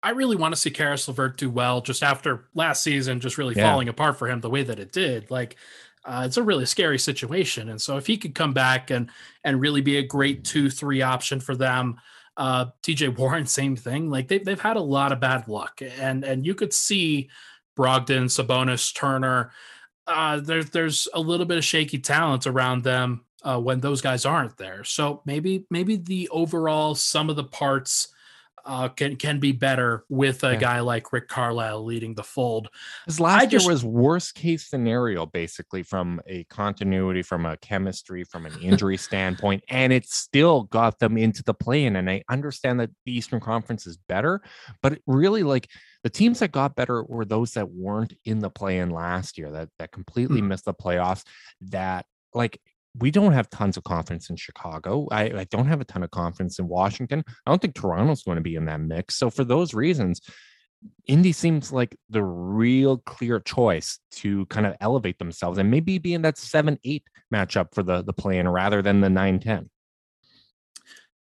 I 0.02 0.10
really 0.12 0.36
want 0.36 0.54
to 0.54 0.60
see 0.60 0.70
Caris 0.70 1.08
LeVert 1.08 1.38
do 1.38 1.50
well 1.50 1.80
just 1.82 2.04
after 2.04 2.50
last 2.54 2.84
season 2.84 3.20
just 3.22 3.38
really 3.38 3.56
Yeah. 3.56 3.70
falling 3.72 3.88
apart 3.88 4.18
for 4.18 4.28
him 4.28 4.42
the 4.42 4.50
way 4.50 4.64
that 4.64 4.80
it 4.80 4.92
did. 4.92 5.32
Like 5.32 5.56
uh, 6.06 6.24
it's 6.26 6.36
a 6.36 6.44
really 6.44 6.66
scary 6.66 7.00
situation. 7.00 7.70
And 7.70 7.82
so 7.82 7.96
if 7.96 8.06
he 8.08 8.18
could 8.18 8.36
come 8.36 8.54
back 8.54 8.90
and 8.92 9.10
and 9.46 9.62
really 9.62 9.80
be 9.80 9.98
a 9.98 10.04
great 10.06 10.44
two, 10.44 10.70
three 10.70 11.02
option 11.02 11.40
for 11.40 11.56
them, 11.56 11.96
uh 12.36 12.66
TJ 12.82 13.16
Warren, 13.18 13.46
same 13.46 13.78
thing. 13.78 14.10
Like 14.10 14.28
they've 14.28 14.44
they've 14.44 14.60
had 14.60 14.76
a 14.76 14.82
lot 14.82 15.14
of 15.14 15.22
bad 15.22 15.48
luck. 15.48 15.82
And 15.82 16.26
and 16.26 16.46
you 16.46 16.54
could 16.54 16.74
see 16.74 17.30
Brogdon, 17.78 18.26
Sabonis, 18.26 18.94
Turner. 18.94 19.52
Uh 20.08 20.40
there's 20.40 20.70
there's 20.72 21.08
a 21.14 21.20
little 21.20 21.46
bit 21.46 21.58
of 21.58 21.64
shaky 21.64 22.00
talent 22.00 22.46
around 22.46 22.84
them 22.84 23.26
uh 23.44 23.60
when 23.60 23.80
those 23.80 24.02
guys 24.02 24.26
aren't 24.26 24.58
there. 24.58 24.84
So 24.84 25.22
maybe 25.26 25.66
maybe 25.70 25.96
the 25.96 26.30
overall 26.30 26.96
sum 26.96 27.30
of 27.30 27.36
the 27.36 27.44
parts 27.44 28.13
uh, 28.66 28.88
can 28.90 29.16
can 29.18 29.40
be 29.40 29.52
better 29.52 30.06
with 30.10 30.44
a 30.44 30.54
Yeah. 30.54 30.60
guy 30.60 30.80
like 30.80 31.12
Rick 31.12 31.28
Carlisle 31.28 31.84
leading 31.84 32.16
the 32.16 32.24
fold. 32.24 32.70
Because 33.06 33.20
last 33.20 33.50
just- 33.50 33.66
year 33.66 33.74
was 33.74 33.84
worst 33.84 34.36
case 34.36 34.66
scenario, 34.68 35.26
basically 35.26 35.84
from 35.84 36.22
a 36.28 36.44
continuity, 36.46 37.22
from 37.24 37.46
a 37.46 37.58
chemistry, 37.58 38.24
from 38.24 38.46
an 38.46 38.54
injury 38.62 38.98
standpoint, 38.98 39.64
and 39.70 39.92
it 39.92 40.08
still 40.08 40.64
got 40.64 41.00
them 41.00 41.18
into 41.18 41.44
the 41.44 41.54
play-in. 41.54 41.96
And 41.98 42.10
I 42.10 42.24
understand 42.30 42.80
that 42.80 42.92
the 43.06 43.12
Eastern 43.18 43.40
Conference 43.40 43.86
is 43.86 43.98
better, 43.98 44.42
but 44.82 45.00
really 45.08 45.44
like 45.44 45.70
the 46.04 46.10
teams 46.10 46.40
that 46.40 46.52
got 46.52 46.76
better 46.76 47.04
were 47.04 47.26
those 47.26 47.54
that 47.54 47.70
weren't 47.72 48.14
in 48.26 48.40
the 48.40 48.50
play-in 48.50 48.90
last 48.90 49.38
year, 49.38 49.52
that 49.52 49.70
that 49.80 49.92
completely 49.92 50.42
missed 50.42 50.66
the 50.66 50.74
playoffs. 50.74 51.24
That 51.62 52.06
like 52.34 52.60
we 52.98 53.12
don't 53.12 53.34
have 53.34 53.50
tons 53.50 53.78
of 53.78 53.84
confidence 53.84 54.30
in 54.30 54.36
Chicago. 54.36 55.08
I, 55.12 55.24
I 55.24 55.48
don't 55.50 55.68
have 55.68 55.82
a 55.82 55.86
ton 55.86 56.04
of 56.04 56.12
confidence 56.12 56.60
in 56.60 56.68
Washington. 56.68 57.24
I 57.46 57.52
don't 57.52 57.62
think 57.62 57.76
Toronto's 57.76 58.24
going 58.24 58.36
to 58.36 58.42
be 58.42 58.56
in 58.56 58.66
that 58.66 58.82
mix. 58.82 59.16
So 59.16 59.30
for 59.30 59.44
those 59.44 59.74
reasons, 59.74 60.22
Indy 61.08 61.32
seems 61.32 61.72
like 61.72 61.96
the 62.10 62.24
real 62.24 62.98
clear 62.98 63.40
choice 63.40 64.00
to 64.12 64.46
kind 64.48 64.68
of 64.68 64.76
elevate 64.80 65.18
themselves 65.18 65.58
and 65.58 65.72
maybe 65.72 65.98
be 65.98 66.14
in 66.14 66.22
that 66.24 66.38
7 66.38 66.78
8 66.84 67.04
matchup 67.34 67.74
for 67.74 67.84
the, 67.84 68.04
the 68.04 68.14
play 68.14 68.38
in 68.38 68.48
rather 68.48 68.82
than 68.82 69.02
the 69.02 69.10
9 69.10 69.40
10. 69.40 69.70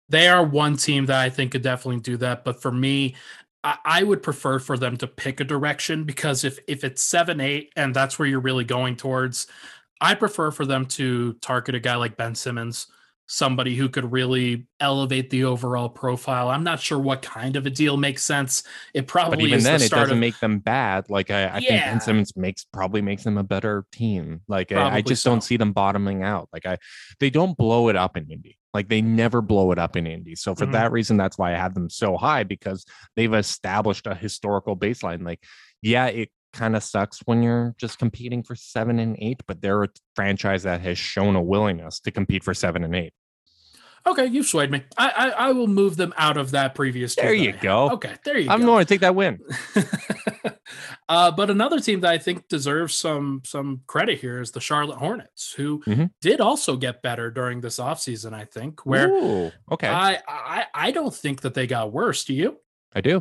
They 0.09 0.29
are 0.29 0.43
one 0.43 0.77
team 0.77 1.07
that 1.07 1.21
I 1.21 1.29
think 1.29 1.53
could 1.53 1.63
definitely 1.63 2.01
do 2.01 2.17
that. 2.19 2.45
But 2.45 2.63
for 2.63 2.73
me, 2.73 3.15
I, 3.63 3.77
I 3.85 4.03
would 4.03 4.23
prefer 4.23 4.59
for 4.59 4.79
them 4.79 4.97
to 4.99 5.07
pick 5.07 5.41
a 5.41 5.45
direction 5.45 6.05
because 6.05 6.45
if 6.45 6.59
if 6.67 6.83
it's 6.85 7.03
seven 7.03 7.41
eight 7.41 7.73
and 7.77 7.95
that's 7.95 8.19
where 8.19 8.27
you're 8.27 8.41
really 8.41 8.65
going 8.65 8.97
towards, 8.97 9.47
I 10.01 10.15
prefer 10.15 10.51
for 10.51 10.65
them 10.67 10.87
to 10.87 11.35
target 11.35 11.75
a 11.75 11.81
guy 11.81 11.97
like 11.97 12.17
Ben 12.17 12.35
Simmons, 12.35 12.87
somebody 13.27 13.75
who 13.75 13.89
could 13.89 14.11
really 14.11 14.67
elevate 14.81 15.29
the 15.31 15.45
overall 15.45 15.89
profile. 15.89 16.49
I'm 16.49 16.65
not 16.65 16.81
sure 16.81 16.99
what 16.99 17.21
kind 17.21 17.57
of 17.57 17.67
a 17.67 17.71
deal 17.71 17.97
makes 17.97 18.23
sense. 18.23 18.63
It 18.95 19.07
probably 19.07 19.37
But 19.39 19.47
even 19.47 19.65
then, 19.65 19.81
the 19.81 19.87
it 19.87 19.91
doesn't 19.91 20.15
of, 20.15 20.19
make 20.21 20.39
them 20.41 20.61
bad. 20.61 21.11
Like 21.11 21.31
I, 21.31 21.47
I 21.49 21.61
think 21.61 21.69
Yeah. 21.69 21.91
Ben 21.91 22.01
Simmons 22.01 22.37
makes 22.37 22.65
probably 22.73 23.03
makes 23.03 23.25
them 23.25 23.37
a 23.39 23.43
better 23.45 23.85
team. 23.93 24.41
Like 24.49 24.73
I, 24.73 24.97
I 24.97 25.03
just 25.03 25.25
don't 25.25 25.43
see 25.43 25.57
them 25.57 25.73
bottoming 25.73 26.23
out. 26.23 26.49
Like 26.53 26.65
I, 26.65 26.79
they 27.21 27.31
don't 27.31 27.57
blow 27.57 27.89
it 27.89 27.97
up 27.97 28.17
in 28.17 28.31
Indy. 28.31 28.57
Like 28.73 28.89
they 28.89 29.03
never 29.03 29.43
blow 29.43 29.73
it 29.73 29.79
up 29.79 29.97
in 29.97 30.07
Indy. 30.07 30.37
So 30.37 30.55
for 30.55 30.67
Mhm. 30.67 30.73
that 30.73 30.93
reason, 30.93 31.17
that's 31.17 31.37
why 31.37 31.53
I 31.53 31.57
have 31.57 31.75
them 31.75 31.91
so 31.91 32.17
high 32.17 32.45
because 32.45 32.85
they've 33.17 33.33
established 33.35 34.07
a 34.07 34.15
historical 34.15 34.77
baseline. 34.77 35.25
Like, 35.25 35.43
yeah, 35.83 36.07
it 36.07 36.31
kind 36.53 36.75
of 36.77 36.83
sucks 36.83 37.21
when 37.27 37.43
you're 37.43 37.75
just 37.79 37.99
competing 37.99 38.43
for 38.43 38.55
seven 38.55 38.99
and 38.99 39.17
eight, 39.21 39.41
but 39.47 39.61
they're 39.61 39.85
a 39.85 39.89
franchise 40.15 40.63
that 40.65 40.81
has 40.81 40.99
shown 40.99 41.37
a 41.37 41.43
willingness 41.43 42.01
to 42.01 42.11
compete 42.11 42.43
for 42.45 42.55
seven 42.55 42.85
and 42.85 42.95
eight. 42.97 43.13
Okay, 44.07 44.27
you've 44.27 44.47
swayed 44.47 44.71
me. 44.71 44.83
I, 44.97 45.09
I 45.11 45.29
I 45.49 45.53
will 45.53 45.67
move 45.67 45.97
them 45.97 46.15
out 46.17 46.37
of 46.39 46.53
that 46.53 46.75
previous. 46.75 47.15
There 47.15 47.35
you 47.35 47.53
go. 47.53 47.91
Okay, 47.91 48.15
there 48.25 48.39
you 48.39 48.47
go. 48.47 48.53
I'm 48.55 48.61
go. 48.61 48.67
going 48.67 48.85
to 48.87 48.89
take 48.89 49.01
that 49.01 49.15
win. 49.15 49.39
uh, 51.09 51.31
but 51.33 51.51
another 51.51 51.81
team 51.81 52.01
that 52.01 52.11
I 52.11 52.19
think 52.19 52.49
deserves 52.49 52.95
some 52.95 53.43
some 53.45 53.83
credit 53.87 54.19
here 54.21 54.41
is 54.41 54.53
the 54.53 54.61
Charlotte 54.61 54.99
Hornets, 54.99 55.53
who 55.53 55.83
Mhm. 55.87 56.11
did 56.21 56.41
also 56.41 56.77
get 56.77 57.03
better 57.03 57.31
during 57.31 57.61
this 57.61 57.79
offseason, 57.79 58.33
I 58.33 58.45
think. 58.45 58.87
Where 58.87 59.09
Ooh, 59.09 59.53
okay, 59.73 59.89
I, 59.89 60.19
I 60.27 60.65
I 60.73 60.91
don't 60.91 61.15
think 61.15 61.43
that 61.43 61.55
they 61.55 61.67
got 61.67 61.93
worse. 61.93 62.25
Do 62.25 62.35
you? 62.35 62.59
I 62.95 63.01
do. 63.01 63.21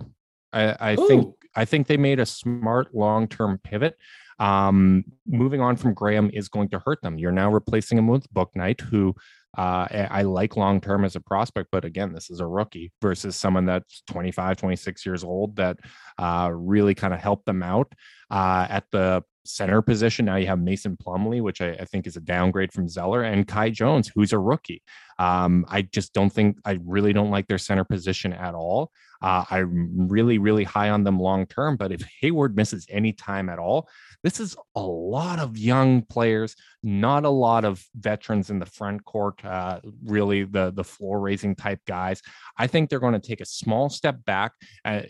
I, 0.53 0.91
I 0.91 0.95
think. 0.95 1.34
I 1.58 1.66
think 1.66 1.88
they 1.88 1.97
made 1.97 2.20
a 2.20 2.26
smart 2.26 2.93
long 2.95 3.28
term 3.28 3.60
pivot. 3.64 3.95
Um, 4.39 5.03
moving 5.26 5.62
on 5.62 5.76
from 5.76 5.95
Graham 5.95 6.30
is 6.32 6.47
going 6.47 6.70
to 6.70 6.80
hurt 6.80 7.01
them. 7.01 7.18
You're 7.18 7.32
now 7.32 7.51
replacing 7.51 7.97
him 7.97 8.08
with 8.08 8.32
Bouknight, 8.32 8.82
who 8.82 9.16
uh, 9.58 9.88
I 10.12 10.22
like 10.22 10.55
long 10.55 10.80
term 10.80 11.03
as 11.03 11.16
a 11.16 11.20
prospect, 11.20 11.70
but 11.72 11.84
again, 11.84 12.14
this 12.14 12.30
is 12.30 12.39
a 12.39 12.45
rookie 12.45 12.91
versus 13.01 13.36
someone 13.36 13.66
that's 13.66 14.03
25, 14.08 14.58
26 14.58 15.05
years 15.05 15.24
old 15.24 15.55
that 15.55 15.80
uh, 16.20 16.51
really 16.53 16.93
kind 16.93 17.14
of 17.14 17.20
helped 17.20 17.47
them 17.47 17.64
out 17.64 17.91
uh, 18.30 18.68
at 18.70 18.84
the 18.91 19.24
center 19.45 19.82
position. 19.82 20.26
Now 20.26 20.36
you 20.36 20.45
have 20.45 20.60
Mason 20.60 20.95
Plumlee, 20.95 21.41
which 21.41 21.62
I, 21.62 21.72
I 21.72 21.86
think 21.86 22.05
is 22.05 22.18
a 22.18 22.22
downgrade 22.22 22.72
from 22.72 22.88
Zeller, 22.88 23.24
and 23.24 23.47
Kai 23.47 23.72
Jones, 23.72 24.12
who's 24.14 24.32
a 24.32 24.38
rookie. 24.38 24.84
Um, 25.18 25.66
I 25.70 25.82
just 25.82 26.14
don't 26.14 26.32
think 26.32 26.58
I 26.64 26.78
really 26.86 27.14
don't 27.14 27.32
like 27.32 27.47
their 27.47 27.58
center 27.58 27.84
position 27.84 28.34
at 28.34 28.53
all. 28.53 28.91
Uh, 29.22 29.45
I'm 29.49 30.07
really, 30.07 30.38
really 30.38 30.63
high 30.63 30.89
on 30.89 31.03
them 31.03 31.20
long 31.20 31.45
term. 31.45 31.78
But 31.78 31.91
if 31.91 32.01
Hayward 32.22 32.55
misses 32.55 32.86
any 32.89 33.13
time 33.13 33.49
at 33.49 33.59
all, 33.59 33.89
this 34.24 34.39
is 34.39 34.55
a 34.76 34.82
lot 34.82 35.39
of 35.39 35.57
young 35.57 36.01
players, 36.03 36.55
not 36.84 37.26
a 37.26 37.30
lot 37.30 37.65
of 37.65 37.84
veterans 37.95 38.49
in 38.49 38.59
the 38.59 38.65
front 38.65 39.05
court, 39.05 39.43
uh, 39.45 39.80
really 40.03 40.43
the, 40.43 40.72
the 40.72 40.84
floor 40.84 41.20
raising 41.20 41.55
type 41.55 41.80
guys. 41.88 42.22
I 42.57 42.68
think 42.68 42.89
they're 42.89 42.99
going 42.99 43.13
to 43.13 43.28
take 43.28 43.41
a 43.41 43.45
small 43.45 43.89
step 43.89 44.24
back. 44.26 44.53
Uh, 44.84 45.01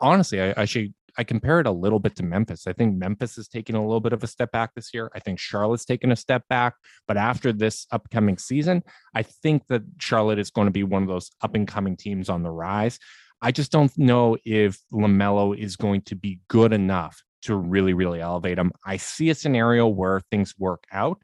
honestly, 0.00 0.40
I, 0.40 0.54
I 0.56 0.64
should 0.64 0.94
I 1.16 1.24
compare 1.24 1.60
it 1.60 1.66
a 1.66 1.72
little 1.72 2.00
bit 2.00 2.16
to 2.16 2.22
Memphis. 2.24 2.66
I 2.66 2.72
think 2.72 2.96
Memphis 2.96 3.38
is 3.38 3.48
taking 3.48 3.76
a 3.76 3.80
little 3.80 4.00
bit 4.00 4.12
of 4.12 4.24
a 4.24 4.26
step 4.26 4.50
back 4.50 4.74
this 4.74 4.92
year. 4.92 5.10
I 5.14 5.20
think 5.20 5.38
Charlotte's 5.38 5.84
taken 5.84 6.10
a 6.10 6.16
step 6.16 6.42
back. 6.48 6.74
But 7.06 7.16
after 7.16 7.52
this 7.52 7.86
upcoming 7.92 8.38
season, 8.38 8.82
I 9.14 9.22
think 9.22 9.66
that 9.68 9.82
Charlotte 9.98 10.38
is 10.38 10.50
going 10.50 10.66
to 10.66 10.72
be 10.72 10.82
one 10.82 11.02
of 11.02 11.08
those 11.08 11.30
up 11.40 11.54
and 11.54 11.68
coming 11.68 11.96
teams 11.96 12.28
on 12.28 12.42
the 12.42 12.50
rise. 12.50 12.98
I 13.44 13.52
just 13.52 13.70
don't 13.70 13.92
know 13.98 14.38
if 14.46 14.78
LaMelo 14.90 15.54
is 15.56 15.76
going 15.76 16.00
to 16.06 16.16
be 16.16 16.40
good 16.48 16.72
enough 16.72 17.22
to 17.42 17.54
really, 17.54 17.92
really 17.92 18.22
elevate 18.22 18.58
him. 18.58 18.72
I 18.86 18.96
see 18.96 19.28
a 19.28 19.34
scenario 19.34 19.86
where 19.86 20.22
things 20.30 20.54
work 20.58 20.84
out, 20.90 21.20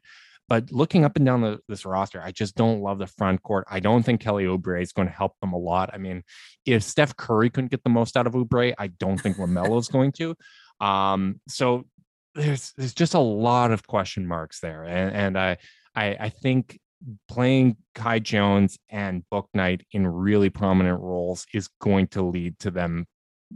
but 0.47 0.71
looking 0.71 1.03
up 1.03 1.15
and 1.15 1.25
down 1.25 1.41
the, 1.41 1.61
this 1.67 1.83
roster, 1.83 2.21
I 2.21 2.29
just 2.31 2.55
don't 2.55 2.81
love 2.81 2.99
the 2.99 3.07
front 3.07 3.41
court. 3.41 3.65
I 3.71 3.79
don't 3.79 4.03
think 4.03 4.21
Kelly 4.21 4.43
Oubre 4.43 4.79
is 4.79 4.93
going 4.93 5.07
to 5.07 5.13
help 5.13 5.33
them 5.41 5.53
a 5.53 5.57
lot. 5.57 5.89
I 5.93 5.97
mean, 5.97 6.21
if 6.63 6.83
Steph 6.83 7.17
Curry 7.17 7.49
couldn't 7.49 7.71
get 7.71 7.83
the 7.83 7.89
most 7.89 8.15
out 8.15 8.27
of 8.27 8.33
Oubre, 8.33 8.75
I 8.77 8.85
don't 8.85 9.19
think 9.19 9.37
LaMelo 9.37 9.79
is 9.79 9.87
going 9.87 10.11
to. 10.11 10.35
Um, 10.79 11.41
so 11.47 11.87
there's 12.35 12.71
there's 12.77 12.93
just 12.93 13.15
a 13.15 13.19
lot 13.19 13.71
of 13.71 13.87
question 13.87 14.27
marks 14.27 14.59
there, 14.59 14.83
and 14.83 15.15
and 15.15 15.39
I 15.39 15.57
I, 15.95 16.17
I 16.19 16.29
think 16.29 16.79
playing 17.27 17.77
Kai 17.95 18.19
Jones 18.19 18.77
and 18.89 19.23
Bouknight 19.31 19.81
in 19.91 20.07
really 20.07 20.49
prominent 20.49 20.99
roles 20.99 21.45
is 21.53 21.67
going 21.79 22.07
to 22.07 22.21
lead 22.21 22.59
to 22.59 22.71
them 22.71 23.07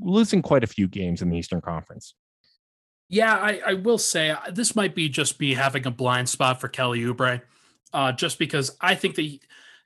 losing 0.02 0.42
quite 0.42 0.64
a 0.64 0.68
few 0.68 0.88
games 0.88 1.22
in 1.22 1.30
the 1.30 1.38
Eastern 1.38 1.62
Conference. 1.62 2.16
Yeah, 3.10 3.36
I, 3.36 3.62
I 3.66 3.74
will 3.76 3.98
say 3.98 4.32
uh, 4.32 4.38
this 4.52 4.76
might 4.76 4.96
be 4.96 5.10
just 5.10 5.38
be 5.38 5.54
having 5.54 5.86
a 5.86 5.92
blind 5.92 6.28
spot 6.28 6.60
for 6.60 6.68
Kelly 6.68 7.02
Oubre, 7.02 7.42
uh, 7.94 8.12
just 8.12 8.40
because 8.40 8.76
I 8.82 8.96
think 8.96 9.16
that 9.16 9.22
he, 9.22 9.42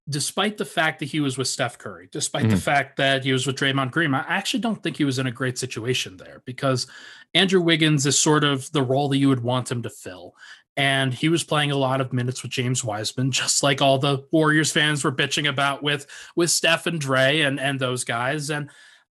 despite 0.08 0.58
the 0.58 0.66
fact 0.66 1.00
that 1.00 1.06
he 1.08 1.20
was 1.20 1.38
with 1.38 1.48
Steph 1.48 1.78
Curry, 1.78 2.08
despite 2.12 2.44
mm-hmm. 2.44 2.52
the 2.52 2.62
fact 2.62 2.98
that 2.98 3.24
he 3.26 3.34
was 3.34 3.46
with 3.46 3.58
Draymond 3.58 3.92
Green, 3.92 4.14
I 4.14 4.24
actually 4.28 4.62
don't 4.62 4.82
think 4.82 4.98
he 4.98 5.04
was 5.04 5.20
in 5.20 5.28
a 5.28 5.32
great 5.32 5.58
situation 5.58 6.18
there 6.18 6.42
because 6.46 6.88
Andrew 7.34 7.62
Wiggins 7.62 8.06
is 8.06 8.18
sort 8.18 8.44
of 8.44 8.72
the 8.72 8.82
role 8.82 9.10
that 9.10 9.18
you 9.18 9.30
would 9.30 9.44
want 9.44 9.70
him 9.70 9.84
to 9.84 9.90
fill. 9.90 10.34
And 10.80 11.14
he 11.14 11.28
was 11.28 11.44
playing 11.44 11.72
a 11.72 11.76
lot 11.76 12.00
of 12.00 12.14
minutes 12.14 12.42
with 12.42 12.54
James 12.54 12.86
Wiseman, 12.86 13.32
just 13.34 13.62
like 13.62 13.82
all 13.82 13.98
the 14.00 14.24
Warriors 14.32 14.72
fans 14.72 15.04
were 15.04 15.12
bitching 15.12 15.50
about 15.50 15.84
with 15.84 16.08
with 16.38 16.52
Steph 16.52 16.88
and 16.88 17.02
Dre 17.02 17.42
and 17.42 17.60
and 17.60 17.78
those 17.78 18.06
guys. 18.06 18.50
And 18.50 18.70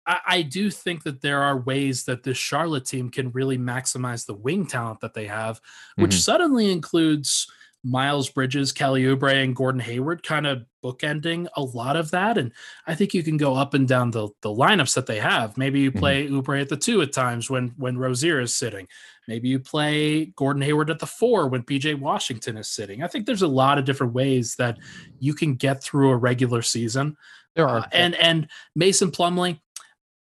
I, 0.08 0.20
I 0.26 0.42
do 0.42 0.72
think 0.72 1.04
that 1.04 1.22
there 1.22 1.44
are 1.44 1.62
ways 1.62 2.06
that 2.06 2.24
this 2.24 2.38
Charlotte 2.38 2.86
team 2.86 3.12
can 3.12 3.32
really 3.32 3.60
maximize 3.60 4.26
the 4.26 4.34
wing 4.34 4.66
talent 4.66 5.02
that 5.02 5.14
they 5.14 5.28
have, 5.28 5.62
which 5.98 6.12
mm-hmm. 6.12 6.18
suddenly 6.18 6.72
includes 6.72 7.46
Miles 7.84 8.30
Bridges, 8.30 8.72
Kelly 8.72 9.04
Oubre, 9.04 9.44
and 9.44 9.56
Gordon 9.56 9.82
Hayward 9.82 10.24
kind 10.24 10.48
of 10.48 10.66
bookending 10.84 11.48
a 11.56 11.62
lot 11.62 11.96
of 11.96 12.10
that. 12.10 12.40
And 12.40 12.52
I 12.88 12.96
think 12.96 13.14
you 13.14 13.22
can 13.22 13.38
go 13.38 13.54
up 13.54 13.76
and 13.76 13.88
down 13.88 14.10
the, 14.10 14.30
the 14.42 14.50
lineups 14.50 14.96
that 14.96 15.06
they 15.06 15.20
have. 15.20 15.58
Maybe 15.58 15.82
you 15.82 15.92
mm-hmm. 15.92 16.00
play 16.00 16.26
mm-hmm. 16.26 16.40
Oubre 16.40 16.60
at 16.60 16.70
the 16.70 16.78
two 16.78 17.04
at 17.04 17.14
times 17.14 17.52
when 17.52 17.74
when 17.78 18.00
Rozier 18.00 18.40
is 18.40 18.56
sitting. 18.56 18.88
Maybe 19.28 19.50
you 19.50 19.60
play 19.60 20.26
Gordon 20.36 20.62
Hayward 20.64 20.90
at 20.90 21.00
the 21.00 21.06
four 21.06 21.48
when 21.48 21.64
PJ 21.64 22.00
Washington 22.00 22.58
is 22.58 22.68
sitting. 22.68 23.04
I 23.04 23.08
think 23.08 23.26
there's 23.26 23.44
a 23.44 23.48
lot 23.48 23.78
of 23.78 23.86
different 23.86 24.14
ways 24.14 24.56
that 24.56 24.78
you 25.20 25.34
can 25.34 25.56
get 25.56 25.84
through 25.84 26.10
a 26.10 26.18
regular 26.18 26.62
season. 26.62 27.16
There 27.56 27.68
are 27.68 27.80
uh, 27.80 27.88
and 27.92 28.16
and 28.16 28.48
Mason 28.76 29.12
Plumlee, 29.12 29.60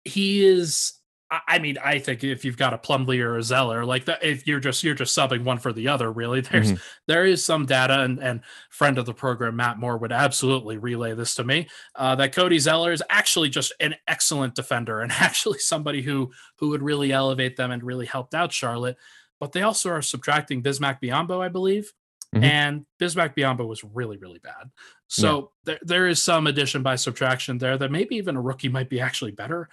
he 0.06 0.45
is 0.45 0.93
I 1.32 1.59
mean, 1.59 1.77
I 1.82 1.97
think 1.99 2.25
if 2.25 2.43
you've 2.43 2.57
got 2.57 2.73
a 2.73 2.77
Plumlee 2.77 3.21
or 3.21 3.38
a 3.38 3.43
Zeller, 3.43 3.86
like 3.86 4.03
that, 4.05 4.21
if 4.21 4.45
you're 4.45 4.59
just 4.59 4.84
you're 4.84 4.95
just 4.95 5.17
subbing 5.17 5.45
one 5.45 5.59
for 5.59 5.71
the 5.71 5.88
other, 5.88 6.11
really, 6.11 6.41
there's 6.51 6.73
mm-hmm. 6.73 6.82
there 7.07 7.25
is 7.25 7.43
some 7.43 7.65
data, 7.65 8.01
and 8.01 8.19
and 8.19 8.41
friend 8.69 8.97
of 8.97 9.05
the 9.05 9.13
program 9.13 9.55
Matt 9.55 9.79
Moore 9.79 9.97
would 9.97 10.11
absolutely 10.11 10.77
relay 10.77 11.13
this 11.13 11.36
to 11.36 11.45
me 11.45 11.69
uh, 11.95 12.15
that 12.15 12.36
Cody 12.36 12.59
Zeller 12.59 12.91
is 12.91 13.01
actually 13.09 13.49
just 13.49 13.71
an 13.79 13.95
excellent 14.09 14.55
defender 14.55 14.99
and 14.99 15.11
actually 15.19 15.59
somebody 15.59 16.01
who 16.01 16.32
who 16.57 16.69
would 16.69 16.82
really 16.82 17.13
elevate 17.13 17.55
them 17.55 17.71
and 17.71 17.82
really 17.82 18.05
helped 18.05 18.34
out 18.36 18.51
Charlotte. 18.51 18.97
But 19.39 19.53
they 19.53 19.61
also 19.61 19.89
are 19.89 20.01
subtracting 20.01 20.61
Bismack 20.61 21.01
Biyombo, 21.01 21.41
I 21.41 21.47
believe, 21.47 21.93
mm-hmm. 22.36 22.43
and 22.43 22.86
Bismack 22.99 23.36
Biyombo 23.38 23.65
was 23.65 23.86
really 23.86 24.17
really 24.17 24.39
bad. 24.39 24.69
So 25.07 25.38
yeah. 25.38 25.45
there 25.65 25.79
there 25.82 26.07
is 26.07 26.21
some 26.21 26.47
addition 26.47 26.84
by 26.84 26.95
subtraction 26.95 27.57
there 27.57 27.77
that 27.77 27.91
maybe 27.91 28.15
even 28.15 28.36
a 28.36 28.41
rookie 28.41 28.69
might 28.69 28.89
be 28.89 28.99
actually 28.99 29.32
better. 29.32 29.69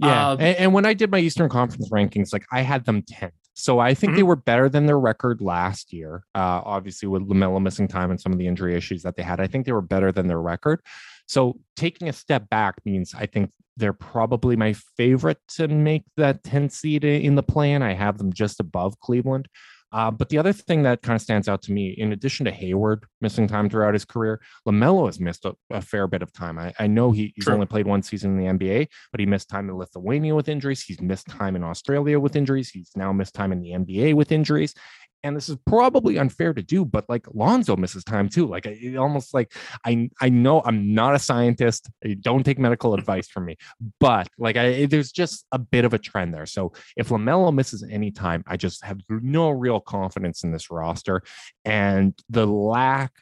Yeah. 0.00 0.30
Um, 0.30 0.40
and, 0.40 0.56
and, 0.56 0.72
when 0.72 0.86
I 0.86 0.94
did 0.94 1.10
my 1.10 1.18
Eastern 1.18 1.48
Conference 1.48 1.90
rankings, 1.90 2.32
like 2.32 2.44
I 2.50 2.62
had 2.62 2.84
them 2.86 3.02
10th. 3.02 3.32
So 3.54 3.78
I 3.78 3.92
think 3.92 4.12
mm-hmm. 4.12 4.16
they 4.16 4.22
were 4.22 4.36
better 4.36 4.68
than 4.68 4.86
their 4.86 4.98
record 4.98 5.42
last 5.42 5.92
year. 5.92 6.24
Uh, 6.34 6.62
obviously, 6.64 7.08
with 7.08 7.28
LaMelo 7.28 7.60
missing 7.60 7.86
time 7.86 8.10
and 8.10 8.20
some 8.20 8.32
of 8.32 8.38
the 8.38 8.46
injury 8.46 8.74
issues 8.74 9.02
that 9.02 9.16
they 9.16 9.22
had, 9.22 9.40
I 9.40 9.46
think 9.46 9.66
they 9.66 9.72
were 9.72 9.82
better 9.82 10.10
than 10.12 10.26
their 10.26 10.40
record. 10.40 10.80
So 11.26 11.60
taking 11.76 12.08
a 12.08 12.12
step 12.12 12.48
back 12.48 12.76
means 12.84 13.14
I 13.14 13.26
think 13.26 13.50
they're 13.76 13.92
probably 13.92 14.56
my 14.56 14.72
favorite 14.96 15.38
to 15.56 15.68
make 15.68 16.04
that 16.16 16.42
10 16.44 16.70
seed 16.70 17.04
in 17.04 17.34
the 17.34 17.42
play-in. 17.42 17.82
I 17.82 17.94
have 17.94 18.18
them 18.18 18.32
just 18.32 18.60
above 18.60 18.98
Cleveland. 19.00 19.48
Uh, 19.92 20.10
but 20.10 20.28
the 20.28 20.38
other 20.38 20.52
thing 20.52 20.82
that 20.82 21.02
kind 21.02 21.16
of 21.16 21.22
stands 21.22 21.48
out 21.48 21.62
to 21.62 21.72
me, 21.72 21.90
in 21.90 22.12
addition 22.12 22.44
to 22.44 22.52
Hayward 22.52 23.04
missing 23.20 23.48
time 23.48 23.68
throughout 23.68 23.94
his 23.94 24.04
career, 24.04 24.40
LaMelo 24.66 25.06
has 25.06 25.18
missed 25.18 25.44
a, 25.44 25.54
a 25.70 25.82
fair 25.82 26.06
bit 26.06 26.22
of 26.22 26.32
time. 26.32 26.58
I, 26.58 26.72
I 26.78 26.86
know 26.86 27.10
he, 27.10 27.32
he's 27.34 27.44
True. 27.44 27.54
only 27.54 27.66
played 27.66 27.86
one 27.86 28.02
season 28.02 28.38
in 28.38 28.58
the 28.58 28.58
NBA, 28.58 28.88
but 29.10 29.20
he 29.20 29.26
missed 29.26 29.48
time 29.48 29.68
in 29.68 29.76
Lithuania 29.76 30.34
with 30.34 30.48
injuries. 30.48 30.82
He's 30.82 31.00
missed 31.00 31.28
time 31.28 31.56
in 31.56 31.64
Australia 31.64 32.20
with 32.20 32.36
injuries. 32.36 32.70
He's 32.70 32.90
now 32.94 33.12
missed 33.12 33.34
time 33.34 33.52
in 33.52 33.60
the 33.60 33.70
NBA 33.70 34.14
with 34.14 34.30
injuries 34.32 34.74
and 35.22 35.36
this 35.36 35.48
is 35.48 35.56
probably 35.66 36.18
unfair 36.18 36.52
to 36.52 36.62
do, 36.62 36.84
but 36.84 37.04
like 37.08 37.26
Lonzo 37.32 37.76
misses 37.76 38.04
time 38.04 38.28
too. 38.28 38.46
Like 38.46 38.66
it 38.66 38.96
almost 38.96 39.34
like 39.34 39.54
I 39.84 40.08
I 40.20 40.28
know 40.28 40.62
I'm 40.64 40.94
not 40.94 41.14
a 41.14 41.18
scientist. 41.18 41.90
Eh, 42.04 42.14
don't 42.20 42.44
take 42.44 42.58
medical 42.58 42.94
advice 43.00 43.28
from 43.28 43.44
me, 43.46 43.56
but 43.98 44.28
like 44.38 44.56
I, 44.56 44.86
there's 44.86 45.12
just 45.12 45.46
a 45.52 45.58
bit 45.58 45.84
of 45.84 45.94
a 45.94 45.98
trend 45.98 46.34
there. 46.34 46.46
So 46.46 46.72
if 46.96 47.08
Lamelo 47.08 47.52
misses 47.54 47.84
any 47.88 48.10
time, 48.10 48.44
I 48.46 48.56
just 48.56 48.84
have 48.84 49.00
no 49.08 49.50
real 49.50 49.80
confidence 49.80 50.44
in 50.44 50.52
this 50.52 50.70
roster, 50.70 51.22
and 51.64 52.14
the 52.28 52.46
lack 52.46 53.12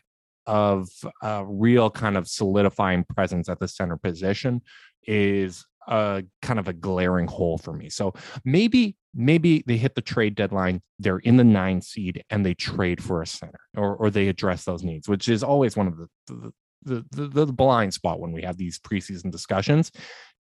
of 0.47 0.89
a 1.23 1.45
real 1.47 1.91
kind 1.91 2.17
of 2.17 2.27
solidifying 2.27 3.05
presence 3.05 3.49
at 3.51 3.61
the 3.61 3.69
center 3.69 3.99
position 3.99 4.63
is 5.07 5.67
a 5.89 6.23
kind 6.43 6.59
of 6.59 6.69
a 6.69 6.73
glaring 6.73 7.27
hole 7.27 7.59
for 7.59 7.73
me. 7.73 7.89
So 7.89 8.15
maybe 8.45 8.97
maybe 9.15 9.65
they 9.67 9.77
hit 9.77 9.95
the 9.95 10.03
trade 10.03 10.35
deadline, 10.35 10.83
they're 10.99 11.19
in 11.19 11.37
the 11.37 11.45
nine 11.45 11.81
seed, 11.81 12.23
and 12.31 12.45
they 12.45 12.55
trade 12.55 13.03
for 13.03 13.23
a 13.23 13.27
center 13.27 13.61
or 13.77 13.97
or 13.97 14.11
they 14.11 14.29
address 14.29 14.65
those 14.65 14.83
needs, 14.83 15.09
which 15.09 15.29
is 15.29 15.43
always 15.43 15.77
one 15.77 15.89
of 15.89 15.97
the 15.97 16.09
the 16.27 16.53
the, 16.85 17.05
the, 17.11 17.45
the 17.45 17.53
blind 17.53 17.93
spot 17.93 18.21
when 18.21 18.33
we 18.33 18.43
have 18.43 18.57
these 18.57 18.79
preseason 18.79 19.33
discussions. 19.33 19.91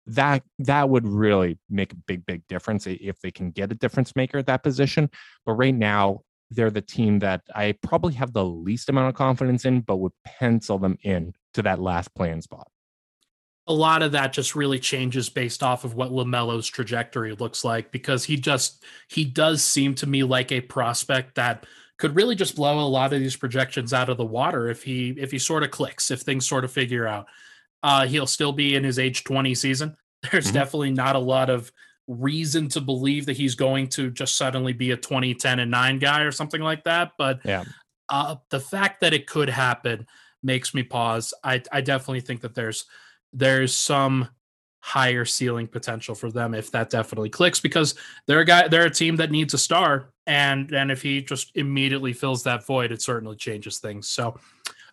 That 0.06 0.42
that 0.60 0.88
would 0.88 1.06
really 1.06 1.58
make 1.68 1.92
a 1.92 1.96
big 1.96 2.24
big 2.26 2.46
difference 2.48 2.86
if 2.86 3.20
they 3.20 3.30
can 3.30 3.50
get 3.50 3.72
a 3.72 3.74
difference 3.74 4.16
maker 4.16 4.38
at 4.38 4.46
that 4.46 4.62
position. 4.62 5.10
But 5.44 5.54
right 5.54 5.74
now, 5.74 6.20
they're 6.50 6.70
the 6.70 6.80
team 6.80 7.18
that 7.20 7.42
I 7.54 7.74
probably 7.82 8.14
have 8.14 8.32
the 8.32 8.44
least 8.44 8.88
amount 8.88 9.08
of 9.08 9.14
confidence 9.14 9.64
in, 9.64 9.80
but 9.80 9.96
would 9.96 10.12
pencil 10.24 10.78
them 10.78 10.96
in 11.02 11.34
to 11.54 11.62
that 11.62 11.80
last 11.80 12.14
play-in 12.14 12.40
spot 12.40 12.68
a 13.68 13.72
lot 13.72 14.02
of 14.02 14.12
that 14.12 14.32
just 14.32 14.54
really 14.54 14.78
changes 14.78 15.28
based 15.28 15.62
off 15.62 15.84
of 15.84 15.94
what 15.94 16.12
Lamelo's 16.12 16.68
trajectory 16.68 17.34
looks 17.34 17.64
like 17.64 17.90
because 17.90 18.24
he 18.24 18.36
just 18.36 18.84
he 19.08 19.24
does 19.24 19.64
seem 19.64 19.94
to 19.96 20.06
me 20.06 20.22
like 20.22 20.52
a 20.52 20.60
prospect 20.60 21.34
that 21.34 21.66
could 21.98 22.14
really 22.14 22.34
just 22.34 22.56
blow 22.56 22.78
a 22.78 22.86
lot 22.86 23.12
of 23.12 23.20
these 23.20 23.36
projections 23.36 23.92
out 23.92 24.08
of 24.08 24.18
the 24.18 24.24
water 24.24 24.68
if 24.68 24.82
he 24.82 25.10
if 25.18 25.30
he 25.30 25.38
sort 25.38 25.62
of 25.62 25.70
clicks 25.70 26.10
if 26.10 26.20
things 26.20 26.46
sort 26.46 26.64
of 26.64 26.70
figure 26.70 27.06
out. 27.06 27.26
Uh 27.82 28.06
he'll 28.06 28.26
still 28.26 28.52
be 28.52 28.76
in 28.76 28.84
his 28.84 28.98
age 28.98 29.24
20 29.24 29.54
season. 29.54 29.96
There's 30.30 30.46
mm-hmm. 30.46 30.54
definitely 30.54 30.92
not 30.92 31.16
a 31.16 31.20
lot 31.20 31.50
of 31.50 31.72
reason 32.06 32.68
to 32.68 32.80
believe 32.80 33.26
that 33.26 33.36
he's 33.36 33.56
going 33.56 33.88
to 33.88 34.10
just 34.10 34.36
suddenly 34.36 34.72
be 34.72 34.92
a 34.92 34.96
20 34.96 35.34
10 35.34 35.58
and 35.58 35.70
9 35.72 35.98
guy 35.98 36.20
or 36.20 36.30
something 36.30 36.60
like 36.60 36.84
that 36.84 37.10
but 37.18 37.40
yeah. 37.44 37.64
uh 38.08 38.36
the 38.50 38.60
fact 38.60 39.00
that 39.00 39.12
it 39.12 39.26
could 39.26 39.48
happen 39.48 40.06
makes 40.40 40.72
me 40.72 40.84
pause. 40.84 41.34
I 41.42 41.62
i 41.72 41.80
definitely 41.80 42.20
think 42.20 42.42
that 42.42 42.54
there's 42.54 42.84
there's 43.32 43.76
some 43.76 44.28
higher 44.86 45.24
ceiling 45.24 45.66
potential 45.66 46.14
for 46.14 46.30
them 46.30 46.54
if 46.54 46.70
that 46.70 46.90
definitely 46.90 47.28
clicks 47.28 47.58
because 47.58 47.96
they're 48.26 48.38
a 48.38 48.44
guy 48.44 48.68
they're 48.68 48.86
a 48.86 48.90
team 48.90 49.16
that 49.16 49.32
needs 49.32 49.52
a 49.52 49.58
star 49.58 50.10
and 50.28 50.72
and 50.72 50.92
if 50.92 51.02
he 51.02 51.20
just 51.20 51.50
immediately 51.56 52.12
fills 52.12 52.44
that 52.44 52.64
void 52.64 52.92
it 52.92 53.02
certainly 53.02 53.34
changes 53.34 53.78
things. 53.78 54.06
So 54.06 54.38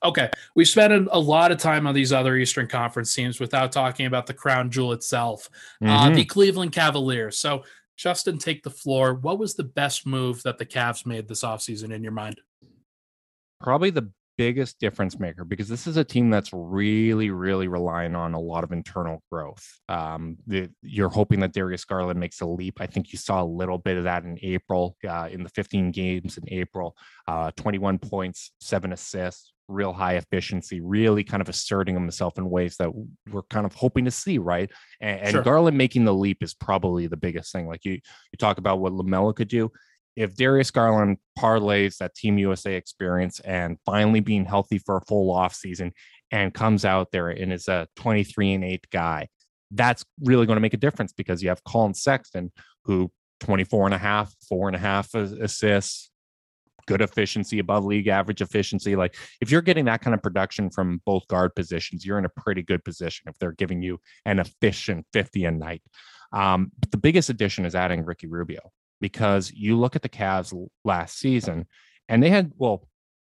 okay 0.03 0.31
we've 0.55 0.67
spent 0.67 1.07
a 1.11 1.19
lot 1.19 1.51
of 1.51 1.59
time 1.59 1.85
on 1.85 1.93
these 1.93 2.11
other 2.11 2.35
eastern 2.37 2.67
conference 2.67 3.13
teams 3.13 3.39
without 3.39 3.71
talking 3.71 4.07
about 4.07 4.25
the 4.25 4.33
crown 4.33 4.71
jewel 4.71 4.93
itself 4.93 5.47
mm-hmm. 5.81 5.91
uh, 5.91 6.09
the 6.09 6.25
cleveland 6.25 6.71
cavaliers. 6.71 7.37
So 7.37 7.63
justin 7.95 8.39
take 8.39 8.63
the 8.63 8.71
floor. 8.71 9.13
What 9.13 9.37
was 9.37 9.53
the 9.53 9.63
best 9.63 10.07
move 10.07 10.41
that 10.41 10.57
the 10.57 10.65
Cavs 10.65 11.05
made 11.05 11.27
this 11.27 11.43
offseason 11.43 11.93
in 11.93 12.01
your 12.01 12.11
mind? 12.11 12.41
Probably 13.61 13.91
the 13.91 14.09
biggest 14.37 14.79
difference 14.79 15.19
maker 15.19 15.43
because 15.43 15.67
this 15.67 15.87
is 15.87 15.97
a 15.97 16.03
team 16.03 16.29
that's 16.29 16.51
really, 16.53 17.29
really 17.29 17.67
relying 17.67 18.15
on 18.15 18.33
a 18.33 18.39
lot 18.39 18.63
of 18.63 18.71
internal 18.71 19.21
growth. 19.31 19.65
Um, 19.89 20.37
the, 20.47 20.69
you're 20.81 21.09
hoping 21.09 21.39
that 21.41 21.53
Darius 21.53 21.85
Garland 21.85 22.19
makes 22.19 22.41
a 22.41 22.45
leap. 22.45 22.79
I 22.79 22.87
think 22.87 23.11
you 23.11 23.19
saw 23.19 23.41
a 23.41 23.45
little 23.45 23.77
bit 23.77 23.97
of 23.97 24.05
that 24.05 24.23
in 24.23 24.37
April, 24.41 24.97
uh, 25.07 25.29
in 25.31 25.43
the 25.43 25.49
15 25.49 25.91
games 25.91 26.37
in 26.37 26.43
April, 26.53 26.95
uh, 27.27 27.51
21 27.55 27.99
points, 27.99 28.51
seven 28.59 28.93
assists, 28.93 29.53
real 29.67 29.93
high 29.93 30.15
efficiency, 30.15 30.81
really 30.81 31.23
kind 31.23 31.41
of 31.41 31.49
asserting 31.49 31.95
himself 31.95 32.37
in 32.37 32.49
ways 32.49 32.75
that 32.77 32.89
we're 33.31 33.43
kind 33.43 33.65
of 33.65 33.73
hoping 33.73 34.05
to 34.05 34.11
see, 34.11 34.37
right? 34.37 34.69
And, 34.99 35.19
and 35.21 35.31
sure. 35.31 35.43
Garland 35.43 35.77
making 35.77 36.05
the 36.05 36.13
leap 36.13 36.43
is 36.43 36.53
probably 36.53 37.07
the 37.07 37.17
biggest 37.17 37.51
thing. 37.51 37.67
Like 37.67 37.85
you, 37.85 37.93
you 37.93 38.37
talk 38.37 38.57
about 38.57 38.79
what 38.79 38.93
LaMelo 38.93 39.35
could 39.35 39.47
do 39.47 39.71
if 40.15 40.35
Darius 40.35 40.71
Garland 40.71 41.17
parlays 41.37 41.97
that 41.97 42.15
Team 42.15 42.37
USA 42.37 42.75
experience 42.75 43.39
and 43.41 43.77
finally 43.85 44.19
being 44.19 44.45
healthy 44.45 44.77
for 44.77 44.97
a 44.97 45.01
full 45.01 45.31
off 45.31 45.55
season 45.55 45.91
and 46.31 46.53
comes 46.53 46.85
out 46.85 47.11
there 47.11 47.29
and 47.29 47.51
is 47.51 47.67
a 47.67 47.87
23 47.95 48.53
and 48.53 48.63
8 48.63 48.87
guy, 48.91 49.27
that's 49.71 50.05
really 50.21 50.45
going 50.45 50.57
to 50.57 50.61
make 50.61 50.73
a 50.73 50.77
difference 50.77 51.13
because 51.13 51.41
you 51.41 51.49
have 51.49 51.63
Collin 51.63 51.93
Sexton, 51.93 52.51
who 52.85 53.11
24 53.39 53.85
and 53.85 53.93
a 53.93 53.97
half, 53.97 54.33
four 54.47 54.67
and 54.67 54.75
a 54.75 54.79
half 54.79 55.13
assists, 55.15 56.11
good 56.85 57.01
efficiency, 57.01 57.59
above 57.59 57.85
league 57.85 58.07
average 58.07 58.41
efficiency. 58.41 58.95
Like 58.95 59.15
if 59.41 59.51
you're 59.51 59.61
getting 59.61 59.85
that 59.85 60.01
kind 60.01 60.13
of 60.13 60.21
production 60.21 60.69
from 60.69 61.01
both 61.05 61.27
guard 61.27 61.55
positions, 61.55 62.05
you're 62.05 62.19
in 62.19 62.25
a 62.25 62.29
pretty 62.29 62.61
good 62.61 62.83
position 62.83 63.29
if 63.29 63.37
they're 63.39 63.51
giving 63.53 63.81
you 63.81 63.99
an 64.25 64.39
efficient 64.39 65.05
50 65.13 65.45
a 65.45 65.51
night. 65.51 65.81
Um, 66.31 66.71
but 66.79 66.91
the 66.91 66.97
biggest 66.97 67.29
addition 67.29 67.65
is 67.65 67.75
adding 67.75 68.05
Ricky 68.05 68.27
Rubio 68.27 68.71
because 69.03 69.51
you 69.51 69.77
look 69.77 69.97
at 69.97 70.01
the 70.01 70.07
Cavs 70.07 70.57
last 70.85 71.19
season 71.19 71.67
and 72.07 72.23
they 72.23 72.29
had, 72.29 72.53
well, 72.55 72.87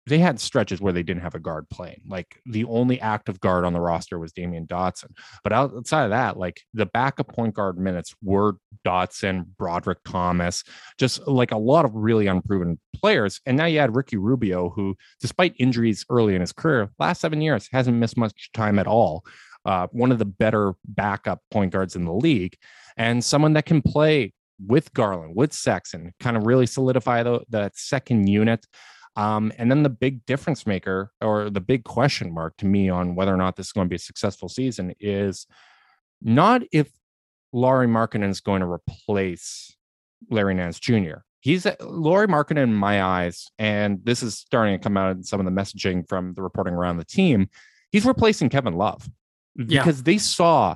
they 0.05 0.19
had 0.19 0.39
stretches 0.39 0.79
where 0.79 0.93
they 0.93 1.01
didn't 1.01 1.23
have 1.23 1.33
a 1.33 1.39
guard 1.39 1.67
playing. 1.71 2.01
Like 2.07 2.39
the 2.45 2.65
only 2.65 3.01
active 3.01 3.39
guard 3.39 3.65
on 3.65 3.73
the 3.73 3.79
roster 3.79 4.19
was 4.19 4.31
Damyean 4.31 4.67
Dotson. 4.67 5.09
But 5.43 5.53
outside 5.53 6.03
of 6.03 6.11
that, 6.11 6.37
like 6.37 6.61
the 6.75 6.85
backup 6.85 7.33
point 7.33 7.55
guard 7.55 7.79
minutes 7.79 8.13
were 8.21 8.57
Dotson, 8.85 9.47
Brodric 9.59 9.95
Thomas, 10.05 10.63
just 10.99 11.27
like 11.27 11.51
a 11.51 11.57
lot 11.57 11.83
of 11.83 11.95
really 11.95 12.27
unproven 12.27 12.79
players. 12.95 13.41
And 13.47 13.57
now 13.57 13.65
you 13.65 13.79
had 13.79 13.95
Ricky 13.95 14.17
Rubio, 14.17 14.69
who, 14.69 14.95
despite 15.19 15.55
injuries 15.57 16.05
early 16.11 16.35
in 16.35 16.41
his 16.41 16.53
career, 16.53 16.91
last 16.99 17.21
seven 17.21 17.41
years 17.41 17.67
hasn't 17.71 17.97
missed 17.97 18.17
much 18.17 18.51
time 18.51 18.77
at 18.77 18.85
all. 18.85 19.25
Uh, 19.65 19.87
one 19.93 20.11
of 20.11 20.19
the 20.19 20.25
better 20.25 20.75
backup 20.85 21.41
point 21.49 21.73
guards 21.73 21.95
in 21.95 22.05
the 22.05 22.13
league, 22.13 22.55
and 22.97 23.25
someone 23.25 23.53
that 23.53 23.65
can 23.65 23.81
play 23.81 24.31
with 24.63 24.93
Garland, 24.93 25.35
with 25.35 25.53
Sexton, 25.53 26.13
kind 26.19 26.37
of 26.37 26.45
really 26.45 26.65
solidify 26.65 27.23
the, 27.23 27.41
the 27.49 27.71
second 27.73 28.27
unit. 28.27 28.65
Um, 29.17 29.53
and 29.57 29.71
then 29.71 29.83
the 29.83 29.89
big 29.89 30.25
difference 30.25 30.67
maker 30.67 31.11
or 31.21 31.49
the 31.49 31.61
big 31.61 31.85
question 31.85 32.33
mark 32.33 32.57
to 32.57 32.65
me 32.65 32.89
on 32.89 33.15
whether 33.15 33.33
or 33.33 33.37
not 33.37 33.55
this 33.55 33.67
is 33.67 33.71
going 33.71 33.85
to 33.85 33.89
be 33.89 33.95
a 33.95 33.99
successful 33.99 34.49
season 34.49 34.93
is 34.99 35.47
not 36.21 36.63
if 36.71 36.89
Lauri 37.53 37.87
Markkanen 37.87 38.29
is 38.29 38.41
going 38.41 38.59
to 38.59 38.67
replace 38.67 39.75
Larry 40.29 40.53
Nance 40.53 40.79
Jr. 40.79 41.19
He's 41.39 41.65
Lauri 41.79 42.27
Markkanen 42.27 42.63
in 42.63 42.73
my 42.73 43.03
eyes, 43.03 43.47
and 43.59 43.99
this 44.03 44.23
is 44.23 44.35
starting 44.35 44.77
to 44.77 44.83
come 44.83 44.97
out 44.97 45.15
in 45.15 45.23
some 45.23 45.39
of 45.39 45.45
the 45.45 45.51
messaging 45.51 46.07
from 46.09 46.33
the 46.33 46.41
reporting 46.41 46.73
around 46.73 46.97
the 46.97 47.05
team. 47.05 47.49
He's 47.91 48.05
replacing 48.05 48.49
Kevin 48.49 48.73
Love 48.73 49.07
because 49.55 49.99
yeah. 49.99 50.03
they 50.03 50.17
saw 50.17 50.75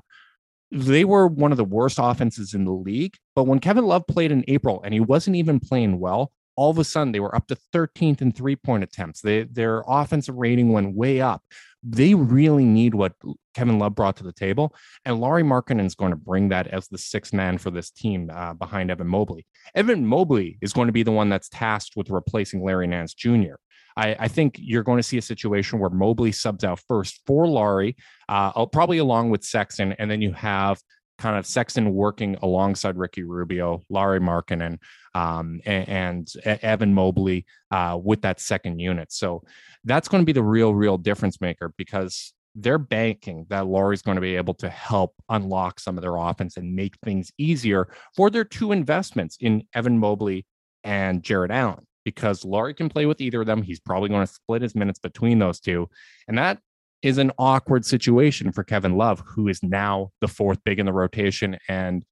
they 0.72 1.06
were 1.06 1.28
one 1.28 1.52
of 1.52 1.58
the 1.58 1.64
worst 1.64 1.98
offenses 2.00 2.54
in 2.54 2.66
the 2.66 2.72
league. 2.72 3.16
But 3.36 3.46
when 3.46 3.60
Kevin 3.60 3.86
Love 3.86 4.06
played 4.08 4.32
in 4.32 4.44
April 4.48 4.82
and 4.84 4.94
he 4.94 5.00
wasn't 5.00 5.36
even 5.36 5.60
playing 5.60 6.00
well, 6.00 6.32
all 6.56 6.70
of 6.70 6.78
a 6.78 6.84
sudden 6.84 7.14
they 7.14 7.20
were 7.20 7.34
up 7.34 7.48
to 7.48 7.58
13th 7.74 8.22
in 8.22 8.32
three 8.32 8.56
point 8.56 8.84
attempts. 8.84 9.22
They, 9.22 9.44
their 9.44 9.84
offensive 9.88 10.36
rating 10.36 10.72
went 10.72 10.96
way 10.96 11.22
up. 11.22 11.42
They 11.82 12.14
really 12.14 12.66
need 12.66 12.94
what 12.94 13.14
Kevin 13.56 13.80
Love 13.80 13.96
brought 13.96 14.18
to 14.18 14.24
the 14.24 14.34
table. 14.34 14.76
And 15.06 15.22
Lauri 15.22 15.44
Markkanen 15.44 15.86
is 15.86 15.96
going 15.96 16.12
to 16.12 16.18
bring 16.18 16.50
that 16.50 16.68
as 16.68 16.90
the 16.90 16.98
sixth 16.98 17.34
man 17.34 17.58
for 17.58 17.72
this 17.72 17.90
team 17.90 18.30
uh, 18.34 18.54
behind 18.54 18.92
Evan 18.92 19.08
Mobley. 19.08 19.46
Evan 19.74 20.06
Mobley 20.06 20.58
is 20.62 20.74
going 20.74 20.88
to 20.88 20.94
be 20.94 21.04
the 21.04 21.12
one 21.12 21.30
that's 21.30 21.48
tasked 21.48 21.96
with 21.96 22.10
replacing 22.10 22.62
Larry 22.62 22.88
Nance 22.88 23.14
Jr. 23.14 23.56
I, 24.00 24.16
I, 24.18 24.28
think 24.30 24.56
you're 24.58 24.84
going 24.84 24.98
to 24.98 25.04
see 25.04 25.18
a 25.18 25.22
situation 25.22 25.78
where 25.80 25.90
Mobley 25.90 26.32
subs 26.32 26.64
out 26.64 26.80
first 26.88 27.20
for 27.28 27.46
Lauri, 27.48 27.98
uh, 28.30 28.66
probably 28.68 29.00
along 29.00 29.30
with 29.30 29.44
Sexton, 29.44 29.92
and 29.94 30.10
then 30.10 30.22
you 30.22 30.32
have 30.32 30.82
kind 31.18 31.38
of 31.38 31.46
Sexton 31.46 31.94
working 31.94 32.38
alongside 32.42 32.96
Ricky 32.96 33.24
Rubio, 33.24 33.82
Lauri 33.90 34.22
Markkanen, 34.22 34.78
um, 35.14 35.60
and, 35.66 35.90
and, 35.90 36.60
Evan 36.64 36.94
Mobley 36.94 37.46
uh, 37.72 38.00
with 38.02 38.22
that 38.22 38.40
second 38.40 38.80
unit. 38.80 39.12
So 39.12 39.44
that's 39.84 40.08
going 40.08 40.22
to 40.22 40.26
be 40.26 40.32
the 40.32 40.44
real, 40.44 40.74
real 40.74 40.98
difference 40.98 41.42
maker 41.42 41.74
because 41.78 42.34
they're 42.56 42.78
banking 42.78 43.46
that 43.50 43.68
Lauri's 43.68 44.02
going 44.02 44.16
to 44.16 44.22
be 44.22 44.38
able 44.38 44.54
to 44.56 44.70
help 44.70 45.14
unlock 45.28 45.80
some 45.80 45.98
of 45.98 46.02
their 46.02 46.16
offense 46.16 46.56
and 46.56 46.74
make 46.74 46.96
things 47.04 47.34
easier 47.38 47.90
for 48.16 48.30
their 48.30 48.46
two 48.46 48.72
investments 48.72 49.38
in 49.42 49.64
Evan 49.74 50.00
Mobley 50.00 50.46
and 50.86 51.22
Jarrett 51.22 51.52
Allen 51.52 51.86
because 52.10 52.44
Lauri 52.44 52.74
can 52.74 52.90
play 52.90 53.06
with 53.06 53.22
either 53.22 53.42
of 53.42 53.48
them. 53.48 53.62
He's 53.62 53.80
probably 53.80 54.10
going 54.10 54.26
to 54.26 54.34
split 54.34 54.64
his 54.64 54.74
minutes 54.74 54.98
between 54.98 55.38
those 55.38 55.60
two. 55.60 55.88
And 56.28 56.40
that 56.40 56.60
is 57.04 57.20
an 57.20 57.32
awkward 57.38 57.86
situation 57.86 58.52
for 58.52 58.64
Kevin 58.64 58.98
Love, 58.98 59.22
who 59.24 59.48
is 59.48 59.62
now 59.62 60.10
the 60.22 60.28
fourth 60.28 60.58
big 60.64 60.80
in 60.80 60.88
the 60.88 60.92
rotation. 60.94 61.60
And 61.68 62.04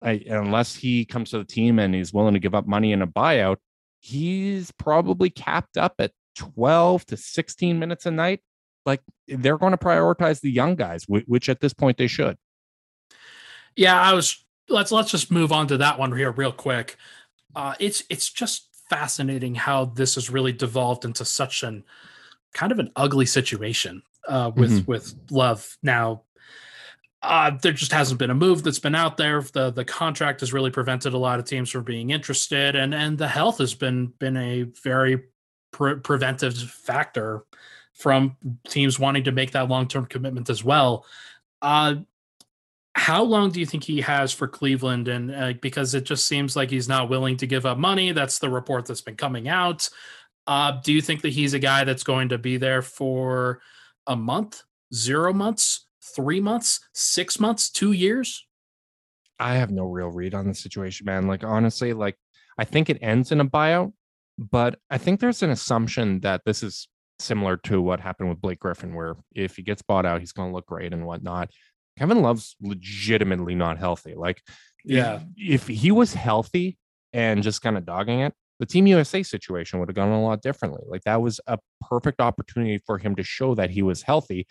I, 0.00 0.22
unless 0.28 0.76
he 0.76 1.04
comes 1.04 1.30
to 1.30 1.38
the 1.38 1.44
team 1.44 1.80
and 1.80 1.92
he's 1.92 2.12
willing 2.12 2.34
to 2.34 2.40
give 2.40 2.54
up 2.54 2.68
money 2.68 2.92
in 2.92 3.02
a 3.02 3.06
buyout, 3.06 3.56
he's 3.98 4.70
probably 4.70 5.28
capped 5.28 5.76
up 5.76 5.94
at 5.98 6.12
12 6.36 7.04
to 7.06 7.16
16 7.16 7.78
minutes 7.80 8.06
a 8.06 8.12
night. 8.12 8.40
Like 8.84 9.00
they're 9.26 9.58
going 9.58 9.72
to 9.72 9.76
prioritize 9.76 10.40
the 10.40 10.52
young 10.52 10.76
guys, 10.76 11.04
which 11.08 11.48
at 11.48 11.60
this 11.60 11.74
point 11.74 11.98
they 11.98 12.06
should. 12.06 12.36
Yeah, 13.74 14.00
I 14.00 14.14
was. 14.14 14.44
Let's 14.68 14.90
let's 14.90 15.10
just 15.10 15.30
move 15.30 15.52
on 15.52 15.68
to 15.68 15.76
that 15.78 15.98
one 15.98 16.16
here 16.16 16.32
real 16.32 16.52
quick. 16.52 16.96
Uh, 17.54 17.74
it's 17.80 18.04
it's 18.10 18.30
just 18.30 18.68
fascinating 18.88 19.54
how 19.54 19.86
this 19.86 20.14
has 20.14 20.30
really 20.30 20.52
devolved 20.52 21.04
into 21.04 21.24
such 21.24 21.62
an 21.62 21.84
kind 22.54 22.72
of 22.72 22.78
an 22.78 22.90
ugly 22.96 23.26
situation 23.26 24.02
uh, 24.28 24.50
with 24.54 24.70
mm-hmm. 24.70 24.90
with 24.90 25.14
Love. 25.30 25.76
Now, 25.82 26.22
uh, 27.22 27.52
there 27.62 27.72
just 27.72 27.92
hasn't 27.92 28.18
been 28.18 28.30
a 28.30 28.34
move 28.34 28.62
that's 28.62 28.78
been 28.78 28.94
out 28.94 29.16
there. 29.16 29.42
The 29.42 29.70
the 29.70 29.84
contract 29.84 30.40
has 30.40 30.52
really 30.52 30.70
prevented 30.70 31.12
a 31.12 31.18
lot 31.18 31.38
of 31.38 31.44
teams 31.44 31.70
from 31.70 31.84
being 31.84 32.10
interested, 32.10 32.76
and 32.76 32.94
and 32.94 33.18
the 33.18 33.28
health 33.28 33.58
has 33.58 33.74
been 33.74 34.12
been 34.18 34.36
a 34.36 34.62
very 34.82 35.24
pre- 35.72 35.96
preventive 35.96 36.56
factor 36.56 37.44
from 37.92 38.36
teams 38.68 38.98
wanting 38.98 39.24
to 39.24 39.32
make 39.32 39.52
that 39.52 39.68
long 39.68 39.88
term 39.88 40.06
commitment 40.06 40.50
as 40.50 40.62
well. 40.62 41.04
Uh, 41.62 41.96
how 42.96 43.22
long 43.22 43.50
do 43.50 43.60
you 43.60 43.66
think 43.66 43.84
he 43.84 44.00
has 44.00 44.32
for 44.32 44.48
Cleveland? 44.48 45.06
And 45.06 45.34
uh, 45.34 45.52
because 45.60 45.94
it 45.94 46.04
just 46.04 46.26
seems 46.26 46.56
like 46.56 46.70
he's 46.70 46.88
not 46.88 47.10
willing 47.10 47.36
to 47.36 47.46
give 47.46 47.66
up 47.66 47.76
money. 47.76 48.12
That's 48.12 48.38
the 48.38 48.48
report 48.48 48.86
that's 48.86 49.02
been 49.02 49.16
coming 49.16 49.48
out. 49.48 49.88
Uh, 50.46 50.80
do 50.82 50.94
you 50.94 51.02
think 51.02 51.20
that 51.20 51.34
he's 51.34 51.52
a 51.52 51.58
guy 51.58 51.84
that's 51.84 52.02
going 52.02 52.30
to 52.30 52.38
be 52.38 52.56
there 52.56 52.80
for 52.80 53.60
a 54.06 54.16
month, 54.16 54.62
zero 54.94 55.34
months, 55.34 55.86
three 56.02 56.40
months, 56.40 56.80
six 56.94 57.38
months, 57.38 57.68
two 57.68 57.92
years? 57.92 58.46
I 59.38 59.56
have 59.56 59.70
no 59.70 59.84
real 59.84 60.08
read 60.08 60.34
on 60.34 60.48
the 60.48 60.54
situation, 60.54 61.04
man. 61.04 61.26
Like, 61.26 61.44
honestly, 61.44 61.92
like, 61.92 62.16
I 62.56 62.64
think 62.64 62.88
it 62.88 62.98
ends 63.02 63.30
in 63.30 63.40
a 63.40 63.44
buyout, 63.44 63.92
but 64.38 64.78
I 64.88 64.96
think 64.96 65.20
there's 65.20 65.42
an 65.42 65.50
assumption 65.50 66.20
that 66.20 66.40
this 66.46 66.62
is 66.62 66.88
similar 67.18 67.58
to 67.58 67.82
what 67.82 68.00
happened 68.00 68.30
with 68.30 68.40
Blake 68.40 68.60
Griffin, 68.60 68.94
where 68.94 69.16
if 69.34 69.56
he 69.56 69.62
gets 69.62 69.82
bought 69.82 70.06
out, 70.06 70.20
he's 70.20 70.32
going 70.32 70.48
to 70.48 70.54
look 70.54 70.66
great 70.66 70.94
and 70.94 71.04
whatnot. 71.04 71.50
Kevin 71.98 72.22
Love's 72.22 72.56
legitimately 72.60 73.54
not 73.54 73.78
healthy. 73.78 74.14
Like, 74.14 74.42
yeah, 74.84 75.20
if, 75.36 75.68
if 75.68 75.80
he 75.80 75.90
was 75.90 76.14
healthy 76.14 76.78
and 77.12 77.42
just 77.42 77.62
kind 77.62 77.76
of 77.76 77.86
dogging 77.86 78.20
it, 78.20 78.34
the 78.58 78.66
Team 78.66 78.86
USA 78.86 79.22
situation 79.22 79.78
would 79.78 79.88
have 79.88 79.96
gone 79.96 80.08
a 80.08 80.22
lot 80.22 80.42
differently. 80.42 80.82
Like, 80.86 81.02
that 81.04 81.20
was 81.20 81.40
a 81.46 81.58
perfect 81.88 82.20
opportunity 82.20 82.80
for 82.86 82.98
him 82.98 83.14
to 83.16 83.22
show 83.22 83.54
that 83.54 83.70
he 83.70 83.82
was 83.82 84.02
healthy. 84.02 84.46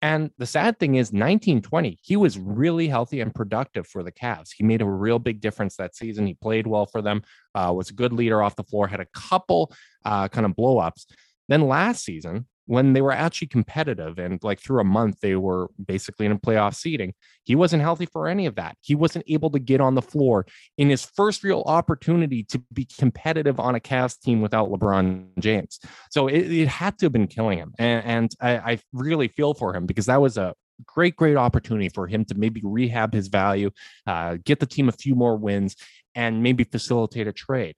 And 0.00 0.30
the 0.38 0.46
sad 0.46 0.78
thing 0.78 0.94
is, 0.94 1.08
1920, 1.08 1.98
he 2.02 2.16
was 2.16 2.38
really 2.38 2.86
healthy 2.86 3.20
and 3.20 3.34
productive 3.34 3.86
for 3.86 4.04
the 4.04 4.12
Cavs. 4.12 4.50
He 4.56 4.62
made 4.62 4.80
a 4.80 4.86
real 4.86 5.18
big 5.18 5.40
difference 5.40 5.76
that 5.76 5.96
season. 5.96 6.26
He 6.26 6.34
played 6.34 6.68
well 6.68 6.86
for 6.86 7.02
them, 7.02 7.22
uh, 7.54 7.72
was 7.74 7.90
a 7.90 7.94
good 7.94 8.12
leader 8.12 8.40
off 8.40 8.54
the 8.54 8.62
floor, 8.62 8.86
had 8.86 9.00
a 9.00 9.06
couple 9.12 9.72
uh, 10.04 10.28
kind 10.28 10.46
of 10.46 10.54
blow 10.54 10.78
ups. 10.78 11.06
Then 11.48 11.62
last 11.62 12.04
season, 12.04 12.46
when 12.68 12.92
they 12.92 13.00
were 13.00 13.12
actually 13.12 13.48
competitive 13.48 14.18
and 14.18 14.38
like 14.42 14.60
through 14.60 14.80
a 14.80 14.84
month 14.84 15.20
they 15.20 15.34
were 15.34 15.68
basically 15.84 16.26
in 16.26 16.32
a 16.32 16.38
playoff 16.38 16.74
seating 16.74 17.14
he 17.48 17.54
wasn't 17.54 17.80
healthy 17.80 18.04
for 18.04 18.28
any 18.28 18.44
of 18.44 18.56
that. 18.56 18.76
He 18.82 18.94
wasn't 18.94 19.24
able 19.26 19.48
to 19.52 19.58
get 19.58 19.80
on 19.80 19.94
the 19.94 20.02
floor 20.02 20.44
in 20.76 20.90
his 20.90 21.02
first 21.02 21.42
real 21.42 21.62
opportunity 21.64 22.42
to 22.44 22.62
be 22.74 22.86
competitive 22.98 23.58
on 23.58 23.74
a 23.74 23.80
Cavs 23.80 24.20
team 24.20 24.42
without 24.42 24.68
lebron 24.68 25.28
james. 25.38 25.80
So 26.10 26.28
it, 26.28 26.52
it 26.52 26.68
had 26.68 26.98
to 26.98 27.06
have 27.06 27.12
been 27.12 27.26
killing 27.26 27.56
him 27.56 27.72
and, 27.78 28.04
and 28.04 28.30
I, 28.42 28.72
I 28.72 28.78
really 28.92 29.28
feel 29.28 29.54
for 29.54 29.74
him 29.74 29.86
because 29.86 30.06
that 30.06 30.20
was 30.20 30.36
a 30.36 30.54
great 30.86 31.16
great 31.16 31.38
opportunity 31.38 31.88
for 31.88 32.06
him 32.06 32.26
to 32.26 32.34
maybe 32.34 32.60
rehab 32.62 33.14
his 33.14 33.28
value 33.28 33.70
uh, 34.06 34.36
get 34.44 34.60
the 34.60 34.66
team 34.66 34.90
a 34.90 34.92
few 34.92 35.14
more 35.14 35.36
wins 35.36 35.74
and 36.14 36.42
maybe 36.42 36.64
facilitate 36.64 37.26
a 37.26 37.32
trade. 37.32 37.76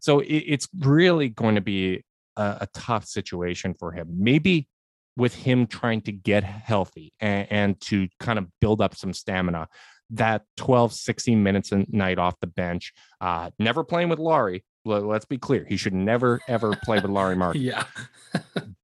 So 0.00 0.18
it, 0.18 0.26
it's 0.26 0.68
really 0.80 1.28
going 1.28 1.54
to 1.54 1.60
be 1.60 2.04
a, 2.36 2.58
a 2.62 2.68
tough 2.74 3.04
situation 3.04 3.74
for 3.74 3.92
him. 3.92 4.08
Maybe 4.10 4.68
with 5.16 5.34
him 5.34 5.66
trying 5.66 6.00
to 6.02 6.12
get 6.12 6.42
healthy 6.44 7.12
and, 7.20 7.46
and, 7.50 7.80
to 7.82 8.08
kind 8.18 8.38
of 8.38 8.46
build 8.60 8.80
up 8.80 8.94
some 8.94 9.12
stamina 9.12 9.68
that 10.10 10.42
12 10.58 10.92
16 10.92 11.42
minutes 11.42 11.72
a 11.72 11.86
night 11.88 12.18
off 12.18 12.34
the 12.40 12.46
bench 12.46 12.92
uh 13.22 13.48
never 13.58 13.82
playing 13.82 14.10
with 14.10 14.18
Lauri 14.18 14.62
let's 14.84 15.24
be 15.24 15.38
clear 15.38 15.64
he 15.66 15.76
should 15.78 15.94
never 15.94 16.38
ever 16.48 16.76
play 16.84 16.98
with 17.00 17.10
Lauri 17.10 17.34
Mark 17.42 17.56
yeah. 17.58 17.84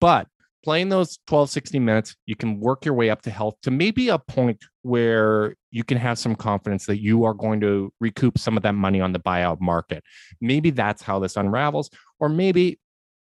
But 0.01 0.27
playing 0.65 0.89
those 0.89 1.19
12 1.27 1.51
16 1.51 1.85
minutes 1.85 2.17
you 2.25 2.35
can 2.35 2.61
work 2.61 2.85
your 2.85 2.95
way 2.95 3.11
up 3.11 3.21
to 3.23 3.31
health 3.31 3.57
to 3.63 3.71
maybe 3.71 4.09
a 4.09 4.19
point 4.19 4.65
where 4.83 5.55
you 5.71 5.85
can 5.85 5.99
have 5.99 6.19
some 6.19 6.35
confidence 6.35 6.87
that 6.87 7.01
you 7.01 7.25
are 7.25 7.35
going 7.35 7.61
to 7.61 7.93
recoup 8.01 8.39
some 8.39 8.57
of 8.57 8.63
that 8.63 8.75
money 8.75 9.01
on 9.01 9.13
the 9.13 9.21
buyout 9.21 9.61
market. 9.61 10.03
Maybe 10.41 10.71
that's 10.71 11.03
how 11.03 11.19
this 11.19 11.37
unravels 11.37 11.91
or 12.19 12.29
maybe 12.29 12.79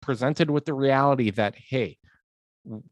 presented 0.00 0.50
with 0.50 0.64
the 0.64 0.74
reality 0.74 1.30
that 1.30 1.54
hey 1.56 1.96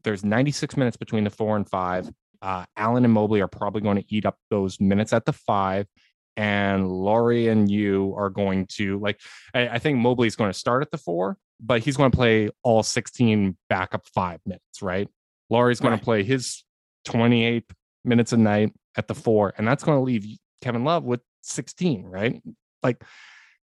there's 0.03 0.23
96 0.23 0.75
minutes 0.75 0.97
between 0.97 1.23
the 1.23 1.29
four 1.29 1.55
and 1.55 1.69
five 1.69 2.09
uh, 2.41 2.65
Allen 2.75 3.05
and 3.05 3.13
Mobley 3.13 3.41
are 3.41 3.47
probably 3.47 3.81
going 3.81 3.97
to 3.97 4.05
eat 4.13 4.25
up 4.25 4.37
those 4.49 4.79
minutes 4.79 5.13
at 5.13 5.25
the 5.25 5.33
five. 5.33 5.87
And 6.35 6.87
Lauri 6.87 7.47
and 7.47 7.69
you 7.69 8.13
are 8.17 8.29
going 8.29 8.67
to 8.73 8.99
like, 8.99 9.19
I, 9.53 9.69
I 9.69 9.79
think 9.79 9.97
Mobley 9.97 10.27
is 10.27 10.35
going 10.35 10.51
to 10.51 10.57
start 10.57 10.83
at 10.83 10.91
the 10.91 10.97
four, 10.97 11.37
but 11.59 11.81
he's 11.81 11.97
going 11.97 12.11
to 12.11 12.15
play 12.15 12.49
all 12.63 12.83
16 12.83 13.57
backup 13.69 14.07
five 14.13 14.39
minutes, 14.45 14.81
right? 14.81 15.07
Lauri's 15.49 15.79
going 15.79 15.93
right. 15.93 15.99
to 15.99 16.05
play 16.05 16.23
his 16.23 16.63
28 17.05 17.63
minutes 18.05 18.33
a 18.33 18.37
night 18.37 18.73
at 18.95 19.07
the 19.07 19.15
four, 19.15 19.53
and 19.57 19.67
that's 19.67 19.83
going 19.83 19.97
to 19.97 20.03
leave 20.03 20.25
Kevin 20.61 20.83
Love 20.83 21.03
with 21.03 21.21
16, 21.41 22.03
right? 22.05 22.41
Like, 22.83 23.03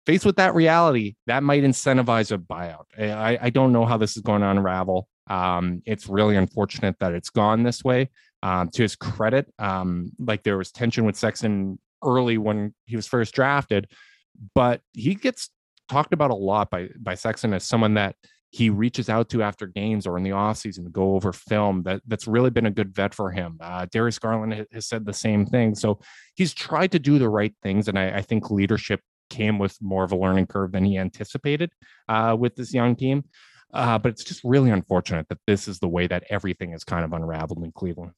faced 0.07 0.25
with 0.25 0.37
that 0.37 0.55
reality, 0.55 1.15
that 1.27 1.43
might 1.43 1.63
incentivize 1.63 2.31
a 2.31 2.37
buyout. 2.37 2.85
I, 2.97 3.37
I 3.41 3.49
don't 3.49 3.73
know 3.73 3.85
how 3.85 3.97
this 3.97 4.15
is 4.15 4.23
going 4.23 4.41
to 4.41 4.49
unravel. 4.49 5.09
Um, 5.29 5.81
it's 5.85 6.07
really 6.07 6.37
unfortunate 6.37 6.95
that 6.99 7.11
it's 7.11 7.29
gone 7.29 7.63
this 7.63 7.83
way. 7.83 8.09
Um, 8.41 8.69
to 8.69 8.83
his 8.83 8.95
credit, 8.95 9.51
um, 9.59 10.11
like 10.19 10.43
there 10.43 10.57
was 10.57 10.71
tension 10.71 11.05
with 11.05 11.17
Sexton 11.17 11.77
early 12.03 12.37
when 12.37 12.73
he 12.85 12.95
was 12.95 13.07
first 13.07 13.33
drafted, 13.33 13.89
but 14.53 14.81
he 14.93 15.15
gets 15.15 15.49
talked 15.89 16.13
about 16.13 16.31
a 16.31 16.35
lot 16.35 16.69
by 16.69 16.89
by 16.99 17.15
Sexton 17.15 17.53
as 17.53 17.63
someone 17.63 17.95
that 17.95 18.15
he 18.51 18.69
reaches 18.69 19.09
out 19.09 19.27
to 19.29 19.43
after 19.43 19.65
games 19.65 20.07
or 20.07 20.17
in 20.17 20.23
the 20.23 20.29
offseason 20.29 20.83
to 20.83 20.89
go 20.89 21.15
over 21.15 21.33
film 21.33 21.83
that 21.83 22.01
that's 22.07 22.27
really 22.27 22.51
been 22.51 22.67
a 22.67 22.71
good 22.71 22.93
vet 22.93 23.13
for 23.13 23.31
him. 23.31 23.57
Uh, 23.59 23.87
Darius 23.91 24.19
Garland 24.19 24.67
has 24.71 24.85
said 24.85 25.03
the 25.03 25.13
same 25.13 25.45
thing. 25.45 25.75
So 25.75 25.99
he's 26.35 26.53
tried 26.53 26.91
to 26.91 26.99
do 26.99 27.19
the 27.19 27.29
right 27.29 27.53
things. 27.63 27.87
And 27.87 27.99
I, 27.99 28.17
I 28.17 28.21
think 28.21 28.51
leadership 28.51 29.01
came 29.29 29.59
with 29.59 29.77
more 29.81 30.03
of 30.03 30.11
a 30.11 30.17
learning 30.17 30.47
curve 30.47 30.71
than 30.71 30.85
he 30.85 30.97
anticipated 30.97 31.71
uh, 32.07 32.35
with 32.37 32.55
this 32.55 32.73
young 32.73 32.95
team. 32.95 33.23
Uh, 33.73 33.97
but 33.97 34.09
it's 34.09 34.23
just 34.23 34.41
really 34.43 34.69
unfortunate 34.69 35.27
that 35.29 35.39
this 35.45 35.67
is 35.67 35.79
the 35.79 35.87
way 35.87 36.07
that 36.07 36.23
everything 36.29 36.73
is 36.73 36.83
kind 36.83 37.03
of 37.03 37.13
unraveled 37.13 37.63
in 37.63 37.71
Cleveland. 37.71 38.11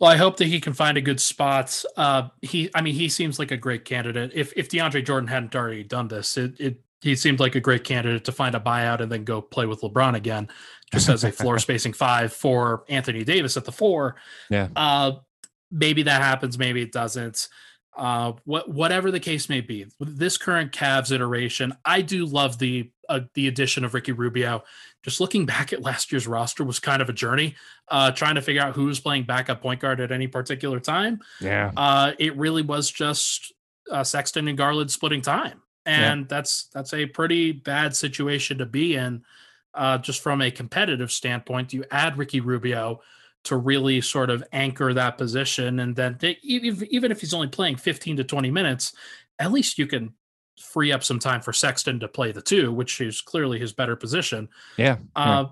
Well, 0.00 0.10
I 0.10 0.16
hope 0.16 0.38
that 0.38 0.46
he 0.46 0.60
can 0.60 0.72
find 0.72 0.98
a 0.98 1.00
good 1.00 1.20
spot. 1.20 1.84
Uh, 1.96 2.28
he, 2.40 2.70
I 2.74 2.80
mean, 2.80 2.94
he 2.94 3.08
seems 3.08 3.38
like 3.38 3.52
a 3.52 3.56
great 3.56 3.84
candidate. 3.84 4.32
If 4.34 4.52
if 4.56 4.68
DeAndre 4.68 5.04
Jordan 5.04 5.28
hadn't 5.28 5.54
already 5.54 5.84
done 5.84 6.08
this, 6.08 6.36
it, 6.36 6.58
it 6.58 6.80
he 7.02 7.14
seemed 7.14 7.40
like 7.40 7.54
a 7.54 7.60
great 7.60 7.84
candidate 7.84 8.24
to 8.24 8.32
find 8.32 8.54
a 8.54 8.60
buyout 8.60 9.00
and 9.00 9.12
then 9.12 9.24
go 9.24 9.40
play 9.40 9.66
with 9.66 9.80
LeBron 9.80 10.14
again, 10.14 10.48
just 10.92 11.08
as 11.08 11.24
a 11.24 11.32
floor 11.32 11.58
spacing 11.58 11.92
five 11.92 12.32
for 12.32 12.84
Anthony 12.88 13.22
Davis 13.22 13.56
at 13.56 13.64
the 13.64 13.72
four. 13.72 14.16
Yeah. 14.50 14.68
Uh, 14.74 15.12
maybe 15.70 16.04
that 16.04 16.22
happens. 16.22 16.58
Maybe 16.58 16.82
it 16.82 16.92
doesn't. 16.92 17.48
Uh, 17.94 18.32
what 18.44 18.70
whatever 18.70 19.10
the 19.10 19.20
case 19.20 19.48
may 19.48 19.60
be, 19.60 19.86
this 20.00 20.38
current 20.38 20.72
Cavs 20.72 21.12
iteration, 21.12 21.74
I 21.84 22.00
do 22.00 22.24
love 22.24 22.58
the 22.58 22.90
uh, 23.08 23.20
the 23.34 23.48
addition 23.48 23.84
of 23.84 23.92
Ricky 23.92 24.12
Rubio 24.12 24.64
just 25.02 25.20
looking 25.20 25.46
back 25.46 25.72
at 25.72 25.82
last 25.82 26.12
year's 26.12 26.26
roster 26.26 26.64
was 26.64 26.78
kind 26.78 27.02
of 27.02 27.08
a 27.08 27.12
journey, 27.12 27.56
uh, 27.88 28.12
trying 28.12 28.36
to 28.36 28.42
figure 28.42 28.62
out 28.62 28.74
who 28.74 28.86
was 28.86 29.00
playing 29.00 29.24
backup 29.24 29.60
point 29.60 29.80
guard 29.80 30.00
at 30.00 30.12
any 30.12 30.28
particular 30.28 30.78
time. 30.80 31.20
Yeah. 31.40 31.72
Uh, 31.76 32.12
it 32.18 32.36
really 32.36 32.62
was 32.62 32.90
just 32.90 33.52
uh, 33.90 34.04
Sexton 34.04 34.48
and 34.48 34.56
Garland 34.56 34.90
splitting 34.90 35.20
time. 35.20 35.60
And 35.84 36.20
yeah. 36.20 36.26
that's 36.28 36.64
that's 36.72 36.94
a 36.94 37.06
pretty 37.06 37.50
bad 37.50 37.96
situation 37.96 38.58
to 38.58 38.66
be 38.66 38.94
in, 38.94 39.24
uh, 39.74 39.98
just 39.98 40.22
from 40.22 40.40
a 40.40 40.50
competitive 40.50 41.10
standpoint. 41.10 41.72
You 41.72 41.84
add 41.90 42.16
Ricky 42.16 42.38
Rubio 42.38 43.00
to 43.44 43.56
really 43.56 44.00
sort 44.00 44.30
of 44.30 44.44
anchor 44.52 44.94
that 44.94 45.18
position, 45.18 45.80
and 45.80 45.96
then 45.96 46.16
they, 46.20 46.38
even 46.42 46.86
even 46.90 47.10
if 47.10 47.20
he's 47.20 47.34
only 47.34 47.48
playing 47.48 47.76
15 47.76 48.18
to 48.18 48.24
20 48.24 48.50
minutes, 48.50 48.94
at 49.38 49.52
least 49.52 49.78
you 49.78 49.86
can 49.86 50.14
free 50.60 50.92
up 50.92 51.02
some 51.02 51.18
time 51.18 51.40
for 51.40 51.52
Sexton 51.52 51.98
to 52.00 52.08
play 52.08 52.30
the 52.30 52.42
two, 52.42 52.72
which 52.72 53.00
is 53.00 53.20
clearly 53.20 53.58
his 53.58 53.72
better 53.72 53.96
position. 53.96 54.48
Yeah. 54.76 54.98
Uh, 55.16 55.46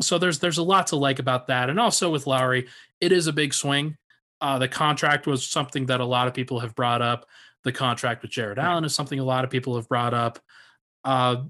So 0.00 0.18
there's 0.18 0.38
there's 0.38 0.58
a 0.58 0.62
lot 0.62 0.88
to 0.88 0.96
like 0.96 1.18
about 1.18 1.46
that, 1.48 1.70
and 1.70 1.80
also 1.80 2.10
with 2.10 2.26
Lauri, 2.26 2.68
it 3.00 3.12
is 3.12 3.26
a 3.26 3.32
big 3.32 3.54
swing. 3.54 3.96
Uh, 4.40 4.58
the 4.58 4.68
contract 4.68 5.26
was 5.26 5.46
something 5.46 5.86
that 5.86 6.00
a 6.00 6.04
lot 6.04 6.28
of 6.28 6.34
people 6.34 6.60
have 6.60 6.74
brought 6.74 7.00
up. 7.02 7.26
The 7.64 7.72
contract 7.72 8.22
with 8.22 8.30
Jarrett 8.30 8.58
Allen 8.58 8.84
is 8.84 8.94
something 8.94 9.18
a 9.18 9.24
lot 9.24 9.44
of 9.44 9.50
people 9.50 9.76
have 9.76 9.88
brought 9.88 10.14
up. 10.14 10.38
Uh, 11.04 11.44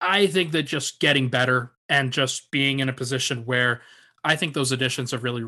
I 0.00 0.26
think 0.26 0.52
that 0.52 0.64
just 0.64 1.00
getting 1.00 1.28
better 1.28 1.72
and 1.88 2.12
just 2.12 2.50
being 2.50 2.80
in 2.80 2.88
a 2.88 2.92
position 2.92 3.44
where 3.44 3.82
I 4.24 4.36
think 4.36 4.54
those 4.54 4.72
additions 4.72 5.10
have 5.10 5.24
really 5.24 5.44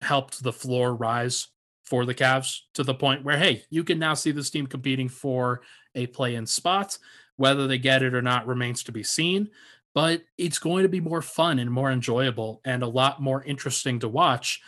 helped 0.00 0.42
the 0.42 0.52
floor 0.52 0.94
rise 0.94 1.48
for 1.84 2.04
the 2.04 2.14
Cavs 2.14 2.60
to 2.74 2.82
the 2.82 2.94
point 2.94 3.24
where, 3.24 3.38
hey, 3.38 3.62
you 3.70 3.84
can 3.84 3.98
now 3.98 4.14
see 4.14 4.32
this 4.32 4.50
team 4.50 4.66
competing 4.66 5.08
for 5.08 5.62
a 5.94 6.06
play 6.06 6.34
in 6.34 6.46
spot. 6.46 6.98
Whether 7.36 7.66
they 7.66 7.78
get 7.78 8.02
it 8.02 8.14
or 8.14 8.22
not 8.22 8.46
remains 8.46 8.82
to 8.84 8.92
be 8.92 9.02
seen, 9.02 9.50
but 9.94 10.22
it's 10.38 10.58
going 10.58 10.84
to 10.84 10.88
be 10.88 11.00
more 11.00 11.20
fun 11.20 11.58
and 11.58 11.70
more 11.70 11.90
enjoyable 11.90 12.60
and 12.64 12.82
a 12.82 12.88
lot 12.88 13.20
more 13.20 13.44
interesting 13.44 13.98
to 14.00 14.08
watch. 14.08 14.60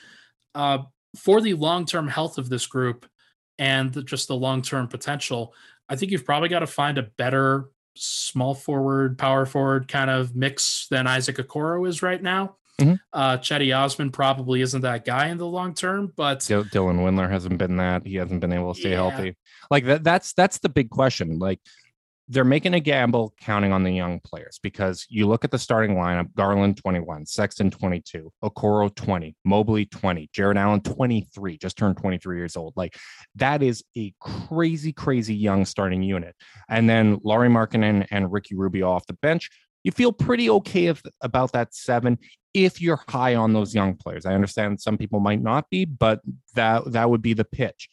Uh, 0.54 0.78
for 1.16 1.40
the 1.40 1.54
long 1.54 1.86
term 1.86 2.08
health 2.08 2.36
of 2.38 2.50
this 2.50 2.66
group 2.66 3.06
and 3.58 3.92
the, 3.92 4.02
just 4.02 4.28
the 4.28 4.36
long 4.36 4.60
term 4.62 4.86
potential, 4.86 5.54
I 5.88 5.96
think 5.96 6.12
you've 6.12 6.26
probably 6.26 6.50
got 6.50 6.60
to 6.60 6.66
find 6.66 6.98
a 6.98 7.02
better 7.02 7.70
small 7.94 8.54
forward, 8.54 9.18
power 9.18 9.46
forward 9.46 9.88
kind 9.88 10.10
of 10.10 10.36
mix 10.36 10.86
than 10.90 11.06
Isaac 11.06 11.36
Okoro 11.36 11.88
is 11.88 12.02
right 12.02 12.22
now. 12.22 12.56
Mm-hmm. 12.80 12.94
Uh, 13.12 13.38
Cedi 13.38 13.76
Osman 13.76 14.10
probably 14.10 14.60
isn't 14.60 14.82
that 14.82 15.04
guy 15.04 15.28
in 15.28 15.38
the 15.38 15.46
long 15.46 15.74
term, 15.74 16.12
but 16.16 16.40
D- 16.40 16.54
Dylan 16.54 17.00
Windler 17.00 17.28
hasn't 17.28 17.58
been 17.58 17.76
that. 17.78 18.06
He 18.06 18.16
hasn't 18.16 18.40
been 18.40 18.52
able 18.52 18.72
to 18.72 18.80
stay 18.80 18.90
yeah. 18.90 18.96
healthy. 18.96 19.36
Like 19.70 19.84
that. 19.86 20.04
That's 20.04 20.32
that's 20.32 20.58
the 20.58 20.68
big 20.68 20.90
question. 20.90 21.38
Like 21.38 21.60
they're 22.28 22.44
making 22.44 22.74
a 22.74 22.80
gamble 22.80 23.34
counting 23.40 23.72
on 23.72 23.82
the 23.82 23.90
young 23.90 24.20
players 24.20 24.60
because 24.62 25.06
you 25.08 25.26
look 25.26 25.44
at 25.44 25.50
the 25.50 25.58
starting 25.58 25.96
lineup 25.96 26.32
Garland 26.34 26.76
21, 26.76 27.24
Sexton 27.24 27.70
22, 27.70 28.30
Okoro 28.44 28.94
20, 28.94 29.34
Mobley 29.44 29.86
20, 29.86 30.28
Jarrett 30.32 30.58
Allen 30.58 30.82
23, 30.82 31.56
just 31.56 31.78
turned 31.78 31.96
23 31.96 32.36
years 32.36 32.56
old. 32.56 32.74
Like 32.76 32.96
that 33.36 33.62
is 33.62 33.82
a 33.96 34.12
crazy, 34.20 34.92
crazy 34.92 35.34
young 35.34 35.64
starting 35.64 36.02
unit. 36.02 36.36
And 36.68 36.88
then 36.88 37.18
Lauri 37.24 37.48
Markkanen 37.48 38.06
and 38.10 38.30
Ricky 38.30 38.54
Rubio 38.54 38.90
off 38.90 39.06
the 39.06 39.14
bench. 39.14 39.48
You 39.82 39.92
feel 39.92 40.12
pretty 40.12 40.50
okay 40.50 40.86
if, 40.86 41.02
about 41.22 41.52
that 41.52 41.74
seven 41.74 42.18
if 42.64 42.80
you're 42.80 43.00
high 43.08 43.34
on 43.34 43.52
those 43.52 43.74
young 43.74 43.94
players. 43.94 44.26
I 44.26 44.34
understand 44.34 44.80
some 44.80 44.98
people 44.98 45.20
might 45.20 45.42
not 45.42 45.68
be, 45.70 45.84
but 45.84 46.20
that 46.54 46.92
that 46.92 47.10
would 47.10 47.22
be 47.22 47.34
the 47.34 47.44
pitch. 47.44 47.88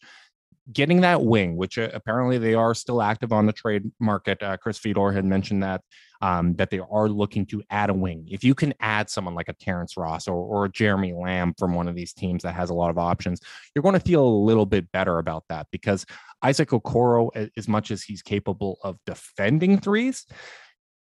Getting 0.72 1.02
that 1.02 1.22
wing, 1.22 1.56
which 1.56 1.78
uh, 1.78 1.90
apparently 1.94 2.38
they 2.38 2.54
are 2.54 2.74
still 2.74 3.00
active 3.00 3.32
on 3.32 3.46
the 3.46 3.52
trade 3.52 3.90
market. 4.00 4.42
Uh, 4.42 4.56
Chris 4.56 4.78
Fedor 4.78 5.12
had 5.12 5.24
mentioned 5.24 5.62
that 5.62 5.82
um, 6.20 6.54
that 6.54 6.70
they 6.70 6.80
are 6.80 7.08
looking 7.08 7.46
to 7.46 7.62
add 7.70 7.90
a 7.90 7.94
wing. 7.94 8.26
If 8.30 8.42
you 8.42 8.54
can 8.54 8.74
add 8.80 9.10
someone 9.10 9.34
like 9.34 9.48
a 9.48 9.52
Terrence 9.52 9.96
Ross 9.96 10.26
or, 10.26 10.34
or 10.34 10.68
Jeremy 10.68 11.12
Lamb 11.12 11.54
from 11.58 11.74
one 11.74 11.88
of 11.88 11.94
these 11.94 12.12
teams 12.12 12.42
that 12.42 12.54
has 12.54 12.70
a 12.70 12.74
lot 12.74 12.90
of 12.90 12.98
options, 12.98 13.40
you're 13.74 13.82
going 13.82 13.94
to 13.94 14.00
feel 14.00 14.26
a 14.26 14.44
little 14.44 14.66
bit 14.66 14.90
better 14.92 15.18
about 15.18 15.44
that 15.48 15.66
because 15.70 16.06
Isaac 16.42 16.70
Okoro, 16.70 17.30
as 17.56 17.68
much 17.68 17.90
as 17.90 18.02
he's 18.02 18.22
capable 18.22 18.78
of 18.82 18.98
defending 19.06 19.78
threes, 19.78 20.26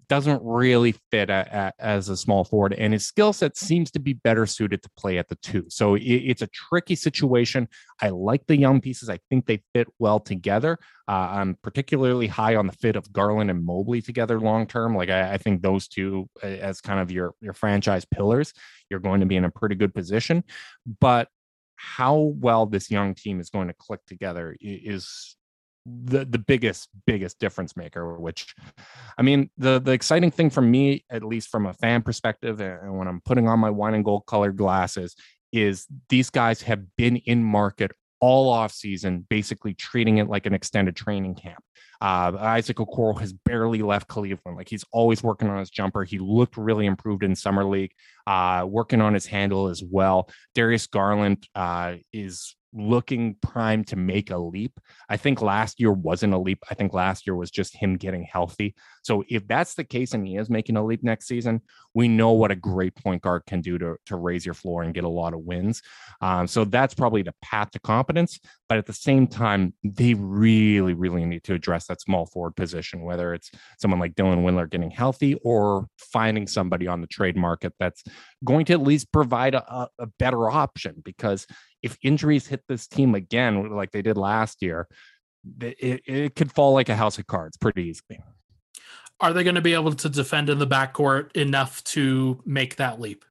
doesn't 0.09 0.41
really 0.43 0.95
fit 1.11 1.29
as 1.29 2.09
a 2.09 2.17
small 2.17 2.43
forward, 2.43 2.73
and 2.73 2.93
his 2.93 3.05
skill 3.05 3.33
set 3.33 3.57
seems 3.57 3.91
to 3.91 3.99
be 3.99 4.13
better 4.13 4.45
suited 4.45 4.81
to 4.83 4.89
play 4.97 5.17
at 5.17 5.27
the 5.27 5.35
two. 5.35 5.65
So 5.69 5.95
it, 5.95 6.01
it's 6.01 6.41
a 6.41 6.47
tricky 6.47 6.95
situation. 6.95 7.67
I 8.01 8.09
like 8.09 8.45
the 8.47 8.57
young 8.57 8.81
pieces. 8.81 9.09
I 9.09 9.19
think 9.29 9.45
they 9.45 9.63
fit 9.73 9.87
well 9.99 10.19
together. 10.19 10.77
Uh, 11.07 11.29
I'm 11.31 11.57
particularly 11.61 12.27
high 12.27 12.55
on 12.55 12.67
the 12.67 12.73
fit 12.73 12.95
of 12.95 13.11
Garland 13.11 13.49
and 13.49 13.65
Mobley 13.65 14.01
together 14.01 14.39
long 14.39 14.67
term. 14.67 14.95
Like 14.95 15.09
I, 15.09 15.33
I, 15.33 15.37
think 15.37 15.61
those 15.61 15.87
two, 15.87 16.29
as 16.43 16.81
kind 16.81 16.99
of 16.99 17.11
your 17.11 17.33
your 17.41 17.53
franchise 17.53 18.05
pillars, 18.05 18.53
you're 18.89 18.99
going 18.99 19.21
to 19.21 19.25
be 19.25 19.35
in 19.35 19.45
a 19.45 19.51
pretty 19.51 19.75
good 19.75 19.93
position. 19.93 20.43
But 20.99 21.29
how 21.75 22.15
well 22.15 22.65
this 22.65 22.91
young 22.91 23.13
team 23.13 23.39
is 23.39 23.49
going 23.49 23.67
to 23.67 23.73
click 23.73 24.01
together 24.05 24.55
is 24.59 25.37
the 25.87 26.25
the 26.25 26.37
biggest 26.37 26.89
biggest 27.05 27.39
difference 27.39 27.77
maker 27.77 28.19
which 28.19 28.53
i 29.17 29.21
mean 29.21 29.49
the 29.57 29.79
the 29.79 29.91
exciting 29.91 30.31
thing 30.31 30.49
for 30.49 30.61
me 30.61 31.05
at 31.09 31.23
least 31.23 31.49
from 31.49 31.65
a 31.65 31.73
fan 31.73 32.01
perspective 32.01 32.59
and 32.59 32.97
when 32.97 33.07
i'm 33.07 33.21
putting 33.21 33.47
on 33.47 33.59
my 33.59 33.69
wine 33.69 33.93
and 33.93 34.03
gold 34.03 34.25
colored 34.25 34.57
glasses 34.57 35.15
is 35.53 35.87
these 36.09 36.29
guys 36.29 36.61
have 36.61 36.83
been 36.97 37.15
in 37.17 37.43
market 37.43 37.91
all 38.19 38.49
off 38.49 38.71
season 38.71 39.25
basically 39.29 39.73
treating 39.73 40.17
it 40.17 40.27
like 40.27 40.45
an 40.45 40.53
extended 40.53 40.95
training 40.95 41.35
camp 41.35 41.63
Uh, 41.99 42.31
Isaac 42.39 42.77
Okoro 42.77 43.19
has 43.19 43.33
barely 43.33 43.81
left 43.81 44.07
Cleveland. 44.07 44.57
Like 44.57 44.69
he's 44.69 44.85
always 44.91 45.23
working 45.23 45.49
on 45.49 45.57
his 45.57 45.71
jumper. 45.71 46.03
He 46.03 46.19
looked 46.19 46.55
really 46.57 46.85
improved 46.85 47.23
in 47.23 47.35
summer 47.35 47.65
league, 47.65 47.91
uh, 48.27 48.65
working 48.69 49.01
on 49.01 49.15
his 49.15 49.25
handle 49.25 49.67
as 49.67 49.81
well. 49.83 50.29
Darius 50.53 50.85
Garland 50.87 51.47
uh, 51.55 51.95
is 52.13 52.55
looking 52.77 53.35
primed 53.41 53.87
to 53.87 53.95
make 53.95 54.31
a 54.31 54.37
leap. 54.37 54.79
I 55.09 55.17
think 55.17 55.41
last 55.41 55.79
year 55.79 55.91
wasn't 55.91 56.33
a 56.33 56.37
leap. 56.37 56.63
I 56.69 56.75
think 56.75 56.93
last 56.93 57.25
year 57.25 57.35
was 57.35 57.51
just 57.51 57.75
him 57.75 57.97
getting 57.97 58.23
healthy. 58.23 58.75
So 59.03 59.23
if 59.29 59.47
that's 59.47 59.73
the 59.73 59.83
case 59.83 60.13
and 60.13 60.27
he 60.27 60.37
is 60.37 60.49
making 60.49 60.77
a 60.77 60.85
leap 60.85 61.03
next 61.03 61.27
season, 61.27 61.61
we 61.93 62.07
know 62.07 62.31
what 62.31 62.51
a 62.51 62.55
great 62.55 62.95
point 62.95 63.21
guard 63.21 63.43
can 63.47 63.61
do 63.61 63.77
to, 63.77 63.95
to 64.05 64.15
raise 64.15 64.45
your 64.45 64.53
floor 64.53 64.83
and 64.83 64.93
get 64.93 65.03
a 65.03 65.09
lot 65.09 65.33
of 65.33 65.39
wins. 65.41 65.81
Um, 66.21 66.47
so 66.47 66.65
that's 66.65 66.93
probably 66.93 67.23
the 67.23 67.33
path 67.41 67.71
to 67.71 67.79
competence. 67.79 68.39
But 68.69 68.77
at 68.77 68.85
the 68.85 68.93
same 68.93 69.27
time, 69.27 69.73
they 69.83 70.13
really, 70.13 70.93
really 70.93 71.25
need 71.25 71.43
to 71.45 71.53
address 71.53 71.87
that 71.87 72.01
small 72.01 72.25
forward 72.25 72.55
position, 72.55 73.03
whether 73.03 73.33
it's 73.33 73.49
someone 73.79 73.99
like 73.99 74.15
Dylan 74.15 74.43
Windler 74.43 74.69
getting 74.69 74.91
healthy 74.91 75.35
or 75.43 75.87
finding 75.97 76.47
somebody 76.47 76.87
on 76.87 77.01
the 77.01 77.07
trade 77.07 77.37
market 77.37 77.73
that's 77.79 78.03
going 78.43 78.65
to 78.65 78.73
at 78.73 78.81
least 78.81 79.11
provide 79.11 79.55
a, 79.55 79.89
a 79.99 80.07
better 80.19 80.49
option 80.49 81.01
because 81.03 81.47
if 81.81 81.97
injuries 82.01 82.47
hit 82.47 82.63
this 82.67 82.87
team 82.87 83.15
again, 83.15 83.71
like 83.71 83.91
they 83.91 84.01
did 84.01 84.17
last 84.17 84.61
year, 84.61 84.87
it, 85.61 86.01
it 86.05 86.35
could 86.35 86.51
fall 86.51 86.73
like 86.73 86.89
a 86.89 86.95
house 86.95 87.17
of 87.17 87.27
cards 87.27 87.57
pretty 87.57 87.83
easily. 87.83 88.19
Are 89.19 89.33
they 89.33 89.43
going 89.43 89.55
to 89.55 89.61
be 89.61 89.73
able 89.73 89.93
to 89.93 90.09
defend 90.09 90.49
in 90.49 90.59
the 90.59 90.67
backcourt 90.67 91.35
enough 91.35 91.83
to 91.85 92.41
make 92.45 92.75
that 92.75 92.99
leap? 92.99 93.25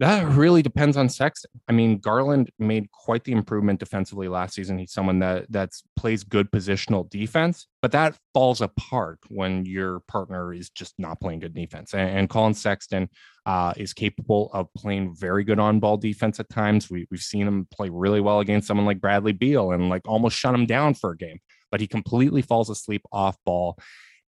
That 0.00 0.26
really 0.28 0.62
depends 0.62 0.96
on 0.96 1.10
Sexton. 1.10 1.50
I 1.68 1.72
mean, 1.72 1.98
Garland 1.98 2.50
made 2.58 2.90
quite 2.90 3.24
the 3.24 3.32
improvement 3.32 3.80
defensively 3.80 4.28
last 4.28 4.54
season. 4.54 4.78
He's 4.78 4.94
someone 4.94 5.18
that 5.18 5.44
that's 5.50 5.82
plays 5.94 6.24
good 6.24 6.50
positional 6.50 7.08
defense, 7.10 7.66
but 7.82 7.92
that 7.92 8.16
falls 8.32 8.62
apart 8.62 9.18
when 9.28 9.66
your 9.66 10.00
partner 10.08 10.54
is 10.54 10.70
just 10.70 10.94
not 10.98 11.20
playing 11.20 11.40
good 11.40 11.52
defense. 11.52 11.92
And, 11.92 12.18
and 12.18 12.30
Collin 12.30 12.54
Sexton 12.54 13.10
uh, 13.44 13.74
is 13.76 13.92
capable 13.92 14.48
of 14.54 14.72
playing 14.74 15.14
very 15.14 15.44
good 15.44 15.58
on 15.58 15.80
ball 15.80 15.98
defense 15.98 16.40
at 16.40 16.48
times. 16.48 16.90
We, 16.90 17.06
we've 17.10 17.20
seen 17.20 17.46
him 17.46 17.68
play 17.70 17.90
really 17.90 18.22
well 18.22 18.40
against 18.40 18.68
someone 18.68 18.86
like 18.86 19.02
Bradley 19.02 19.32
Beal 19.32 19.72
and 19.72 19.90
like 19.90 20.08
almost 20.08 20.34
shut 20.34 20.54
him 20.54 20.64
down 20.64 20.94
for 20.94 21.10
a 21.10 21.16
game, 21.16 21.40
but 21.70 21.82
he 21.82 21.86
completely 21.86 22.40
falls 22.40 22.70
asleep 22.70 23.02
off 23.12 23.36
ball. 23.44 23.76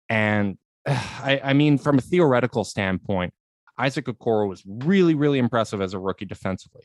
And 0.09 0.59
I, 0.87 1.41
I 1.45 1.53
mean, 1.53 1.79
from 1.79 1.99
a 1.99 2.03
theoretical 2.03 2.64
standpoint, 2.64 3.35
Isaac 3.81 4.05
Okoro 4.07 4.49
was 4.49 4.62
really, 4.66 5.14
really 5.14 5.39
impressive 5.39 5.81
as 5.81 5.95
a 5.95 5.99
rookie 5.99 6.26
defensively. 6.26 6.83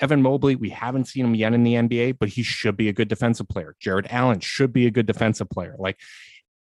Evan 0.00 0.22
Mobley, 0.22 0.56
we 0.56 0.70
haven't 0.70 1.06
seen 1.06 1.24
him 1.24 1.34
yet 1.34 1.54
in 1.54 1.62
the 1.62 1.74
NBA, 1.74 2.18
but 2.18 2.28
he 2.28 2.42
should 2.42 2.76
be 2.76 2.88
a 2.88 2.92
good 2.92 3.08
defensive 3.08 3.48
player. 3.48 3.76
Jarrett 3.80 4.12
Allen 4.12 4.40
should 4.40 4.72
be 4.72 4.86
a 4.86 4.90
good 4.90 5.06
defensive 5.06 5.48
player. 5.48 5.76
Like, 5.78 6.00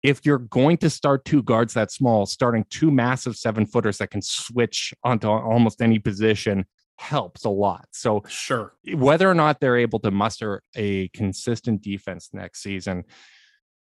if 0.03 0.27
you're 0.27 0.39
going 0.39 0.77
to 0.79 0.91
start 0.91 1.25
two 1.25 1.43
guards 1.43 1.75
that 1.75 1.91
small, 1.91 2.27
starting 2.27 2.65
two 2.71 2.91
massive 2.91 3.37
seven 3.37 3.67
footers 3.67 3.99
that 3.99 4.11
can 4.11 4.21
switch 4.21 4.93
onto 5.03 5.29
almost 5.29 5.81
any 5.81 5.99
position 5.99 6.67
helps 6.99 7.45
a 7.45 7.51
lot. 7.51 7.87
So, 7.93 8.23
sure, 8.29 8.75
whether 8.95 9.31
or 9.31 9.35
not 9.35 9.61
they're 9.61 9.79
able 9.79 10.01
to 10.01 10.11
muster 10.11 10.63
a 10.77 11.09
consistent 11.09 11.83
defense 11.83 12.31
next 12.33 12.63
season, 12.63 13.05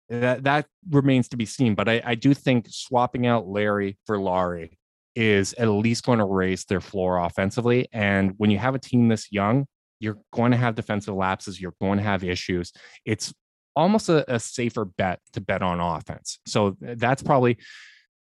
that 0.09 0.43
that 0.43 0.65
remains 0.89 1.29
to 1.29 1.37
be 1.37 1.45
seen. 1.45 1.75
But 1.75 1.87
I, 1.87 2.01
I 2.03 2.15
do 2.15 2.33
think 2.33 2.67
swapping 2.69 3.25
out 3.25 3.47
Larry 3.47 3.97
for 4.05 4.19
Lauri 4.19 4.78
is 5.19 5.53
at 5.55 5.65
least 5.65 6.05
going 6.05 6.19
to 6.19 6.25
raise 6.25 6.63
their 6.63 6.79
floor 6.79 7.17
offensively. 7.17 7.89
And 7.91 8.35
when 8.37 8.49
you 8.49 8.57
have 8.57 8.73
a 8.73 8.79
team 8.79 9.09
this 9.09 9.29
young, 9.33 9.65
you're 9.99 10.17
going 10.31 10.51
to 10.51 10.57
have 10.57 10.75
defensive 10.75 11.13
lapses, 11.13 11.59
you're 11.59 11.75
going 11.81 11.97
to 11.97 12.03
have 12.03 12.23
issues. 12.23 12.71
It's 13.03 13.33
almost 13.75 14.07
a, 14.07 14.33
a 14.33 14.39
safer 14.39 14.85
bet 14.85 15.19
to 15.33 15.41
bet 15.41 15.61
on 15.61 15.81
offense. 15.81 16.39
So 16.45 16.77
that's 16.79 17.21
probably 17.21 17.57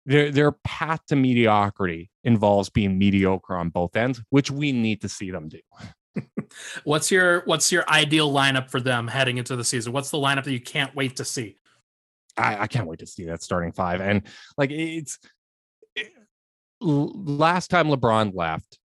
their 0.07 0.31
their 0.31 0.53
path 0.53 1.01
to 1.09 1.17
mediocrity 1.17 2.11
involves 2.23 2.71
being 2.71 2.97
mediocre 2.97 3.57
on 3.57 3.71
both 3.71 3.97
ends, 3.97 4.23
which 4.31 4.53
we 4.53 4.71
need 4.71 5.01
to 5.01 5.09
see 5.09 5.33
them 5.33 5.49
do. 5.49 5.59
what's 6.85 7.11
your 7.11 7.41
what's 7.47 7.73
your 7.73 7.85
ideal 7.89 8.33
lineup 8.33 8.71
for 8.71 8.81
them 8.81 9.09
heading 9.09 9.39
into 9.39 9.57
the 9.57 9.65
season? 9.65 9.93
What's 9.93 10.11
the 10.11 10.19
lineup 10.19 10.45
that 10.45 10.53
you 10.53 10.61
can't 10.61 10.95
wait 10.95 11.17
to 11.17 11.25
see? 11.25 11.57
I, 12.37 12.63
I 12.63 12.67
can't 12.67 12.87
wait 12.87 13.01
to 13.01 13.07
see 13.07 13.25
that 13.27 13.43
starting 13.43 13.73
five. 13.73 14.01
And 14.01 14.23
like 14.57 14.71
it's 14.71 15.19
last 16.81 17.69
time 17.69 17.89
LeBron 17.89 18.33
left, 18.35 18.79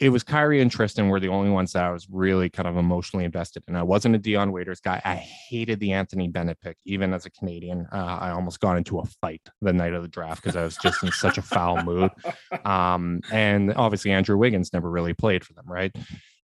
it 0.00 0.10
was 0.10 0.22
Kyrie 0.22 0.60
and 0.60 0.70
Tristan 0.70 1.08
were 1.08 1.18
the 1.18 1.28
only 1.28 1.50
ones 1.50 1.72
that 1.72 1.82
I 1.82 1.90
was 1.90 2.06
really 2.08 2.48
kind 2.48 2.68
of 2.68 2.76
emotionally 2.76 3.24
invested 3.24 3.64
in. 3.66 3.74
I 3.74 3.82
wasn't 3.82 4.14
a 4.14 4.18
Dion 4.18 4.52
Waiters 4.52 4.80
guy. 4.80 5.02
I 5.04 5.16
hated 5.16 5.80
the 5.80 5.92
Anthony 5.92 6.28
Bennett 6.28 6.60
pick, 6.60 6.76
even 6.84 7.12
as 7.12 7.26
a 7.26 7.30
Canadian. 7.30 7.86
Uh, 7.92 8.18
I 8.20 8.30
almost 8.30 8.60
got 8.60 8.76
into 8.76 9.00
a 9.00 9.04
fight 9.20 9.42
the 9.60 9.72
night 9.72 9.94
of 9.94 10.02
the 10.02 10.08
draft 10.08 10.42
because 10.42 10.54
I 10.54 10.62
was 10.62 10.76
just 10.76 11.02
in 11.02 11.10
such 11.10 11.36
a 11.38 11.42
foul 11.42 11.82
mood. 11.82 12.10
Um, 12.64 13.20
and 13.32 13.72
obviously, 13.74 14.10
Andrew 14.10 14.36
Wiggins 14.36 14.72
never 14.72 14.90
really 14.90 15.14
played 15.14 15.44
for 15.44 15.54
them, 15.54 15.64
right? 15.66 15.94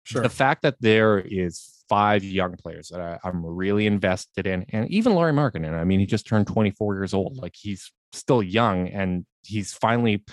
Sure. 0.04 0.22
The 0.22 0.28
fact 0.28 0.62
that 0.62 0.76
there 0.80 1.18
is 1.18 1.82
five 1.88 2.22
young 2.22 2.56
players 2.56 2.88
that 2.88 3.00
I, 3.00 3.28
am 3.28 3.44
really 3.44 3.86
invested 3.86 4.46
in, 4.46 4.66
and 4.70 4.88
even 4.90 5.14
Lauri 5.14 5.32
Markkanen. 5.32 5.74
I 5.74 5.84
mean, 5.84 6.00
he 6.00 6.06
just 6.06 6.26
turned 6.26 6.46
24 6.46 6.94
years 6.94 7.14
old. 7.14 7.36
Like 7.36 7.54
he's 7.56 7.92
still 8.12 8.42
young, 8.42 8.88
and 8.88 9.26
he's 9.42 9.72
finally 9.72 10.24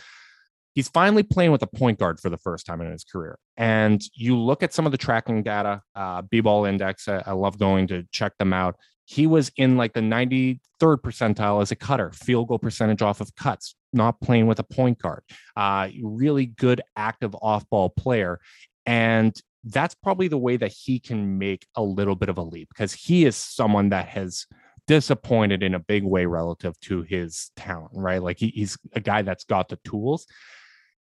he's 0.76 0.88
finally 0.90 1.24
playing 1.24 1.52
with 1.52 1.62
a 1.64 1.68
point 1.68 2.00
guard 2.00 2.20
for 2.20 2.30
the 2.30 2.38
first 2.38 2.66
time 2.66 2.82
in 2.82 2.92
his 2.92 3.04
career. 3.04 3.38
And 3.58 4.02
you 4.14 4.38
look 4.38 4.64
at 4.64 4.74
some 4.74 4.86
of 4.86 4.92
the 4.92 4.98
tracking 4.98 5.44
data, 5.44 5.82
uh, 5.96 6.22
B-ball 6.22 6.66
index. 6.66 7.08
I, 7.08 7.24
I 7.26 7.32
love 7.34 7.60
going 7.60 7.88
to 7.88 8.04
check 8.12 8.38
them 8.38 8.54
out. 8.54 8.76
He 9.06 9.26
was 9.26 9.52
in 9.58 9.76
like 9.76 9.94
the 9.94 10.02
93rd 10.02 10.60
percentile 10.82 11.62
as 11.62 11.72
a 11.72 11.76
cutter, 11.76 12.12
field 12.14 12.48
goal 12.48 12.60
percentage 12.60 13.02
off 13.02 13.22
of 13.22 13.36
cuts, 13.36 13.76
not 13.92 14.22
playing 14.22 14.46
with 14.46 14.60
a 14.60 14.64
point 14.64 15.00
guard. 15.00 15.24
Uh, 15.56 15.90
really 16.04 16.46
good 16.46 16.82
active 16.96 17.36
off 17.42 17.68
ball 17.70 17.90
player. 17.90 18.40
And 18.86 19.36
that's 19.64 19.96
probably 19.96 20.28
the 20.28 20.38
way 20.38 20.58
that 20.58 20.72
he 20.72 21.00
can 21.00 21.38
make 21.38 21.66
a 21.76 21.82
little 21.82 22.16
bit 22.16 22.30
of 22.30 22.38
a 22.38 22.44
leap 22.44 22.70
because 22.70 22.94
he 22.94 23.26
is 23.26 23.36
someone 23.36 23.90
that 23.90 24.08
has 24.08 24.46
disappointed 24.88 25.62
in 25.62 25.76
a 25.76 25.80
big 25.80 26.04
way 26.04 26.26
relative 26.26 26.80
to 26.80 27.02
his 27.02 27.52
talent, 27.56 27.92
right? 27.94 28.24
Like 28.24 28.40
he, 28.40 28.48
he's 28.48 28.78
a 28.94 29.00
guy 29.00 29.22
that's 29.24 29.44
got 29.44 29.70
the 29.70 29.80
tools 29.84 30.26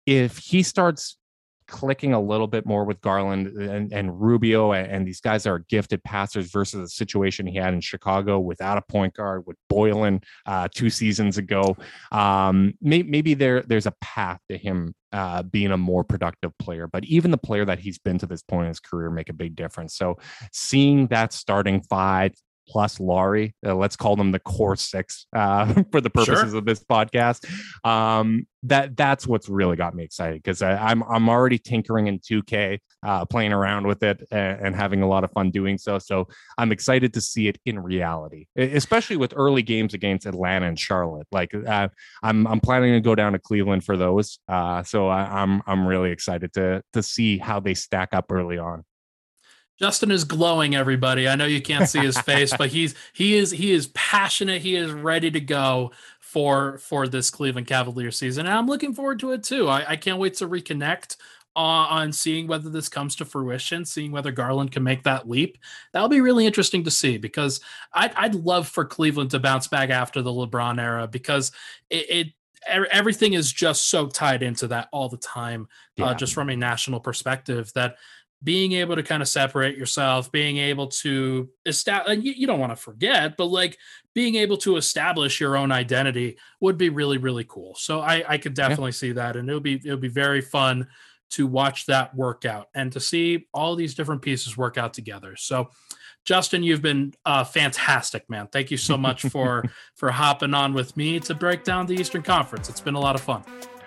if 0.06 0.38
he 0.38 0.62
starts 0.62 1.16
clicking 1.70 2.12
a 2.12 2.20
little 2.20 2.48
bit 2.48 2.66
more 2.66 2.84
with 2.84 3.00
Garland 3.00 3.46
and, 3.46 3.92
and 3.92 4.20
Rubio 4.20 4.72
and, 4.72 4.90
and, 4.90 5.06
these 5.06 5.20
guys 5.20 5.46
are 5.46 5.60
gifted 5.60 6.02
passers 6.02 6.50
versus 6.50 6.80
the 6.80 6.88
situation 6.88 7.46
he 7.46 7.56
had 7.56 7.72
in 7.72 7.80
Chicago 7.80 8.40
without 8.40 8.76
a 8.76 8.82
point 8.82 9.14
guard 9.14 9.44
with 9.46 9.56
Boylen 9.72 10.22
uh, 10.46 10.68
two 10.74 10.90
seasons 10.90 11.38
ago. 11.38 11.76
Um, 12.12 12.74
may, 12.82 13.02
maybe 13.02 13.34
there 13.34 13.62
there's 13.62 13.86
a 13.86 13.94
path 14.00 14.40
to 14.50 14.58
him 14.58 14.94
uh, 15.12 15.42
being 15.44 15.70
a 15.70 15.76
more 15.76 16.04
productive 16.04 16.56
player, 16.58 16.86
but 16.86 17.04
even 17.04 17.30
the 17.30 17.38
player 17.38 17.64
that 17.64 17.78
he's 17.78 17.98
been 17.98 18.18
to 18.18 18.26
this 18.26 18.42
point 18.42 18.64
in 18.64 18.68
his 18.68 18.80
career 18.80 19.10
make 19.10 19.28
a 19.28 19.34
big 19.34 19.54
difference. 19.54 19.96
So 19.96 20.18
seeing 20.52 21.06
that 21.08 21.32
starting 21.32 21.82
five, 21.82 22.34
plus 22.70 23.00
Lauri. 23.00 23.54
Uh, 23.66 23.74
let's 23.74 23.96
call 23.96 24.14
them 24.14 24.30
the 24.30 24.38
core 24.38 24.76
six 24.76 25.26
uh, 25.34 25.82
for 25.92 26.00
the 26.00 26.10
purposes 26.10 26.50
sure. 26.50 26.58
of 26.58 26.64
this 26.64 26.82
podcast. 26.84 27.44
Um, 27.84 28.46
that 28.62 28.96
that's 28.96 29.26
what's 29.26 29.48
really 29.48 29.76
got 29.76 29.94
me 29.94 30.04
excited 30.04 30.42
because 30.42 30.60
I'm 30.60 31.02
I'm 31.04 31.28
already 31.28 31.58
tinkering 31.58 32.08
in 32.08 32.18
2K, 32.18 32.78
uh, 33.02 33.24
playing 33.24 33.52
around 33.52 33.86
with 33.86 34.02
it 34.02 34.22
and, 34.30 34.66
and, 34.66 34.76
having 34.76 35.00
a 35.02 35.08
lot 35.08 35.24
of 35.24 35.30
fun 35.32 35.50
doing 35.50 35.78
so. 35.78 35.98
So 35.98 36.28
I'm 36.58 36.70
excited 36.70 37.14
to 37.14 37.22
see 37.22 37.48
it 37.48 37.58
in 37.64 37.78
reality, 37.78 38.46
especially 38.56 39.16
with 39.16 39.32
early 39.34 39.62
games 39.62 39.94
against 39.94 40.26
Atlanta 40.26 40.66
and 40.66 40.78
Charlotte. 40.78 41.26
Like 41.32 41.54
uh, 41.54 41.88
I'm 42.22 42.46
I'm 42.46 42.60
planning 42.60 42.92
to 42.92 43.00
go 43.00 43.14
down 43.14 43.32
to 43.32 43.38
Cleveland 43.38 43.84
for 43.84 43.96
those. 43.96 44.38
Uh, 44.46 44.82
so 44.82 45.08
I, 45.08 45.22
I'm 45.42 45.62
I'm 45.66 45.86
really 45.86 46.10
excited 46.10 46.52
to 46.54 46.82
to 46.92 47.02
see 47.02 47.38
how 47.38 47.60
they 47.60 47.74
stack 47.74 48.10
up 48.12 48.26
early 48.30 48.58
on. 48.58 48.84
Justin 49.80 50.10
is 50.10 50.24
glowing 50.24 50.74
everybody. 50.74 51.26
I 51.26 51.36
know 51.36 51.46
you 51.46 51.62
can't 51.62 51.88
see 51.88 52.00
his 52.00 52.18
face, 52.20 52.54
but 52.56 52.70
he's 52.70 52.94
he 53.12 53.36
is 53.36 53.50
he 53.50 53.72
is 53.72 53.86
passionate. 53.88 54.60
He 54.60 54.76
is 54.76 54.92
ready 54.92 55.30
to 55.30 55.40
go 55.40 55.92
for 56.20 56.78
for 56.78 57.08
this 57.08 57.30
Cleveland 57.30 57.66
Cavalier 57.66 58.10
season. 58.10 58.46
And 58.46 58.54
I'm 58.54 58.66
looking 58.66 58.94
forward 58.94 59.20
to 59.20 59.32
it 59.32 59.42
too. 59.42 59.68
I, 59.68 59.92
I 59.92 59.96
can't 59.96 60.18
wait 60.18 60.34
to 60.34 60.48
reconnect 60.48 61.16
on, 61.56 61.88
on 61.88 62.12
seeing 62.12 62.46
whether 62.46 62.68
this 62.68 62.88
comes 62.88 63.16
to 63.16 63.24
fruition, 63.24 63.84
seeing 63.84 64.12
whether 64.12 64.30
Garland 64.30 64.70
can 64.70 64.82
make 64.82 65.02
that 65.04 65.28
leap. 65.28 65.58
That'll 65.92 66.08
be 66.08 66.20
really 66.20 66.46
interesting 66.46 66.84
to 66.84 66.90
see 66.90 67.16
because 67.16 67.60
I'd, 67.92 68.12
I'd 68.14 68.34
love 68.34 68.68
for 68.68 68.84
Cleveland 68.84 69.30
to 69.30 69.40
bounce 69.40 69.66
back 69.66 69.90
after 69.90 70.22
the 70.22 70.30
LeBron 70.30 70.80
era 70.80 71.08
because 71.08 71.52
it, 71.88 72.10
it 72.10 72.26
everything 72.68 73.32
is 73.32 73.52
just 73.52 73.88
so 73.88 74.06
tied 74.06 74.42
into 74.42 74.68
that 74.68 74.88
all 74.92 75.08
the 75.08 75.16
time, 75.16 75.62
uh, 75.62 76.04
yeah. 76.04 76.06
uh, 76.06 76.14
just 76.14 76.34
from 76.34 76.50
a 76.50 76.56
national 76.56 77.00
perspective 77.00 77.72
that 77.74 77.96
being 78.42 78.72
able 78.72 78.96
to 78.96 79.02
kind 79.02 79.22
of 79.22 79.28
separate 79.28 79.76
yourself, 79.76 80.32
being 80.32 80.56
able 80.56 80.86
to 80.86 81.48
establish, 81.66 82.18
you, 82.22 82.32
you, 82.32 82.46
don't 82.46 82.58
want 82.58 82.72
to 82.72 82.76
forget, 82.76 83.36
but 83.36 83.46
like 83.46 83.76
being 84.14 84.36
able 84.36 84.56
to 84.56 84.76
establish 84.76 85.40
your 85.40 85.56
own 85.56 85.70
identity 85.70 86.38
would 86.60 86.78
be 86.78 86.88
really, 86.88 87.18
really 87.18 87.44
cool. 87.44 87.74
So 87.74 88.00
I, 88.00 88.24
I 88.26 88.38
could 88.38 88.54
definitely 88.54 88.88
yeah. 88.88 88.92
see 88.92 89.12
that. 89.12 89.36
And 89.36 89.48
it 89.50 89.54
would 89.54 89.62
be, 89.62 89.74
it 89.74 89.90
would 89.90 90.00
be 90.00 90.08
very 90.08 90.40
fun 90.40 90.88
to 91.30 91.46
watch 91.46 91.86
that 91.86 92.14
work 92.14 92.44
out 92.44 92.68
and 92.74 92.90
to 92.92 93.00
see 93.00 93.46
all 93.52 93.76
these 93.76 93.94
different 93.94 94.22
pieces 94.22 94.56
work 94.56 94.78
out 94.78 94.94
together. 94.94 95.36
So, 95.36 95.70
Justin, 96.24 96.62
you've 96.62 96.82
been 96.82 97.14
uh, 97.24 97.44
fantastic, 97.44 98.28
man. 98.28 98.48
Thank 98.50 98.70
you 98.70 98.76
so 98.76 98.96
much 98.96 99.22
for 99.22 99.64
for 99.94 100.10
hopping 100.10 100.54
on 100.54 100.74
with 100.74 100.96
me 100.96 101.18
to 101.20 101.34
break 101.34 101.64
down 101.64 101.86
the 101.86 101.94
Eastern 101.94 102.22
Conference. 102.22 102.68
It's 102.68 102.80
been 102.80 102.94
a 102.94 103.00
lot 103.00 103.14
of 103.14 103.22
fun. 103.22 103.42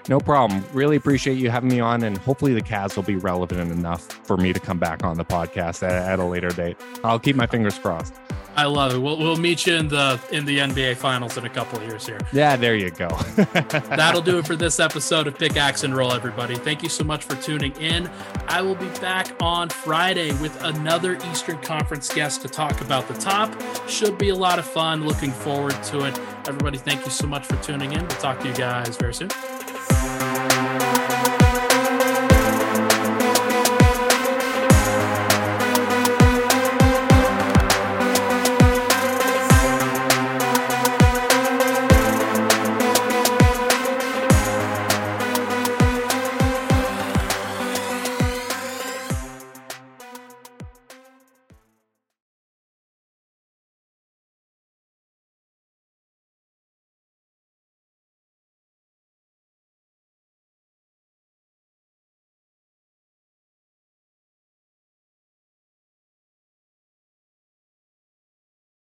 No 0.09 0.19
problem. 0.19 0.65
Really 0.73 0.95
appreciate 0.95 1.37
you 1.37 1.49
having 1.49 1.69
me 1.69 1.79
on, 1.79 2.03
and 2.03 2.17
hopefully 2.17 2.53
the 2.53 2.61
Cavs 2.61 2.95
will 2.95 3.03
be 3.03 3.15
relevant 3.15 3.71
enough 3.71 4.01
for 4.25 4.37
me 4.37 4.51
to 4.51 4.59
come 4.59 4.77
back 4.77 5.03
on 5.03 5.17
the 5.17 5.25
podcast 5.25 5.83
at, 5.83 5.91
at 5.91 6.19
a 6.19 6.25
later 6.25 6.49
date. 6.49 6.77
I'll 7.03 7.19
keep 7.19 7.35
my 7.35 7.47
fingers 7.47 7.77
crossed. 7.79 8.13
I 8.55 8.65
love 8.65 8.93
it. 8.93 8.99
We'll, 8.99 9.17
we'll 9.17 9.37
meet 9.37 9.65
you 9.65 9.75
in 9.75 9.87
the 9.87 10.19
in 10.31 10.45
the 10.45 10.59
NBA 10.59 10.97
Finals 10.97 11.37
in 11.37 11.45
a 11.45 11.49
couple 11.49 11.79
of 11.79 11.87
years 11.87 12.05
here. 12.05 12.19
Yeah, 12.31 12.55
there 12.55 12.75
you 12.75 12.91
go. 12.91 13.07
That'll 13.95 14.21
do 14.21 14.37
it 14.37 14.45
for 14.45 14.55
this 14.55 14.79
episode 14.79 15.25
of 15.25 15.37
Pickaxe 15.37 15.83
and 15.83 15.95
Roll, 15.95 16.11
everybody. 16.11 16.55
Thank 16.55 16.83
you 16.83 16.89
so 16.89 17.03
much 17.03 17.23
for 17.23 17.35
tuning 17.41 17.73
in. 17.77 18.09
I 18.47 18.61
will 18.61 18.75
be 18.75 18.89
back 18.99 19.35
on 19.41 19.69
Friday 19.69 20.33
with 20.33 20.63
another 20.63 21.17
Eastern 21.31 21.57
Conference 21.59 22.13
guest 22.13 22.41
to 22.43 22.47
talk 22.47 22.79
about 22.81 23.07
the 23.07 23.15
top. 23.15 23.51
Should 23.89 24.17
be 24.17 24.29
a 24.29 24.35
lot 24.35 24.59
of 24.59 24.65
fun. 24.65 25.05
Looking 25.05 25.31
forward 25.31 25.81
to 25.85 26.05
it. 26.05 26.19
Everybody, 26.47 26.77
thank 26.77 27.05
you 27.05 27.11
so 27.11 27.25
much 27.25 27.45
for 27.47 27.55
tuning 27.63 27.93
in. 27.93 28.01
We'll 28.01 28.09
talk 28.19 28.39
to 28.41 28.47
you 28.47 28.53
guys 28.53 28.97
very 28.97 29.13
soon. 29.15 29.29